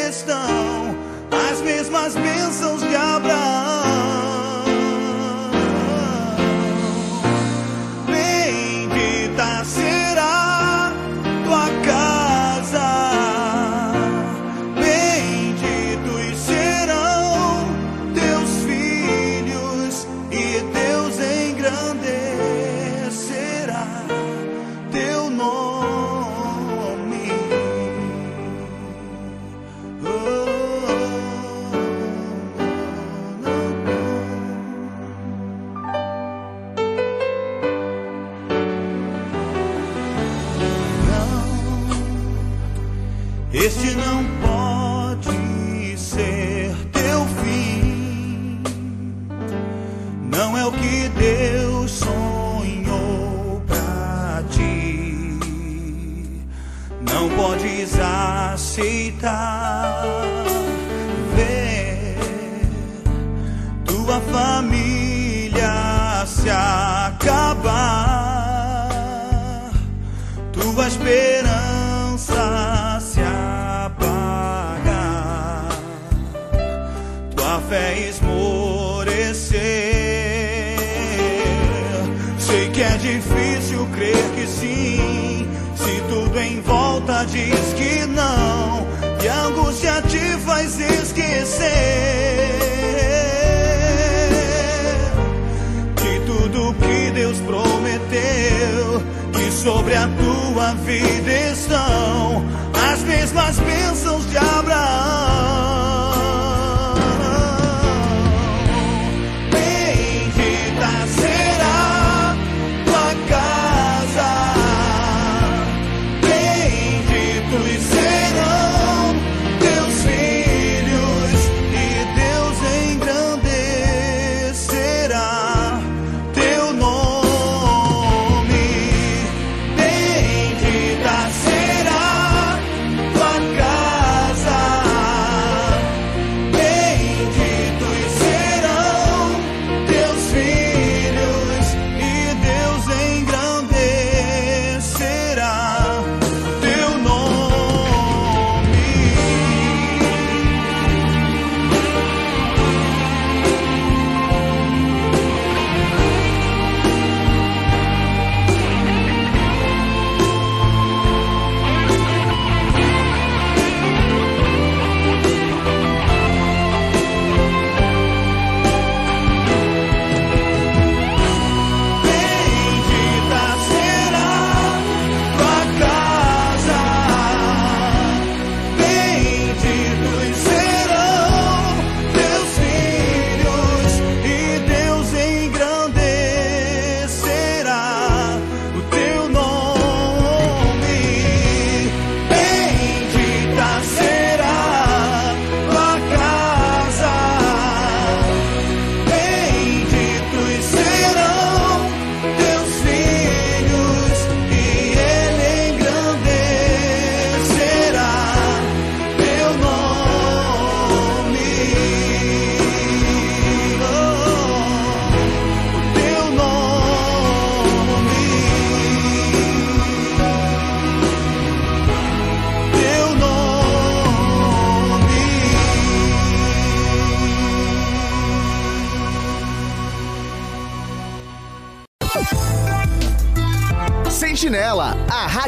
defeated. 100.98 101.51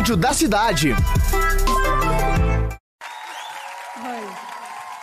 rádio 0.05 0.17
da 0.19 0.35
cidade. 0.35 0.95
Olha, 4.05 4.35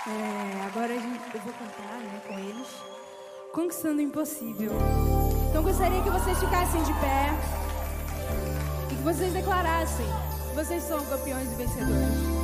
é, 0.07 0.65
agora 0.67 0.93
gente, 0.93 1.21
eu 1.33 1.41
vou 1.41 1.53
cantar 1.53 1.97
né, 1.97 2.21
com 2.27 2.37
eles. 2.37 2.67
Conquistando 3.51 3.97
o 3.97 4.01
Impossível. 4.01 4.71
Então 5.49 5.63
gostaria 5.63 6.03
que 6.03 6.09
vocês 6.11 6.37
ficassem 6.37 6.83
de 6.83 6.93
pé 6.93 7.33
e 8.91 8.95
que 8.95 9.01
vocês 9.01 9.33
declarassem 9.33 10.05
vocês 10.53 10.83
são 10.83 11.03
campeões 11.05 11.51
e 11.51 11.55
vencedores. 11.55 12.40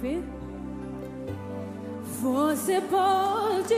ouvir? 0.00 0.22
Você 2.22 2.80
pode 2.80 3.74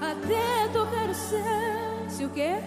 até 0.00 0.68
tocar 0.72 1.08
o 1.08 1.14
céu. 1.14 2.08
Se 2.08 2.24
o 2.24 2.30
quê? 2.30 2.58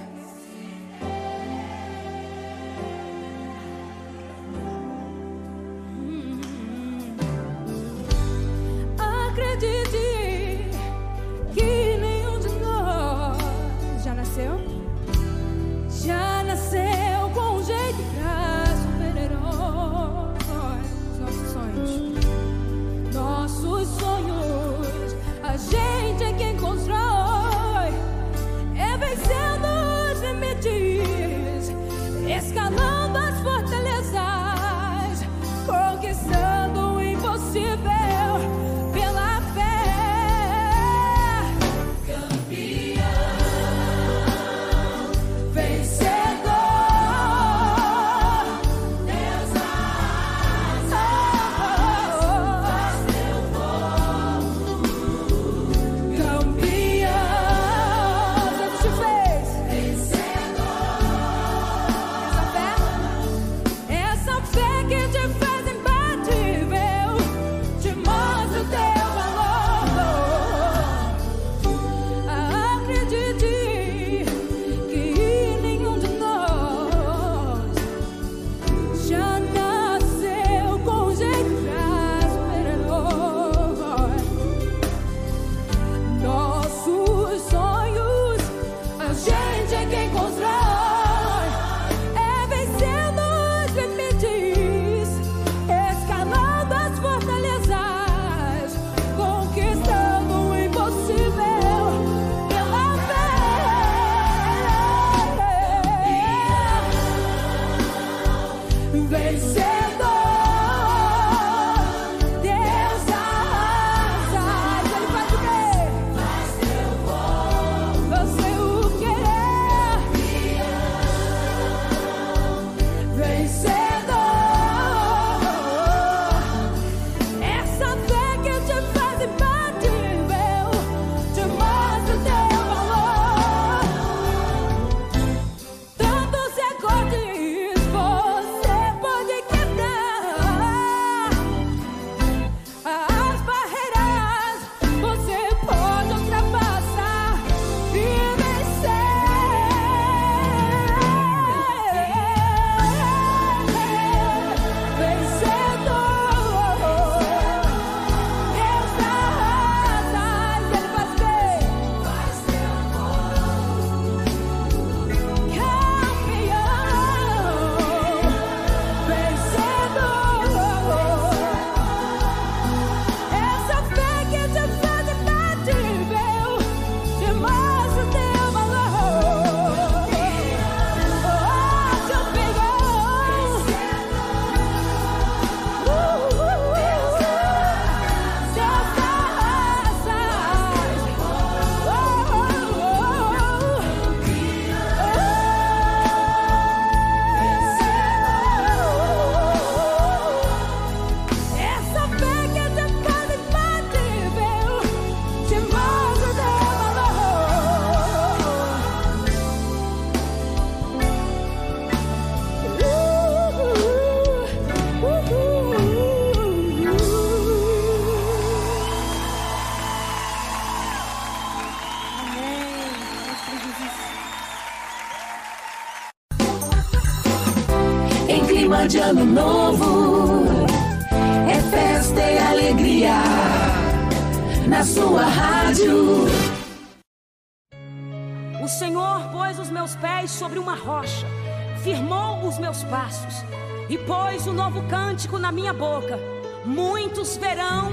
e 243.89 243.97
pôs 243.97 244.47
um 244.47 244.53
novo 244.53 244.81
cântico 244.87 245.37
na 245.37 245.51
minha 245.51 245.73
boca. 245.73 246.19
Muitos 246.65 247.37
verão 247.37 247.84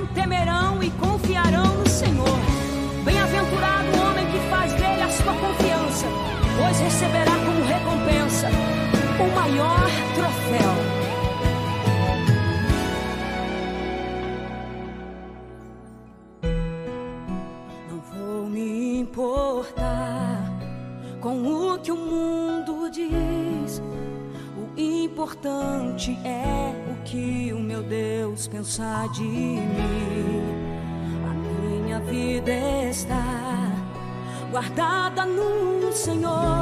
de 28.80 29.22
mim. 29.22 30.40
A 31.28 31.34
minha 31.34 31.98
vida 32.00 32.52
está 32.88 33.22
guardada 34.50 35.26
no 35.26 35.92
Senhor. 35.92 36.61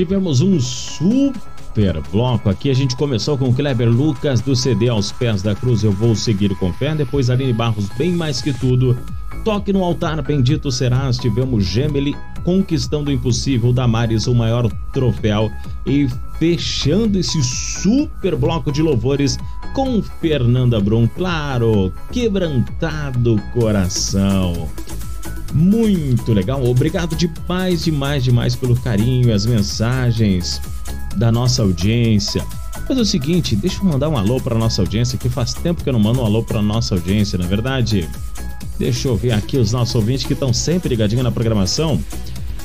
Tivemos 0.00 0.40
um 0.40 0.58
super 0.58 2.00
bloco 2.10 2.48
aqui. 2.48 2.70
A 2.70 2.74
gente 2.74 2.96
começou 2.96 3.36
com 3.36 3.52
Kleber 3.52 3.90
Lucas 3.90 4.40
do 4.40 4.56
CD 4.56 4.88
Aos 4.88 5.12
Pés 5.12 5.42
da 5.42 5.54
Cruz. 5.54 5.84
Eu 5.84 5.92
vou 5.92 6.16
seguir 6.16 6.56
com 6.56 6.72
fé. 6.72 6.94
Depois 6.94 7.28
Aline 7.28 7.52
Barros, 7.52 7.86
bem 7.98 8.12
mais 8.12 8.40
que 8.40 8.50
tudo. 8.50 8.96
Toque 9.44 9.74
no 9.74 9.84
altar, 9.84 10.22
bendito 10.22 10.72
serás. 10.72 11.18
Tivemos 11.18 11.66
Gemeli 11.66 12.16
conquistando 12.44 13.10
o 13.10 13.12
impossível. 13.12 13.74
Damares, 13.74 14.26
o 14.26 14.34
maior 14.34 14.72
troféu. 14.90 15.52
E 15.84 16.08
fechando 16.38 17.18
esse 17.18 17.42
super 17.42 18.36
bloco 18.36 18.72
de 18.72 18.80
louvores 18.80 19.36
com 19.74 20.02
Fernanda 20.02 20.80
Brum. 20.80 21.06
Claro, 21.06 21.92
quebrantado 22.10 23.38
coração. 23.52 24.66
Muito 25.60 26.32
legal. 26.32 26.64
Obrigado 26.64 27.14
demais, 27.14 27.84
demais, 27.84 28.24
demais 28.24 28.56
pelo 28.56 28.74
carinho 28.80 29.32
as 29.34 29.44
mensagens 29.44 30.60
da 31.16 31.30
nossa 31.30 31.62
audiência. 31.62 32.42
Mas 32.88 32.96
é 32.96 33.00
o 33.02 33.04
seguinte, 33.04 33.54
deixa 33.54 33.80
eu 33.80 33.84
mandar 33.84 34.08
um 34.08 34.16
alô 34.16 34.40
para 34.40 34.58
nossa 34.58 34.80
audiência, 34.80 35.18
que 35.18 35.28
faz 35.28 35.52
tempo 35.52 35.82
que 35.82 35.88
eu 35.88 35.92
não 35.92 36.00
mando 36.00 36.22
um 36.22 36.24
alô 36.24 36.42
para 36.42 36.62
nossa 36.62 36.94
audiência, 36.94 37.38
na 37.38 37.44
é 37.44 37.48
verdade. 37.48 38.08
Deixa 38.78 39.08
eu 39.08 39.16
ver 39.16 39.32
aqui 39.32 39.58
os 39.58 39.70
nossos 39.70 39.94
ouvintes 39.94 40.24
que 40.24 40.32
estão 40.32 40.52
sempre 40.52 40.88
ligadinhos 40.88 41.22
na 41.22 41.30
programação. 41.30 42.00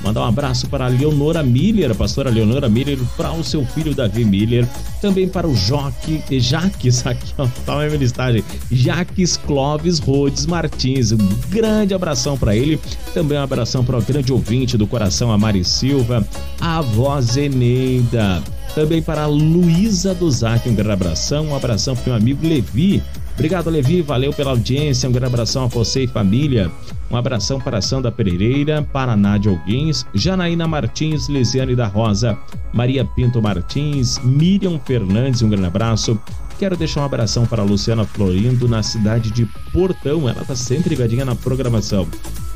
Mandar 0.04 0.22
um 0.22 0.26
abraço 0.26 0.68
para 0.68 0.86
a 0.86 0.88
Leonora 0.88 1.42
Miller, 1.44 1.92
a 1.92 1.96
pastora 1.96 2.30
Leonora 2.30 2.70
Miller, 2.70 2.98
para 3.18 3.32
o 3.32 3.44
seu 3.44 3.66
filho 3.66 3.96
Davi 3.96 4.24
Miller, 4.24 4.68
também 5.02 5.28
para 5.28 5.48
o 5.48 5.56
Joque, 5.56 6.22
Jaques, 6.40 7.06
aqui 7.08 7.34
ó, 7.38 7.48
tá 7.66 7.74
a 7.74 7.86
minha 7.86 7.98
listagem, 7.98 8.44
Jaques 8.72 9.38
Clóvis 9.38 10.00
Rhodes 10.00 10.46
Martins, 10.46 11.12
um 11.12 11.18
grande 11.50 11.94
abração 11.94 12.38
para 12.38 12.56
ele, 12.56 12.80
também 13.14 13.38
um 13.38 13.42
abração 13.42 13.84
para 13.84 13.98
o 13.98 14.02
grande 14.02 14.32
ouvinte 14.32 14.78
do 14.78 14.86
coração, 14.86 15.32
a 15.32 15.38
Mari 15.38 15.64
Silva, 15.64 16.28
a 16.60 16.82
voz 16.82 17.38
Eneida, 17.38 18.44
também 18.76 19.02
para 19.02 19.24
a 19.24 19.28
Luísa 19.28 20.14
do 20.14 20.30
Zac, 20.30 20.70
um 20.70 20.76
grande 20.76 20.92
abração, 20.92 21.48
um 21.48 21.56
abração 21.56 21.96
para 21.96 22.04
o 22.04 22.06
meu 22.08 22.16
amigo 22.16 22.48
Levi, 22.48 23.02
Obrigado, 23.36 23.70
Levi. 23.70 24.02
Valeu 24.02 24.34
pela 24.34 24.52
audiência. 24.52 25.08
Um 25.08 25.12
grande 25.12 25.28
abração 25.28 25.66
a 25.66 25.68
você 25.68 26.04
e 26.04 26.08
família. 26.08 26.72
Um 27.12 27.18
abração 27.18 27.60
para 27.60 27.82
Sandra 27.82 28.12
Pereira, 28.12 28.82
para 28.82 29.16
Nádia 29.16 29.52
Alguins, 29.52 30.06
Janaína 30.14 30.68
Martins, 30.68 31.28
Lisiane 31.28 31.76
da 31.76 31.86
Rosa, 31.86 32.38
Maria 32.74 33.06
Pinto 33.06 33.42
Martins, 33.42 34.20
Miriam 34.24 34.80
Fernandes. 34.80 35.42
Um 35.42 35.50
grande 35.50 35.68
abraço. 35.68 36.20
Quero 36.58 36.78
deixar 36.78 37.02
um 37.02 37.06
abração 37.06 37.46
para 37.46 37.62
a 37.62 37.66
Luciana 37.66 38.06
Florindo, 38.06 38.68
na 38.68 38.82
cidade 38.82 39.30
de 39.30 39.46
Portão. 39.74 40.30
Ela 40.30 40.42
está 40.42 40.56
sempre 40.56 40.90
ligadinha 40.90 41.26
na 41.26 41.36
programação. 41.36 42.08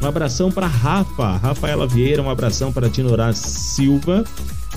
Um 0.01 0.07
abração 0.07 0.49
para 0.49 0.65
Rafa, 0.65 1.35
Rafaela 1.35 1.85
Vieira. 1.85 2.23
Um 2.23 2.29
abração 2.29 2.71
para 2.71 2.89
Tinorá 2.89 3.33
Silva 3.33 4.23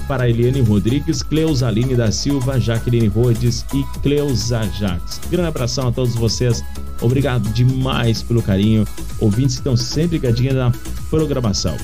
para 0.06 0.28
Eliane 0.28 0.60
Rodrigues, 0.60 1.22
Cleusa 1.22 1.68
Aline 1.68 1.94
da 1.94 2.10
Silva, 2.10 2.60
Jaqueline 2.60 3.08
Rhodes 3.08 3.64
e 3.74 3.82
Cleusa 4.00 4.62
Jaques. 4.78 5.20
Grande 5.30 5.48
abração 5.48 5.88
a 5.88 5.92
todos 5.92 6.14
vocês. 6.14 6.64
Obrigado 7.00 7.48
demais 7.52 8.22
pelo 8.22 8.42
carinho. 8.42 8.86
Ouvintes 9.18 9.56
estão 9.56 9.76
sempre 9.76 10.18
ligadinhos 10.18 10.54
na 10.54 10.72
programação. 11.10 11.76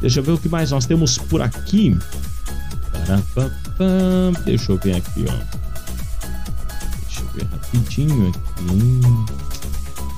Deixa 0.00 0.20
eu 0.20 0.24
ver 0.24 0.32
o 0.32 0.38
que 0.38 0.48
mais 0.48 0.70
nós 0.70 0.86
temos 0.86 1.18
por 1.18 1.40
aqui. 1.42 1.96
Deixa 4.44 4.72
eu 4.72 4.78
ver 4.78 4.96
aqui, 4.96 5.24
ó. 5.28 5.32
Deixa 7.06 7.20
eu 7.20 7.26
ver 7.34 7.46
rapidinho 7.50 8.28
aqui. 8.28 9.24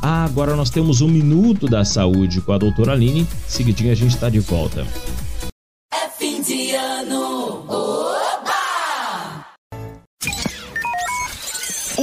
Ah, 0.02 0.24
agora 0.24 0.54
nós 0.54 0.70
temos 0.70 1.00
um 1.00 1.08
minuto 1.08 1.66
da 1.66 1.84
saúde 1.84 2.40
com 2.40 2.52
a 2.52 2.58
doutora 2.58 2.92
Aline. 2.92 3.26
Seguidinho 3.48 3.90
a 3.90 3.94
gente 3.94 4.14
está 4.14 4.28
de 4.28 4.38
volta. 4.38 4.86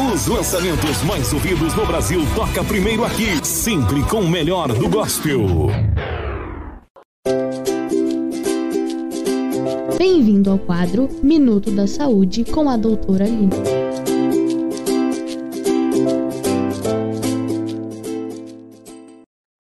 Os 0.00 0.28
lançamentos 0.28 1.02
mais 1.02 1.32
ouvidos 1.32 1.74
no 1.74 1.84
Brasil 1.84 2.20
toca 2.36 2.62
primeiro 2.62 3.04
aqui, 3.04 3.44
sempre 3.44 4.00
com 4.04 4.20
o 4.20 4.30
melhor 4.30 4.68
do 4.72 4.88
gospel. 4.88 5.40
Bem-vindo 9.98 10.52
ao 10.52 10.58
quadro 10.60 11.08
Minuto 11.20 11.72
da 11.72 11.88
Saúde 11.88 12.44
com 12.44 12.70
a 12.70 12.76
doutora 12.76 13.24
Aline. 13.24 13.50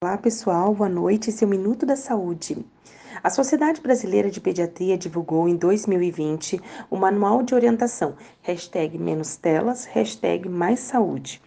Olá 0.02 0.16
pessoal, 0.16 0.74
boa 0.74 0.88
noite. 0.88 1.28
Esse 1.28 1.44
é 1.44 1.46
o 1.46 1.50
Minuto 1.50 1.84
da 1.84 1.94
Saúde. 1.94 2.56
A 3.22 3.30
Sociedade 3.30 3.80
Brasileira 3.80 4.28
de 4.28 4.40
Pediatria 4.40 4.98
divulgou 4.98 5.48
em 5.48 5.54
2020 5.54 6.60
o 6.90 6.96
Manual 6.96 7.44
de 7.44 7.54
Orientação, 7.54 8.16
hashtag 8.40 8.98
menos 8.98 9.36
telas, 9.36 9.84
hashtag 9.84 10.48
mais 10.48 10.80
saúde, 10.80 11.40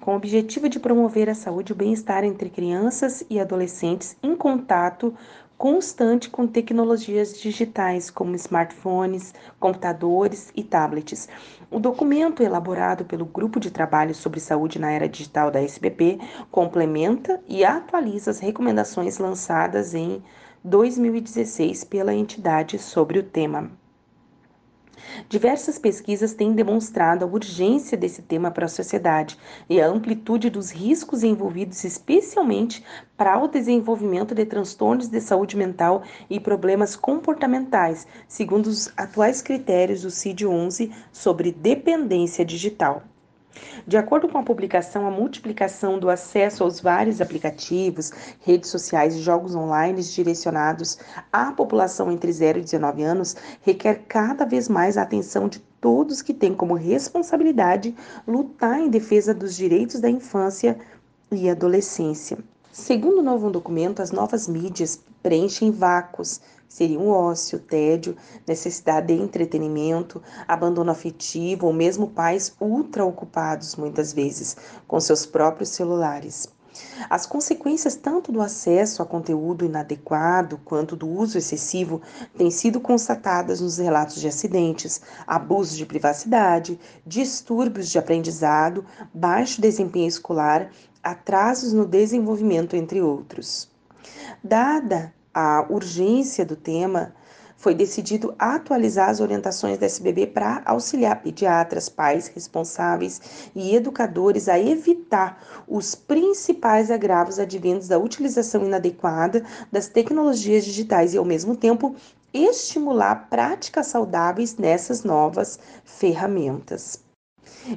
com 0.00 0.14
o 0.14 0.16
objetivo 0.16 0.70
de 0.70 0.80
promover 0.80 1.28
a 1.28 1.34
saúde 1.34 1.70
e 1.70 1.74
o 1.74 1.76
bem-estar 1.76 2.24
entre 2.24 2.48
crianças 2.48 3.22
e 3.28 3.38
adolescentes 3.38 4.16
em 4.22 4.34
contato 4.34 5.14
constante 5.58 6.30
com 6.30 6.46
tecnologias 6.46 7.38
digitais 7.38 8.08
como 8.08 8.34
smartphones, 8.34 9.34
computadores 9.60 10.50
e 10.56 10.62
tablets. 10.62 11.28
O 11.70 11.78
documento 11.78 12.42
elaborado 12.42 13.04
pelo 13.04 13.26
Grupo 13.26 13.60
de 13.60 13.70
Trabalho 13.70 14.14
sobre 14.14 14.40
Saúde 14.40 14.78
na 14.78 14.90
Era 14.90 15.06
Digital 15.06 15.50
da 15.50 15.60
SBP 15.60 16.20
complementa 16.50 17.38
e 17.46 17.66
atualiza 17.66 18.30
as 18.30 18.38
recomendações 18.38 19.18
lançadas 19.18 19.94
em 19.94 20.22
2016 20.64 21.84
pela 21.84 22.14
entidade 22.14 22.78
sobre 22.78 23.18
o 23.18 23.22
tema. 23.22 23.70
Diversas 25.28 25.78
pesquisas 25.78 26.34
têm 26.34 26.52
demonstrado 26.52 27.24
a 27.24 27.28
urgência 27.28 27.96
desse 27.96 28.22
tema 28.22 28.50
para 28.50 28.66
a 28.66 28.68
sociedade 28.68 29.38
e 29.68 29.80
a 29.80 29.86
amplitude 29.86 30.50
dos 30.50 30.70
riscos 30.70 31.22
envolvidos, 31.22 31.84
especialmente 31.84 32.84
para 33.16 33.38
o 33.42 33.48
desenvolvimento 33.48 34.34
de 34.34 34.44
transtornos 34.44 35.08
de 35.08 35.20
saúde 35.20 35.56
mental 35.56 36.02
e 36.28 36.40
problemas 36.40 36.96
comportamentais, 36.96 38.06
segundo 38.26 38.66
os 38.66 38.92
atuais 38.96 39.40
critérios 39.40 40.02
do 40.02 40.10
CID-11 40.10 40.92
sobre 41.12 41.52
dependência 41.52 42.44
digital. 42.44 43.02
De 43.86 43.96
acordo 43.96 44.28
com 44.28 44.38
a 44.38 44.42
publicação, 44.42 45.06
a 45.06 45.10
multiplicação 45.10 45.98
do 45.98 46.10
acesso 46.10 46.62
aos 46.62 46.80
vários 46.80 47.20
aplicativos, 47.20 48.12
redes 48.40 48.70
sociais 48.70 49.14
e 49.16 49.20
jogos 49.20 49.54
online 49.54 50.02
direcionados 50.02 50.98
à 51.32 51.52
população 51.52 52.12
entre 52.12 52.32
0 52.32 52.58
e 52.58 52.62
19 52.62 53.02
anos 53.02 53.36
requer 53.62 54.04
cada 54.08 54.44
vez 54.44 54.68
mais 54.68 54.96
a 54.96 55.02
atenção 55.02 55.48
de 55.48 55.60
todos 55.80 56.22
que 56.22 56.34
têm 56.34 56.54
como 56.54 56.74
responsabilidade 56.74 57.94
lutar 58.26 58.80
em 58.80 58.90
defesa 58.90 59.32
dos 59.32 59.56
direitos 59.56 60.00
da 60.00 60.10
infância 60.10 60.78
e 61.30 61.48
adolescência. 61.48 62.38
Segundo 62.72 63.18
o 63.18 63.22
novo 63.22 63.50
documento, 63.50 64.00
as 64.00 64.10
novas 64.10 64.46
mídias 64.46 65.00
preenchem 65.22 65.70
vácuos, 65.70 66.40
seriam 66.68 67.08
ócio, 67.08 67.58
tédio, 67.58 68.16
necessidade 68.46 69.08
de 69.08 69.14
entretenimento, 69.14 70.22
abandono 70.46 70.90
afetivo 70.90 71.66
ou 71.66 71.72
mesmo 71.72 72.08
pais 72.08 72.54
ultra 72.60 73.04
ocupados 73.04 73.74
muitas 73.76 74.12
vezes 74.12 74.56
com 74.86 75.00
seus 75.00 75.24
próprios 75.24 75.70
celulares. 75.70 76.48
As 77.08 77.26
consequências 77.26 77.96
tanto 77.96 78.30
do 78.30 78.40
acesso 78.40 79.02
a 79.02 79.06
conteúdo 79.06 79.64
inadequado 79.64 80.60
quanto 80.64 80.94
do 80.94 81.08
uso 81.08 81.38
excessivo 81.38 82.00
têm 82.36 82.50
sido 82.50 82.80
constatadas 82.80 83.60
nos 83.60 83.78
relatos 83.78 84.20
de 84.20 84.28
acidentes, 84.28 85.00
abusos 85.26 85.76
de 85.76 85.86
privacidade, 85.86 86.78
distúrbios 87.04 87.88
de 87.88 87.98
aprendizado, 87.98 88.84
baixo 89.12 89.60
desempenho 89.60 90.08
escolar, 90.08 90.70
atrasos 91.02 91.72
no 91.72 91.86
desenvolvimento, 91.86 92.76
entre 92.76 93.00
outros. 93.00 93.68
Dada 94.42 95.12
a 95.40 95.64
urgência 95.70 96.44
do 96.44 96.56
tema, 96.56 97.14
foi 97.56 97.72
decidido 97.72 98.34
atualizar 98.36 99.08
as 99.08 99.20
orientações 99.20 99.78
da 99.78 99.86
SBB 99.86 100.26
para 100.26 100.62
auxiliar 100.64 101.22
pediatras, 101.22 101.88
pais 101.88 102.26
responsáveis 102.26 103.50
e 103.54 103.72
educadores 103.76 104.48
a 104.48 104.58
evitar 104.58 105.40
os 105.68 105.94
principais 105.94 106.90
agravos 106.90 107.38
advindos 107.38 107.86
da 107.86 108.00
utilização 108.00 108.64
inadequada 108.64 109.44
das 109.70 109.86
tecnologias 109.86 110.64
digitais 110.64 111.14
e, 111.14 111.18
ao 111.18 111.24
mesmo 111.24 111.54
tempo, 111.54 111.94
estimular 112.34 113.28
práticas 113.30 113.86
saudáveis 113.86 114.56
nessas 114.56 115.04
novas 115.04 115.56
ferramentas. 115.84 117.07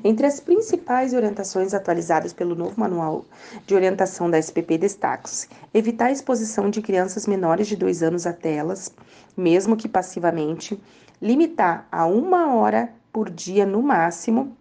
Entre 0.03 0.25
as 0.25 0.39
principais 0.39 1.13
orientações 1.13 1.73
atualizadas 1.73 2.33
pelo 2.33 2.55
novo 2.55 2.79
manual 2.79 3.25
de 3.65 3.75
orientação 3.75 4.29
da 4.29 4.39
SPP 4.39 4.77
destacam-se 4.77 5.47
evitar 5.73 6.05
a 6.05 6.11
exposição 6.11 6.69
de 6.69 6.81
crianças 6.81 7.27
menores 7.27 7.67
de 7.67 7.75
dois 7.75 8.01
anos 8.01 8.25
a 8.25 8.33
telas, 8.33 8.91
mesmo 9.35 9.75
que 9.75 9.89
passivamente, 9.89 10.81
limitar 11.21 11.87
a 11.91 12.05
uma 12.05 12.55
hora 12.55 12.93
por 13.11 13.29
dia 13.29 13.65
no 13.65 13.81
máximo 13.81 14.55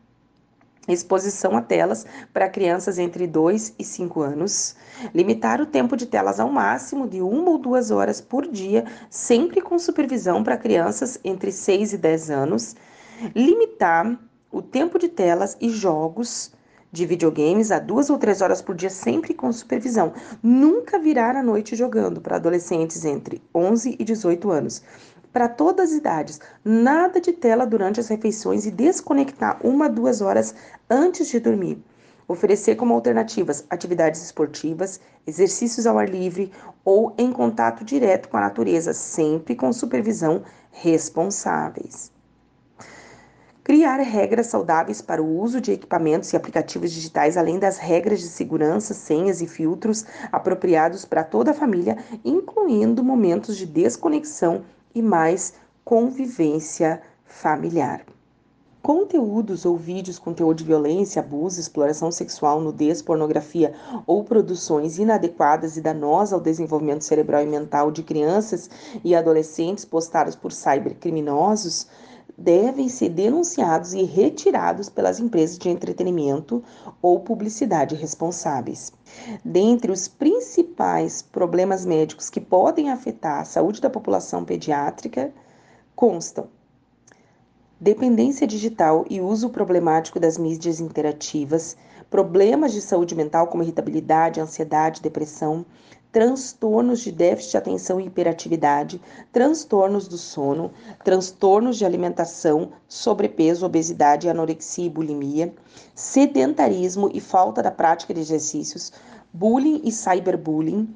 exposição 0.92 1.56
a 1.56 1.62
telas 1.62 2.06
para 2.32 2.48
crianças 2.48 2.98
entre 2.98 3.26
2 3.26 3.74
e 3.78 3.84
5 3.84 4.20
anos, 4.22 4.74
limitar 5.14 5.60
o 5.60 5.66
tempo 5.66 5.96
de 5.96 6.06
telas 6.06 6.40
ao 6.40 6.50
máximo 6.50 7.08
de 7.08 7.20
uma 7.20 7.50
ou 7.50 7.58
duas 7.58 7.90
horas 7.90 8.20
por 8.20 8.46
dia, 8.46 8.84
sempre 9.08 9.60
com 9.60 9.78
supervisão 9.78 10.42
para 10.42 10.56
crianças 10.56 11.18
entre 11.24 11.52
6 11.52 11.92
e 11.92 11.98
10 11.98 12.30
anos, 12.30 12.76
limitar 13.34 14.18
o 14.50 14.60
tempo 14.60 14.98
de 14.98 15.08
telas 15.08 15.56
e 15.60 15.68
jogos 15.68 16.52
de 16.92 17.06
videogames 17.06 17.70
a 17.70 17.78
duas 17.78 18.10
ou 18.10 18.18
três 18.18 18.40
horas 18.40 18.60
por 18.60 18.74
dia, 18.74 18.90
sempre 18.90 19.32
com 19.32 19.52
supervisão. 19.52 20.12
Nunca 20.42 20.98
virar 20.98 21.36
a 21.36 21.42
noite 21.42 21.76
jogando 21.76 22.20
para 22.20 22.36
adolescentes 22.36 23.04
entre 23.04 23.40
11 23.54 23.96
e 23.98 24.04
18 24.04 24.50
anos. 24.50 24.82
Para 25.32 25.48
todas 25.48 25.90
as 25.90 25.96
idades, 25.96 26.40
nada 26.64 27.20
de 27.20 27.32
tela 27.32 27.64
durante 27.64 28.00
as 28.00 28.08
refeições 28.08 28.66
e 28.66 28.70
desconectar 28.72 29.64
uma, 29.64 29.88
duas 29.88 30.20
horas 30.20 30.54
antes 30.90 31.28
de 31.28 31.38
dormir. 31.38 31.80
Oferecer 32.26 32.74
como 32.74 32.94
alternativas 32.94 33.64
atividades 33.70 34.22
esportivas, 34.22 35.00
exercícios 35.24 35.86
ao 35.86 35.98
ar 35.98 36.08
livre 36.08 36.50
ou 36.84 37.14
em 37.16 37.30
contato 37.30 37.84
direto 37.84 38.28
com 38.28 38.36
a 38.36 38.40
natureza, 38.40 38.92
sempre 38.92 39.54
com 39.54 39.72
supervisão 39.72 40.42
responsáveis. 40.72 42.10
Criar 43.70 43.98
regras 43.98 44.48
saudáveis 44.48 45.00
para 45.00 45.22
o 45.22 45.38
uso 45.40 45.60
de 45.60 45.70
equipamentos 45.70 46.32
e 46.32 46.36
aplicativos 46.36 46.90
digitais, 46.90 47.36
além 47.36 47.56
das 47.56 47.78
regras 47.78 48.18
de 48.18 48.26
segurança, 48.26 48.92
senhas 48.92 49.40
e 49.40 49.46
filtros 49.46 50.04
apropriados 50.32 51.04
para 51.04 51.22
toda 51.22 51.52
a 51.52 51.54
família, 51.54 51.96
incluindo 52.24 53.04
momentos 53.04 53.56
de 53.56 53.64
desconexão 53.64 54.64
e 54.92 55.00
mais 55.00 55.54
convivência 55.84 57.00
familiar. 57.24 58.04
Conteúdos 58.82 59.64
ou 59.64 59.76
vídeos 59.76 60.18
com 60.18 60.34
teor 60.34 60.52
de 60.52 60.64
violência, 60.64 61.22
abuso, 61.22 61.60
exploração 61.60 62.10
sexual, 62.10 62.60
nudez, 62.60 63.00
pornografia 63.00 63.72
ou 64.04 64.24
produções 64.24 64.98
inadequadas 64.98 65.76
e 65.76 65.80
danosas 65.80 66.32
ao 66.32 66.40
desenvolvimento 66.40 67.04
cerebral 67.04 67.44
e 67.44 67.46
mental 67.46 67.92
de 67.92 68.02
crianças 68.02 68.68
e 69.04 69.14
adolescentes 69.14 69.84
postados 69.84 70.34
por 70.34 70.50
cybercriminosos 70.50 71.86
devem 72.40 72.88
ser 72.88 73.10
denunciados 73.10 73.92
e 73.92 74.02
retirados 74.02 74.88
pelas 74.88 75.20
empresas 75.20 75.58
de 75.58 75.68
entretenimento 75.68 76.64
ou 77.02 77.20
publicidade 77.20 77.94
responsáveis. 77.94 78.92
Dentre 79.44 79.92
os 79.92 80.08
principais 80.08 81.20
problemas 81.20 81.84
médicos 81.84 82.30
que 82.30 82.40
podem 82.40 82.88
afetar 82.88 83.40
a 83.40 83.44
saúde 83.44 83.82
da 83.82 83.90
população 83.90 84.42
pediátrica 84.42 85.34
constam 85.94 86.48
dependência 87.78 88.46
digital 88.46 89.04
e 89.10 89.20
uso 89.20 89.50
problemático 89.50 90.18
das 90.18 90.38
mídias 90.38 90.80
interativas, 90.80 91.76
problemas 92.10 92.72
de 92.72 92.80
saúde 92.80 93.14
mental 93.14 93.48
como 93.48 93.62
irritabilidade, 93.62 94.40
ansiedade, 94.40 95.02
depressão, 95.02 95.64
transtornos 96.12 97.00
de 97.00 97.12
déficit 97.12 97.52
de 97.52 97.56
atenção 97.56 98.00
e 98.00 98.06
hiperatividade, 98.06 99.00
transtornos 99.32 100.08
do 100.08 100.18
sono, 100.18 100.72
transtornos 101.04 101.76
de 101.76 101.84
alimentação, 101.84 102.72
sobrepeso, 102.88 103.64
obesidade, 103.64 104.28
anorexia 104.28 104.86
e 104.86 104.90
bulimia, 104.90 105.54
sedentarismo 105.94 107.10
e 107.12 107.20
falta 107.20 107.62
da 107.62 107.70
prática 107.70 108.12
de 108.12 108.20
exercícios, 108.20 108.92
bullying 109.32 109.80
e 109.84 109.92
cyberbullying, 109.92 110.92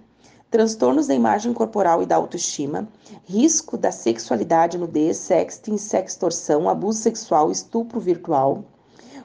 transtornos 0.50 1.06
da 1.06 1.14
imagem 1.14 1.52
corporal 1.52 2.02
e 2.02 2.06
da 2.06 2.16
autoestima, 2.16 2.88
risco 3.24 3.76
da 3.76 3.92
sexualidade, 3.92 4.78
nudez, 4.78 5.16
sexting, 5.16 5.76
sextorção, 5.76 6.68
abuso 6.68 7.00
sexual, 7.00 7.50
estupro 7.50 8.00
virtual, 8.00 8.64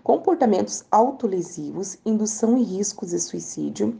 comportamentos 0.03 0.85
autolesivos, 0.91 1.97
indução 2.05 2.57
e 2.57 2.63
riscos 2.63 3.09
de 3.09 3.19
suicídio, 3.19 3.99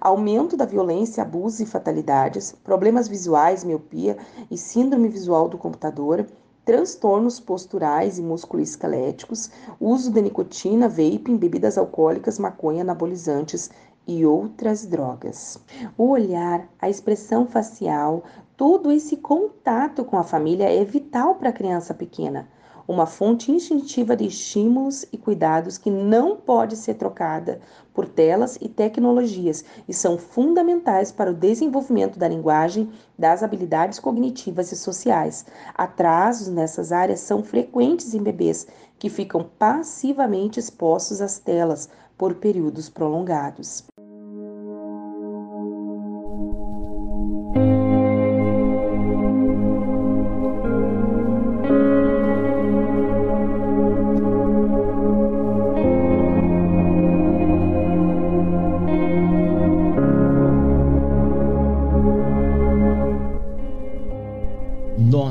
aumento 0.00 0.56
da 0.56 0.64
violência, 0.64 1.22
abuso 1.22 1.62
e 1.62 1.66
fatalidades, 1.66 2.52
problemas 2.64 3.08
visuais, 3.08 3.64
miopia 3.64 4.16
e 4.50 4.56
síndrome 4.56 5.08
visual 5.08 5.48
do 5.48 5.58
computador, 5.58 6.26
transtornos 6.64 7.40
posturais 7.40 8.18
e 8.18 8.22
musculoesqueléticos, 8.22 9.50
uso 9.80 10.12
de 10.12 10.22
nicotina, 10.22 10.88
vaping, 10.88 11.36
bebidas 11.36 11.76
alcoólicas, 11.76 12.38
maconha, 12.38 12.82
anabolizantes 12.82 13.70
e 14.06 14.24
outras 14.24 14.86
drogas. 14.86 15.58
O 15.98 16.08
olhar, 16.10 16.68
a 16.80 16.88
expressão 16.88 17.46
facial, 17.46 18.22
todo 18.56 18.92
esse 18.92 19.16
contato 19.16 20.04
com 20.04 20.16
a 20.16 20.24
família 20.24 20.70
é 20.70 20.84
vital 20.84 21.34
para 21.34 21.48
a 21.48 21.52
criança 21.52 21.92
pequena 21.92 22.48
uma 22.86 23.06
fonte 23.06 23.50
instintiva 23.50 24.16
de 24.16 24.26
estímulos 24.26 25.04
e 25.12 25.16
cuidados 25.16 25.78
que 25.78 25.90
não 25.90 26.36
pode 26.36 26.76
ser 26.76 26.94
trocada 26.94 27.60
por 27.94 28.08
telas 28.08 28.58
e 28.60 28.68
tecnologias 28.68 29.64
e 29.88 29.92
são 29.94 30.18
fundamentais 30.18 31.12
para 31.12 31.30
o 31.30 31.34
desenvolvimento 31.34 32.18
da 32.18 32.28
linguagem, 32.28 32.90
das 33.18 33.42
habilidades 33.42 33.98
cognitivas 33.98 34.72
e 34.72 34.76
sociais. 34.76 35.44
Atrasos 35.74 36.48
nessas 36.48 36.92
áreas 36.92 37.20
são 37.20 37.42
frequentes 37.42 38.14
em 38.14 38.22
bebês 38.22 38.66
que 38.98 39.08
ficam 39.08 39.44
passivamente 39.58 40.58
expostos 40.58 41.20
às 41.20 41.38
telas 41.38 41.88
por 42.16 42.36
períodos 42.36 42.88
prolongados. 42.88 43.84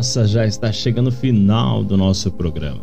Nossa, 0.02 0.26
já 0.26 0.48
está 0.48 0.72
chegando 0.72 1.10
o 1.10 1.12
final 1.12 1.84
do 1.84 1.96
nosso 1.96 2.32
programa. 2.32 2.82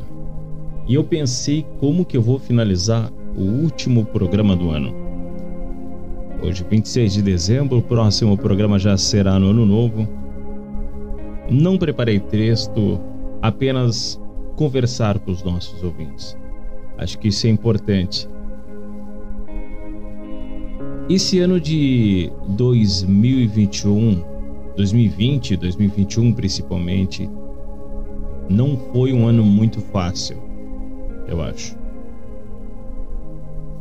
E 0.86 0.94
eu 0.94 1.02
pensei 1.02 1.66
como 1.80 2.04
que 2.04 2.16
eu 2.16 2.22
vou 2.22 2.38
finalizar 2.38 3.12
o 3.36 3.42
último 3.42 4.04
programa 4.04 4.54
do 4.54 4.70
ano. 4.70 4.94
Hoje, 6.40 6.64
26 6.70 7.14
de 7.14 7.22
dezembro, 7.22 7.78
o 7.78 7.82
próximo 7.82 8.38
programa 8.38 8.78
já 8.78 8.96
será 8.96 9.36
no 9.36 9.50
ano 9.50 9.66
novo. 9.66 10.08
Não 11.50 11.76
preparei 11.76 12.20
texto, 12.20 13.00
apenas 13.42 14.20
conversar 14.54 15.18
com 15.18 15.32
os 15.32 15.42
nossos 15.42 15.82
ouvintes. 15.82 16.38
Acho 16.96 17.18
que 17.18 17.26
isso 17.26 17.48
é 17.48 17.50
importante. 17.50 18.28
Esse 21.10 21.40
ano 21.40 21.60
de 21.60 22.30
2021 22.50 24.37
2020 24.78 25.56
2021 25.56 26.32
principalmente 26.32 27.28
não 28.48 28.76
foi 28.92 29.12
um 29.12 29.26
ano 29.26 29.44
muito 29.44 29.80
fácil, 29.80 30.38
eu 31.26 31.42
acho. 31.42 31.76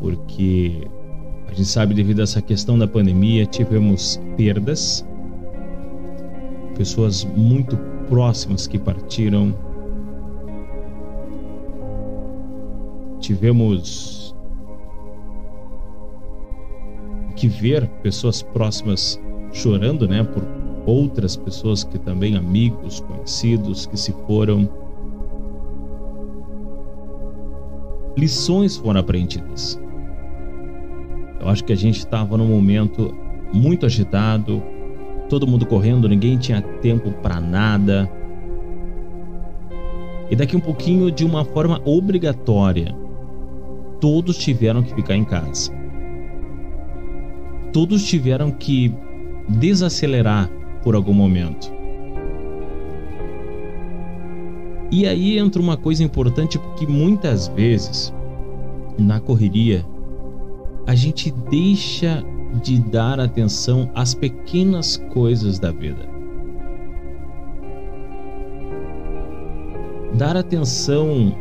Porque 0.02 0.88
a 1.48 1.54
gente 1.54 1.66
sabe 1.66 1.94
devido 1.94 2.20
a 2.20 2.24
essa 2.24 2.42
questão 2.42 2.78
da 2.78 2.88
pandemia 2.88 3.46
tivemos 3.46 4.20
perdas, 4.36 5.06
pessoas 6.76 7.24
muito 7.24 7.78
próximas 8.10 8.66
que 8.66 8.80
partiram. 8.80 9.56
Tivemos 13.20 14.36
que 17.36 17.48
ver 17.48 17.88
pessoas 18.02 18.42
próximas 18.42 19.22
chorando, 19.54 20.08
né, 20.08 20.24
por 20.24 20.57
outras 20.88 21.36
pessoas 21.36 21.84
que 21.84 22.00
também 22.00 22.38
amigos, 22.38 23.02
conhecidos 23.02 23.86
que 23.86 23.98
se 23.98 24.14
foram. 24.26 24.68
Lições 28.18 28.78
foram 28.78 29.02
aprendidas. 29.02 29.80
Eu 31.40 31.50
acho 31.50 31.64
que 31.64 31.74
a 31.74 31.76
gente 31.76 32.00
estava 32.00 32.38
num 32.38 32.48
momento 32.48 33.14
muito 33.54 33.86
agitado, 33.86 34.64
todo 35.30 35.46
mundo 35.46 35.66
correndo, 35.66 36.08
ninguém 36.08 36.38
tinha 36.38 36.62
tempo 36.62 37.12
para 37.12 37.40
nada. 37.42 38.10
E 40.32 40.36
daqui 40.36 40.56
um 40.56 40.62
pouquinho, 40.62 41.12
de 41.12 41.26
uma 41.26 41.44
forma 41.46 41.82
obrigatória, 41.86 42.96
todos 44.00 44.38
tiveram 44.38 44.82
que 44.82 44.94
ficar 44.96 45.16
em 45.16 45.26
casa. 45.26 45.72
Todos 47.72 48.06
tiveram 48.06 48.52
que 48.52 48.94
desacelerar 49.48 50.50
por 50.88 50.96
algum 50.96 51.14
momento. 51.14 51.70
E 54.90 55.06
aí 55.06 55.38
entra 55.38 55.62
uma 55.62 55.76
coisa 55.76 56.02
importante 56.02 56.58
porque 56.58 56.88
muitas 56.88 57.50
vezes 57.50 58.14
na 58.98 59.20
correria 59.20 59.86
a 60.86 60.96
gente 60.96 61.30
deixa 61.52 62.24
de 62.64 62.80
dar 62.80 63.20
atenção 63.20 63.92
às 63.94 64.14
pequenas 64.14 64.96
coisas 65.14 65.60
da 65.60 65.74
vida. 65.74 66.08
Dar 70.14 70.38
atenção 70.38 71.36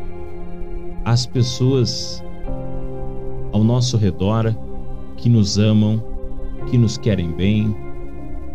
às 1.04 1.24
pessoas 1.24 2.20
ao 3.52 3.62
nosso 3.62 3.96
redor 3.96 4.52
que 5.16 5.28
nos 5.28 5.56
amam, 5.56 6.02
que 6.68 6.76
nos 6.76 6.98
querem 6.98 7.30
bem, 7.30 7.85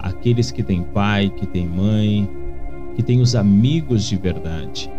aqueles 0.02 0.52
que 0.52 0.64
têm 0.64 0.84
pai, 0.84 1.30
que 1.30 1.46
têm 1.46 1.68
mãe, 1.68 2.30
que 2.96 3.04
têm 3.04 3.22
os 3.22 3.36
amigos 3.36 4.06
de 4.06 4.18
verdade. 4.18 4.92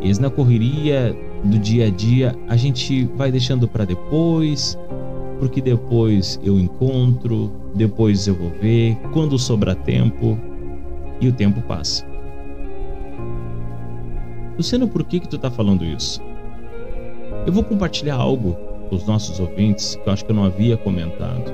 Eles 0.00 0.18
na 0.18 0.30
correria 0.30 1.16
do 1.42 1.58
dia 1.58 1.86
a 1.86 1.90
dia 1.90 2.36
a 2.48 2.56
gente 2.56 3.04
vai 3.16 3.30
deixando 3.30 3.66
para 3.66 3.84
depois, 3.84 4.78
porque 5.38 5.60
depois 5.60 6.38
eu 6.42 6.58
encontro, 6.58 7.50
depois 7.74 8.26
eu 8.26 8.34
vou 8.34 8.50
ver, 8.50 8.96
quando 9.12 9.38
sobrar 9.38 9.76
tempo, 9.76 10.38
e 11.20 11.28
o 11.28 11.32
tempo 11.32 11.60
passa. 11.62 12.06
Luciano, 14.56 14.86
por 14.86 15.04
que 15.04 15.20
que 15.20 15.28
tu 15.28 15.38
tá 15.38 15.50
falando 15.50 15.84
isso? 15.84 16.20
Eu 17.46 17.52
vou 17.52 17.64
compartilhar 17.64 18.16
algo 18.16 18.56
com 18.88 18.96
os 18.96 19.06
nossos 19.06 19.40
ouvintes 19.40 19.96
que 19.96 20.08
eu 20.08 20.12
acho 20.12 20.24
que 20.24 20.30
eu 20.30 20.36
não 20.36 20.44
havia 20.44 20.76
comentado. 20.76 21.52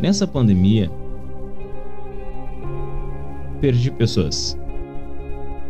Nessa 0.00 0.26
pandemia, 0.26 0.90
perdi 3.60 3.90
pessoas, 3.90 4.58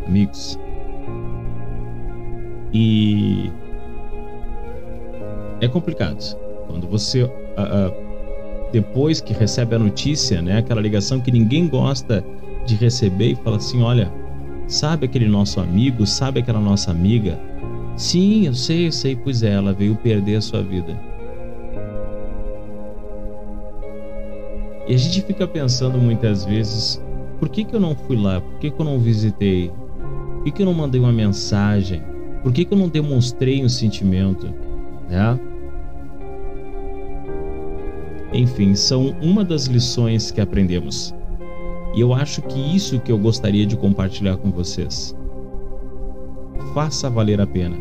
amigos. 0.07 0.59
E 2.73 3.51
é 5.61 5.69
complicado. 5.69 6.37
Quando 6.67 6.87
você, 6.87 7.23
uh, 7.23 7.29
uh, 7.29 8.09
depois 8.73 9.21
que 9.21 9.33
recebe 9.33 9.75
a 9.75 9.79
notícia, 9.79 10.43
né, 10.43 10.59
aquela 10.59 10.81
ligação 10.81 11.21
que 11.21 11.31
ninguém 11.31 11.67
gosta 11.67 12.25
de 12.67 12.75
receber 12.75 13.33
e 13.33 13.35
fala 13.37 13.57
assim: 13.57 13.83
olha, 13.83 14.13
sabe 14.67 15.07
aquele 15.07 15.27
nosso 15.27 15.61
amigo, 15.61 16.07
sabe 16.07 16.41
aquela 16.41 16.61
nossa 16.61 16.91
amiga? 16.91 17.39
Sim, 17.97 18.47
eu 18.47 18.55
sei, 18.55 18.87
eu 18.87 18.93
sei, 18.93 19.17
pois 19.17 19.43
é, 19.43 19.53
ela 19.53 19.73
veio 19.73 19.97
perder 19.97 20.37
a 20.37 20.41
sua 20.41 20.63
vida. 20.63 20.97
E 24.87 24.95
a 24.95 24.97
gente 24.97 25.21
fica 25.23 25.47
pensando 25.47 25.99
muitas 25.99 26.45
vezes 26.45 27.03
por 27.39 27.49
que, 27.49 27.65
que 27.65 27.75
eu 27.75 27.81
não 27.81 27.95
fui 27.95 28.17
lá? 28.17 28.41
Por 28.41 28.59
que, 28.59 28.71
que 28.71 28.81
eu 28.81 28.85
não 28.85 28.99
visitei? 28.99 29.71
Por 30.35 30.45
que, 30.45 30.51
que 30.53 30.63
eu 30.63 30.67
não 30.67 30.75
mandei 30.75 31.01
uma 31.01 31.13
mensagem? 31.13 32.03
Por 32.43 32.53
que, 32.53 32.65
que 32.65 32.75
eu 32.75 32.79
não 32.79 32.89
demonstrei 32.89 33.65
um 33.65 33.69
sentimento? 33.69 34.53
Né? 35.09 35.39
Enfim, 38.33 38.75
são 38.75 39.15
uma 39.23 39.45
das 39.45 39.67
lições 39.67 40.31
que 40.31 40.41
aprendemos. 40.41 41.15
E 41.95 42.01
eu 42.01 42.13
acho 42.13 42.43
que 42.43 42.59
isso 42.59 43.01
que 43.01 43.11
eu 43.11 43.19
gostaria 43.19 43.67
de 43.67 43.77
compartilhar 43.77 44.37
com 44.37 44.51
vocês. 44.51 45.17
Faça 46.75 47.09
valer 47.09 47.41
a 47.41 47.47
pena. 47.47 47.77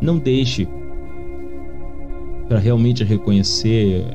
Não 0.00 0.18
deixe 0.18 0.68
para 2.48 2.58
realmente 2.58 3.04
reconhecer 3.04 4.06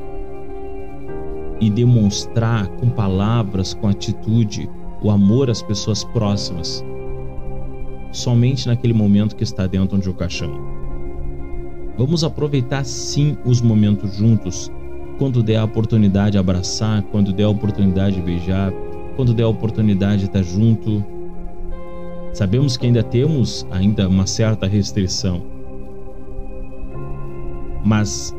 e 1.59 1.69
demonstrar 1.69 2.67
com 2.67 2.89
palavras, 2.89 3.73
com 3.73 3.87
atitude, 3.87 4.69
o 5.01 5.11
amor 5.11 5.49
às 5.49 5.61
pessoas 5.61 6.03
próximas, 6.03 6.83
somente 8.11 8.67
naquele 8.67 8.93
momento 8.93 9.35
que 9.35 9.43
está 9.43 9.67
dentro 9.67 9.97
de 9.97 10.09
um 10.09 10.13
caixão. 10.13 10.51
Vamos 11.97 12.23
aproveitar 12.23 12.83
sim 12.85 13.37
os 13.45 13.61
momentos 13.61 14.15
juntos, 14.15 14.71
quando 15.17 15.43
der 15.43 15.57
a 15.57 15.65
oportunidade 15.65 16.31
de 16.31 16.37
abraçar, 16.37 17.03
quando 17.03 17.31
der 17.31 17.43
a 17.43 17.49
oportunidade 17.49 18.15
de 18.15 18.21
beijar, 18.21 18.73
quando 19.15 19.33
der 19.33 19.43
a 19.43 19.47
oportunidade 19.47 20.21
de 20.21 20.25
estar 20.25 20.43
junto. 20.43 21.03
Sabemos 22.33 22.77
que 22.77 22.87
ainda 22.87 23.03
temos 23.03 23.67
ainda 23.69 24.07
uma 24.07 24.25
certa 24.25 24.65
restrição, 24.65 25.43
mas 27.85 28.35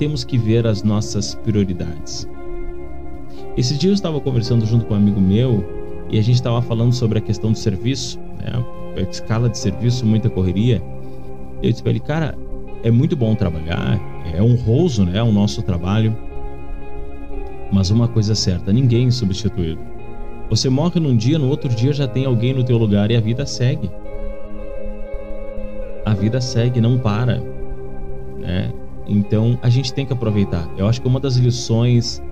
temos 0.00 0.24
que 0.24 0.38
ver 0.38 0.66
as 0.66 0.82
nossas 0.82 1.34
prioridades. 1.34 2.26
Esse 3.54 3.76
dia 3.76 3.90
eu 3.90 3.94
estava 3.94 4.18
conversando 4.18 4.64
junto 4.64 4.86
com 4.86 4.94
um 4.94 4.96
amigo 4.96 5.20
meu 5.20 5.62
e 6.08 6.18
a 6.18 6.22
gente 6.22 6.36
estava 6.36 6.62
falando 6.62 6.94
sobre 6.94 7.18
a 7.18 7.20
questão 7.20 7.52
do 7.52 7.58
serviço, 7.58 8.18
né? 8.38 8.64
A 8.96 9.00
escala 9.02 9.50
de 9.50 9.58
serviço, 9.58 10.06
muita 10.06 10.30
correria. 10.30 10.82
Eu 11.62 11.70
disse 11.70 11.82
para 11.82 11.90
ele, 11.90 12.00
cara, 12.00 12.34
é 12.82 12.90
muito 12.90 13.14
bom 13.14 13.34
trabalhar, 13.34 14.00
é 14.34 14.42
honroso, 14.42 15.04
né, 15.04 15.22
o 15.22 15.30
nosso 15.30 15.62
trabalho. 15.62 16.16
Mas 17.70 17.90
uma 17.90 18.08
coisa 18.08 18.32
é 18.32 18.34
certa, 18.34 18.72
ninguém 18.72 19.08
é 19.08 19.10
substituído. 19.10 19.80
Você 20.48 20.70
morre 20.70 20.98
num 20.98 21.14
dia, 21.14 21.38
no 21.38 21.50
outro 21.50 21.68
dia 21.68 21.92
já 21.92 22.08
tem 22.08 22.24
alguém 22.24 22.54
no 22.54 22.64
teu 22.64 22.78
lugar 22.78 23.10
e 23.10 23.16
a 23.16 23.20
vida 23.20 23.44
segue. 23.44 23.90
A 26.06 26.14
vida 26.14 26.40
segue, 26.40 26.80
não 26.80 26.98
para, 26.98 27.42
né? 28.38 28.72
Então 29.10 29.58
a 29.60 29.68
gente 29.68 29.92
tem 29.92 30.06
que 30.06 30.12
aproveitar. 30.12 30.70
Eu 30.78 30.86
acho 30.86 31.02
que 31.02 31.08
uma 31.08 31.18
das 31.18 31.34
lições 31.34 32.22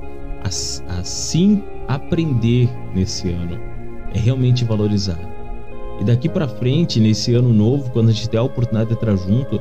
a, 0.44 1.02
sim 1.02 1.62
aprender 1.88 2.70
nesse 2.94 3.28
ano 3.30 3.58
é 4.14 4.18
realmente 4.18 4.64
valorizar. 4.64 5.18
E 6.00 6.04
daqui 6.04 6.28
para 6.28 6.46
frente, 6.46 7.00
nesse 7.00 7.34
ano 7.34 7.52
novo, 7.52 7.90
quando 7.90 8.10
a 8.10 8.12
gente 8.12 8.30
der 8.30 8.38
a 8.38 8.44
oportunidade 8.44 8.90
de 8.90 8.94
estar 8.94 9.16
junto, 9.16 9.60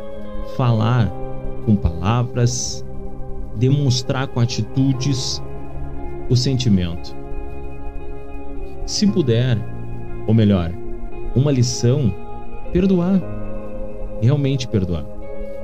falar 0.55 1.11
com 1.65 1.75
palavras, 1.75 2.85
demonstrar 3.55 4.27
com 4.27 4.39
atitudes 4.39 5.41
o 6.29 6.35
sentimento. 6.35 7.15
Se 8.85 9.07
puder, 9.07 9.57
ou 10.27 10.33
melhor, 10.33 10.71
uma 11.35 11.51
lição, 11.51 12.13
perdoar. 12.71 13.19
Realmente 14.21 14.67
perdoar. 14.67 15.16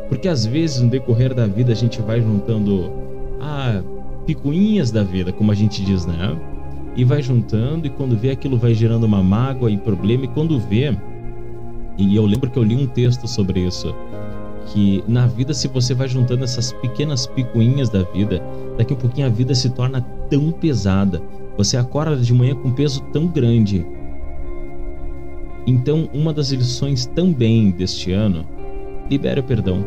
Porque 0.10 0.28
às 0.28 0.46
vezes 0.46 0.82
no 0.82 0.90
decorrer 0.90 1.34
da 1.34 1.48
vida 1.48 1.72
a 1.72 1.76
gente 1.76 2.02
vai 2.02 2.22
juntando 2.22 2.92
ah, 3.42 3.82
picuinhas 4.26 4.92
da 4.92 5.04
vida, 5.04 5.32
como 5.32 5.52
a 5.52 5.56
gente 5.56 5.84
diz, 5.84 6.06
né? 6.06 6.38
E 6.96 7.04
vai 7.04 7.22
juntando, 7.22 7.88
e 7.88 7.90
quando 7.90 8.16
vê 8.16 8.32
aquilo 8.32 8.58
vai 8.58 8.74
gerando 8.74 9.06
uma 9.06 9.24
mágoa 9.24 9.72
e 9.72 9.78
problema, 9.78 10.26
e 10.26 10.28
quando 10.28 10.60
vê. 10.60 10.96
E 11.98 12.16
eu 12.16 12.26
lembro 12.26 12.50
que 12.50 12.58
eu 12.58 12.64
li 12.64 12.76
um 12.76 12.88
texto 12.88 13.28
sobre 13.28 13.62
isso. 13.62 13.94
Que 14.68 15.04
na 15.08 15.28
vida, 15.28 15.54
se 15.54 15.68
você 15.68 15.94
vai 15.94 16.08
juntando 16.08 16.44
essas 16.44 16.72
pequenas 16.74 17.28
picuinhas 17.28 17.90
da 17.90 18.04
vida, 18.04 18.42
daqui 18.78 18.94
a 18.94 18.98
pouquinho 18.98 19.28
a 19.28 19.30
vida 19.30 19.54
se 19.54 19.70
torna 19.70 20.02
tão 20.30 20.52
pesada. 20.52 21.22
Você 21.58 21.78
acorda 21.78 22.16
de 22.16 22.34
manhã 22.34 22.56
com 22.56 22.70
um 22.70 22.74
peso 22.74 23.02
tão 23.12 23.28
grande. 23.28 23.86
Então, 25.66 26.10
uma 26.14 26.34
das 26.34 26.52
lições 26.52 27.06
também 27.06 27.72
deste 27.72 28.12
ano 28.12 28.46
libere 29.10 29.40
o 29.40 29.44
perdão. 29.44 29.86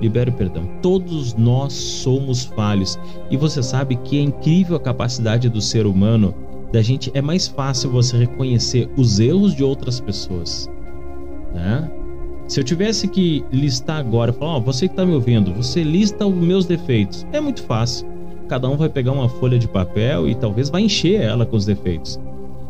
Libere 0.00 0.30
o 0.30 0.32
perdão. 0.32 0.68
Todos 0.82 1.34
nós 1.34 1.72
somos 1.72 2.44
falhos. 2.44 2.98
E 3.30 3.36
você 3.36 3.62
sabe 3.62 3.96
que 3.96 4.18
é 4.18 4.22
incrível 4.22 4.76
a 4.76 4.80
capacidade 4.80 5.48
do 5.48 5.60
ser 5.60 5.86
humano 5.86 6.34
da 6.72 6.82
gente. 6.82 7.10
É 7.14 7.22
mais 7.22 7.46
fácil 7.46 7.90
você 7.90 8.16
reconhecer 8.18 8.88
os 8.96 9.20
erros 9.20 9.54
de 9.54 9.62
outras 9.62 10.00
pessoas. 10.00 10.68
Né? 11.54 11.90
Se 12.48 12.60
eu 12.60 12.64
tivesse 12.64 13.08
que 13.08 13.44
listar 13.50 13.98
agora, 13.98 14.32
falar, 14.32 14.56
oh, 14.56 14.60
você 14.60 14.86
que 14.86 14.92
está 14.92 15.06
me 15.06 15.14
ouvindo, 15.14 15.54
você 15.54 15.82
lista 15.82 16.26
os 16.26 16.34
meus 16.34 16.66
defeitos. 16.66 17.26
É 17.32 17.40
muito 17.40 17.62
fácil. 17.62 18.06
Cada 18.48 18.68
um 18.68 18.76
vai 18.76 18.88
pegar 18.88 19.12
uma 19.12 19.28
folha 19.28 19.58
de 19.58 19.66
papel 19.66 20.28
e 20.28 20.34
talvez 20.34 20.68
vai 20.68 20.82
encher 20.82 21.20
ela 21.20 21.46
com 21.46 21.56
os 21.56 21.64
defeitos. 21.64 22.20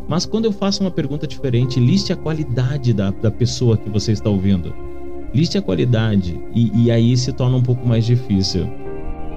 Mas 0.07 0.27
quando 0.27 0.45
eu 0.45 0.53
faço 0.53 0.83
uma 0.83 0.91
pergunta 0.91 1.27
diferente, 1.27 1.81
liste 1.81 2.13
a 2.13 2.17
qualidade 2.17 2.93
da, 2.93 3.11
da 3.11 3.31
pessoa 3.31 3.77
que 3.77 3.91
você 3.91 4.13
está 4.13 4.31
ouvindo. 4.31 4.73
Liste 5.35 5.59
a 5.59 5.63
qualidade 5.63 6.41
e, 6.55 6.85
e 6.85 6.91
aí 6.91 7.17
se 7.17 7.33
torna 7.33 7.57
um 7.57 7.63
pouco 7.63 7.87
mais 7.87 8.07
difícil. 8.07 8.67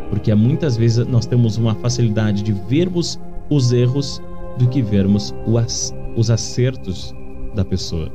Porque 0.10 0.34
muitas 0.36 0.78
vezes 0.78 1.06
nós 1.08 1.26
temos 1.26 1.58
uma 1.58 1.74
facilidade 1.76 2.44
de 2.44 2.54
vermos 2.54 3.20
os 3.50 3.74
erros 3.74 4.22
do 4.58 4.68
que 4.70 4.82
vermos 4.82 5.34
ac- 5.58 5.94
os 6.16 6.30
acertos 6.30 7.16
da 7.56 7.66
pessoa. 7.66 8.12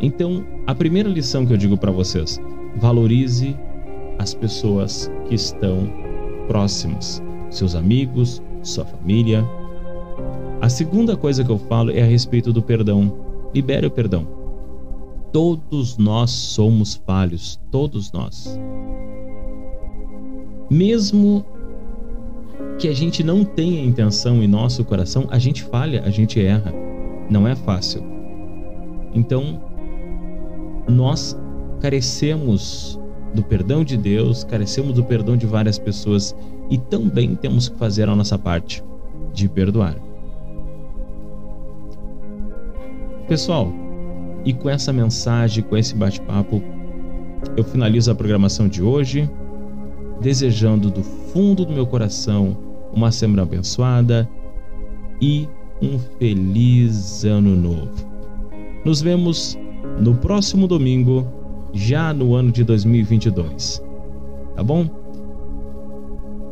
Então, 0.00 0.44
a 0.66 0.74
primeira 0.74 1.08
lição 1.08 1.44
que 1.44 1.52
eu 1.52 1.56
digo 1.56 1.76
para 1.76 1.90
vocês: 1.90 2.40
valorize 2.76 3.56
as 4.18 4.32
pessoas 4.32 5.10
que 5.28 5.34
estão 5.34 5.90
próximas, 6.46 7.22
seus 7.50 7.74
amigos, 7.74 8.42
sua 8.62 8.84
família. 8.84 9.44
A 10.60 10.68
segunda 10.68 11.16
coisa 11.16 11.44
que 11.44 11.50
eu 11.50 11.58
falo 11.58 11.90
é 11.90 12.02
a 12.02 12.06
respeito 12.06 12.52
do 12.52 12.62
perdão. 12.62 13.12
Libere 13.52 13.86
o 13.86 13.90
perdão. 13.90 14.43
Todos 15.34 15.98
nós 15.98 16.30
somos 16.30 16.94
falhos, 16.94 17.60
todos 17.68 18.12
nós. 18.12 18.56
Mesmo 20.70 21.44
que 22.78 22.86
a 22.86 22.94
gente 22.94 23.24
não 23.24 23.44
tenha 23.44 23.84
intenção 23.84 24.40
em 24.44 24.46
nosso 24.46 24.84
coração, 24.84 25.26
a 25.30 25.38
gente 25.40 25.64
falha, 25.64 26.04
a 26.04 26.10
gente 26.10 26.40
erra. 26.40 26.72
Não 27.28 27.48
é 27.48 27.56
fácil. 27.56 28.00
Então, 29.12 29.60
nós 30.88 31.36
carecemos 31.80 32.96
do 33.34 33.42
perdão 33.42 33.82
de 33.82 33.96
Deus, 33.96 34.44
carecemos 34.44 34.94
do 34.94 35.02
perdão 35.02 35.36
de 35.36 35.46
várias 35.46 35.80
pessoas 35.80 36.32
e 36.70 36.78
também 36.78 37.34
temos 37.34 37.68
que 37.68 37.76
fazer 37.76 38.08
a 38.08 38.14
nossa 38.14 38.38
parte 38.38 38.84
de 39.32 39.48
perdoar. 39.48 39.96
Pessoal, 43.26 43.72
e 44.44 44.52
com 44.52 44.68
essa 44.68 44.92
mensagem, 44.92 45.64
com 45.64 45.76
esse 45.76 45.94
bate-papo, 45.94 46.62
eu 47.56 47.64
finalizo 47.64 48.10
a 48.10 48.14
programação 48.14 48.68
de 48.68 48.82
hoje, 48.82 49.28
desejando 50.20 50.90
do 50.90 51.02
fundo 51.02 51.64
do 51.64 51.72
meu 51.72 51.86
coração 51.86 52.56
uma 52.92 53.10
semana 53.10 53.42
abençoada 53.42 54.28
e 55.20 55.48
um 55.82 55.98
feliz 56.18 57.24
ano 57.24 57.56
novo. 57.56 57.90
Nos 58.84 59.00
vemos 59.00 59.58
no 60.00 60.14
próximo 60.14 60.66
domingo, 60.66 61.26
já 61.72 62.12
no 62.12 62.34
ano 62.34 62.52
de 62.52 62.64
2022. 62.64 63.82
Tá 64.54 64.62
bom? 64.62 64.88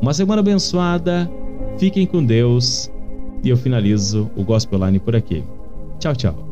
Uma 0.00 0.12
semana 0.12 0.40
abençoada, 0.40 1.30
fiquem 1.78 2.06
com 2.06 2.24
Deus 2.24 2.90
e 3.42 3.48
eu 3.48 3.56
finalizo 3.56 4.30
o 4.36 4.42
Gospel 4.42 4.84
Line 4.84 4.98
por 4.98 5.14
aqui. 5.14 5.44
Tchau, 5.98 6.16
tchau. 6.16 6.51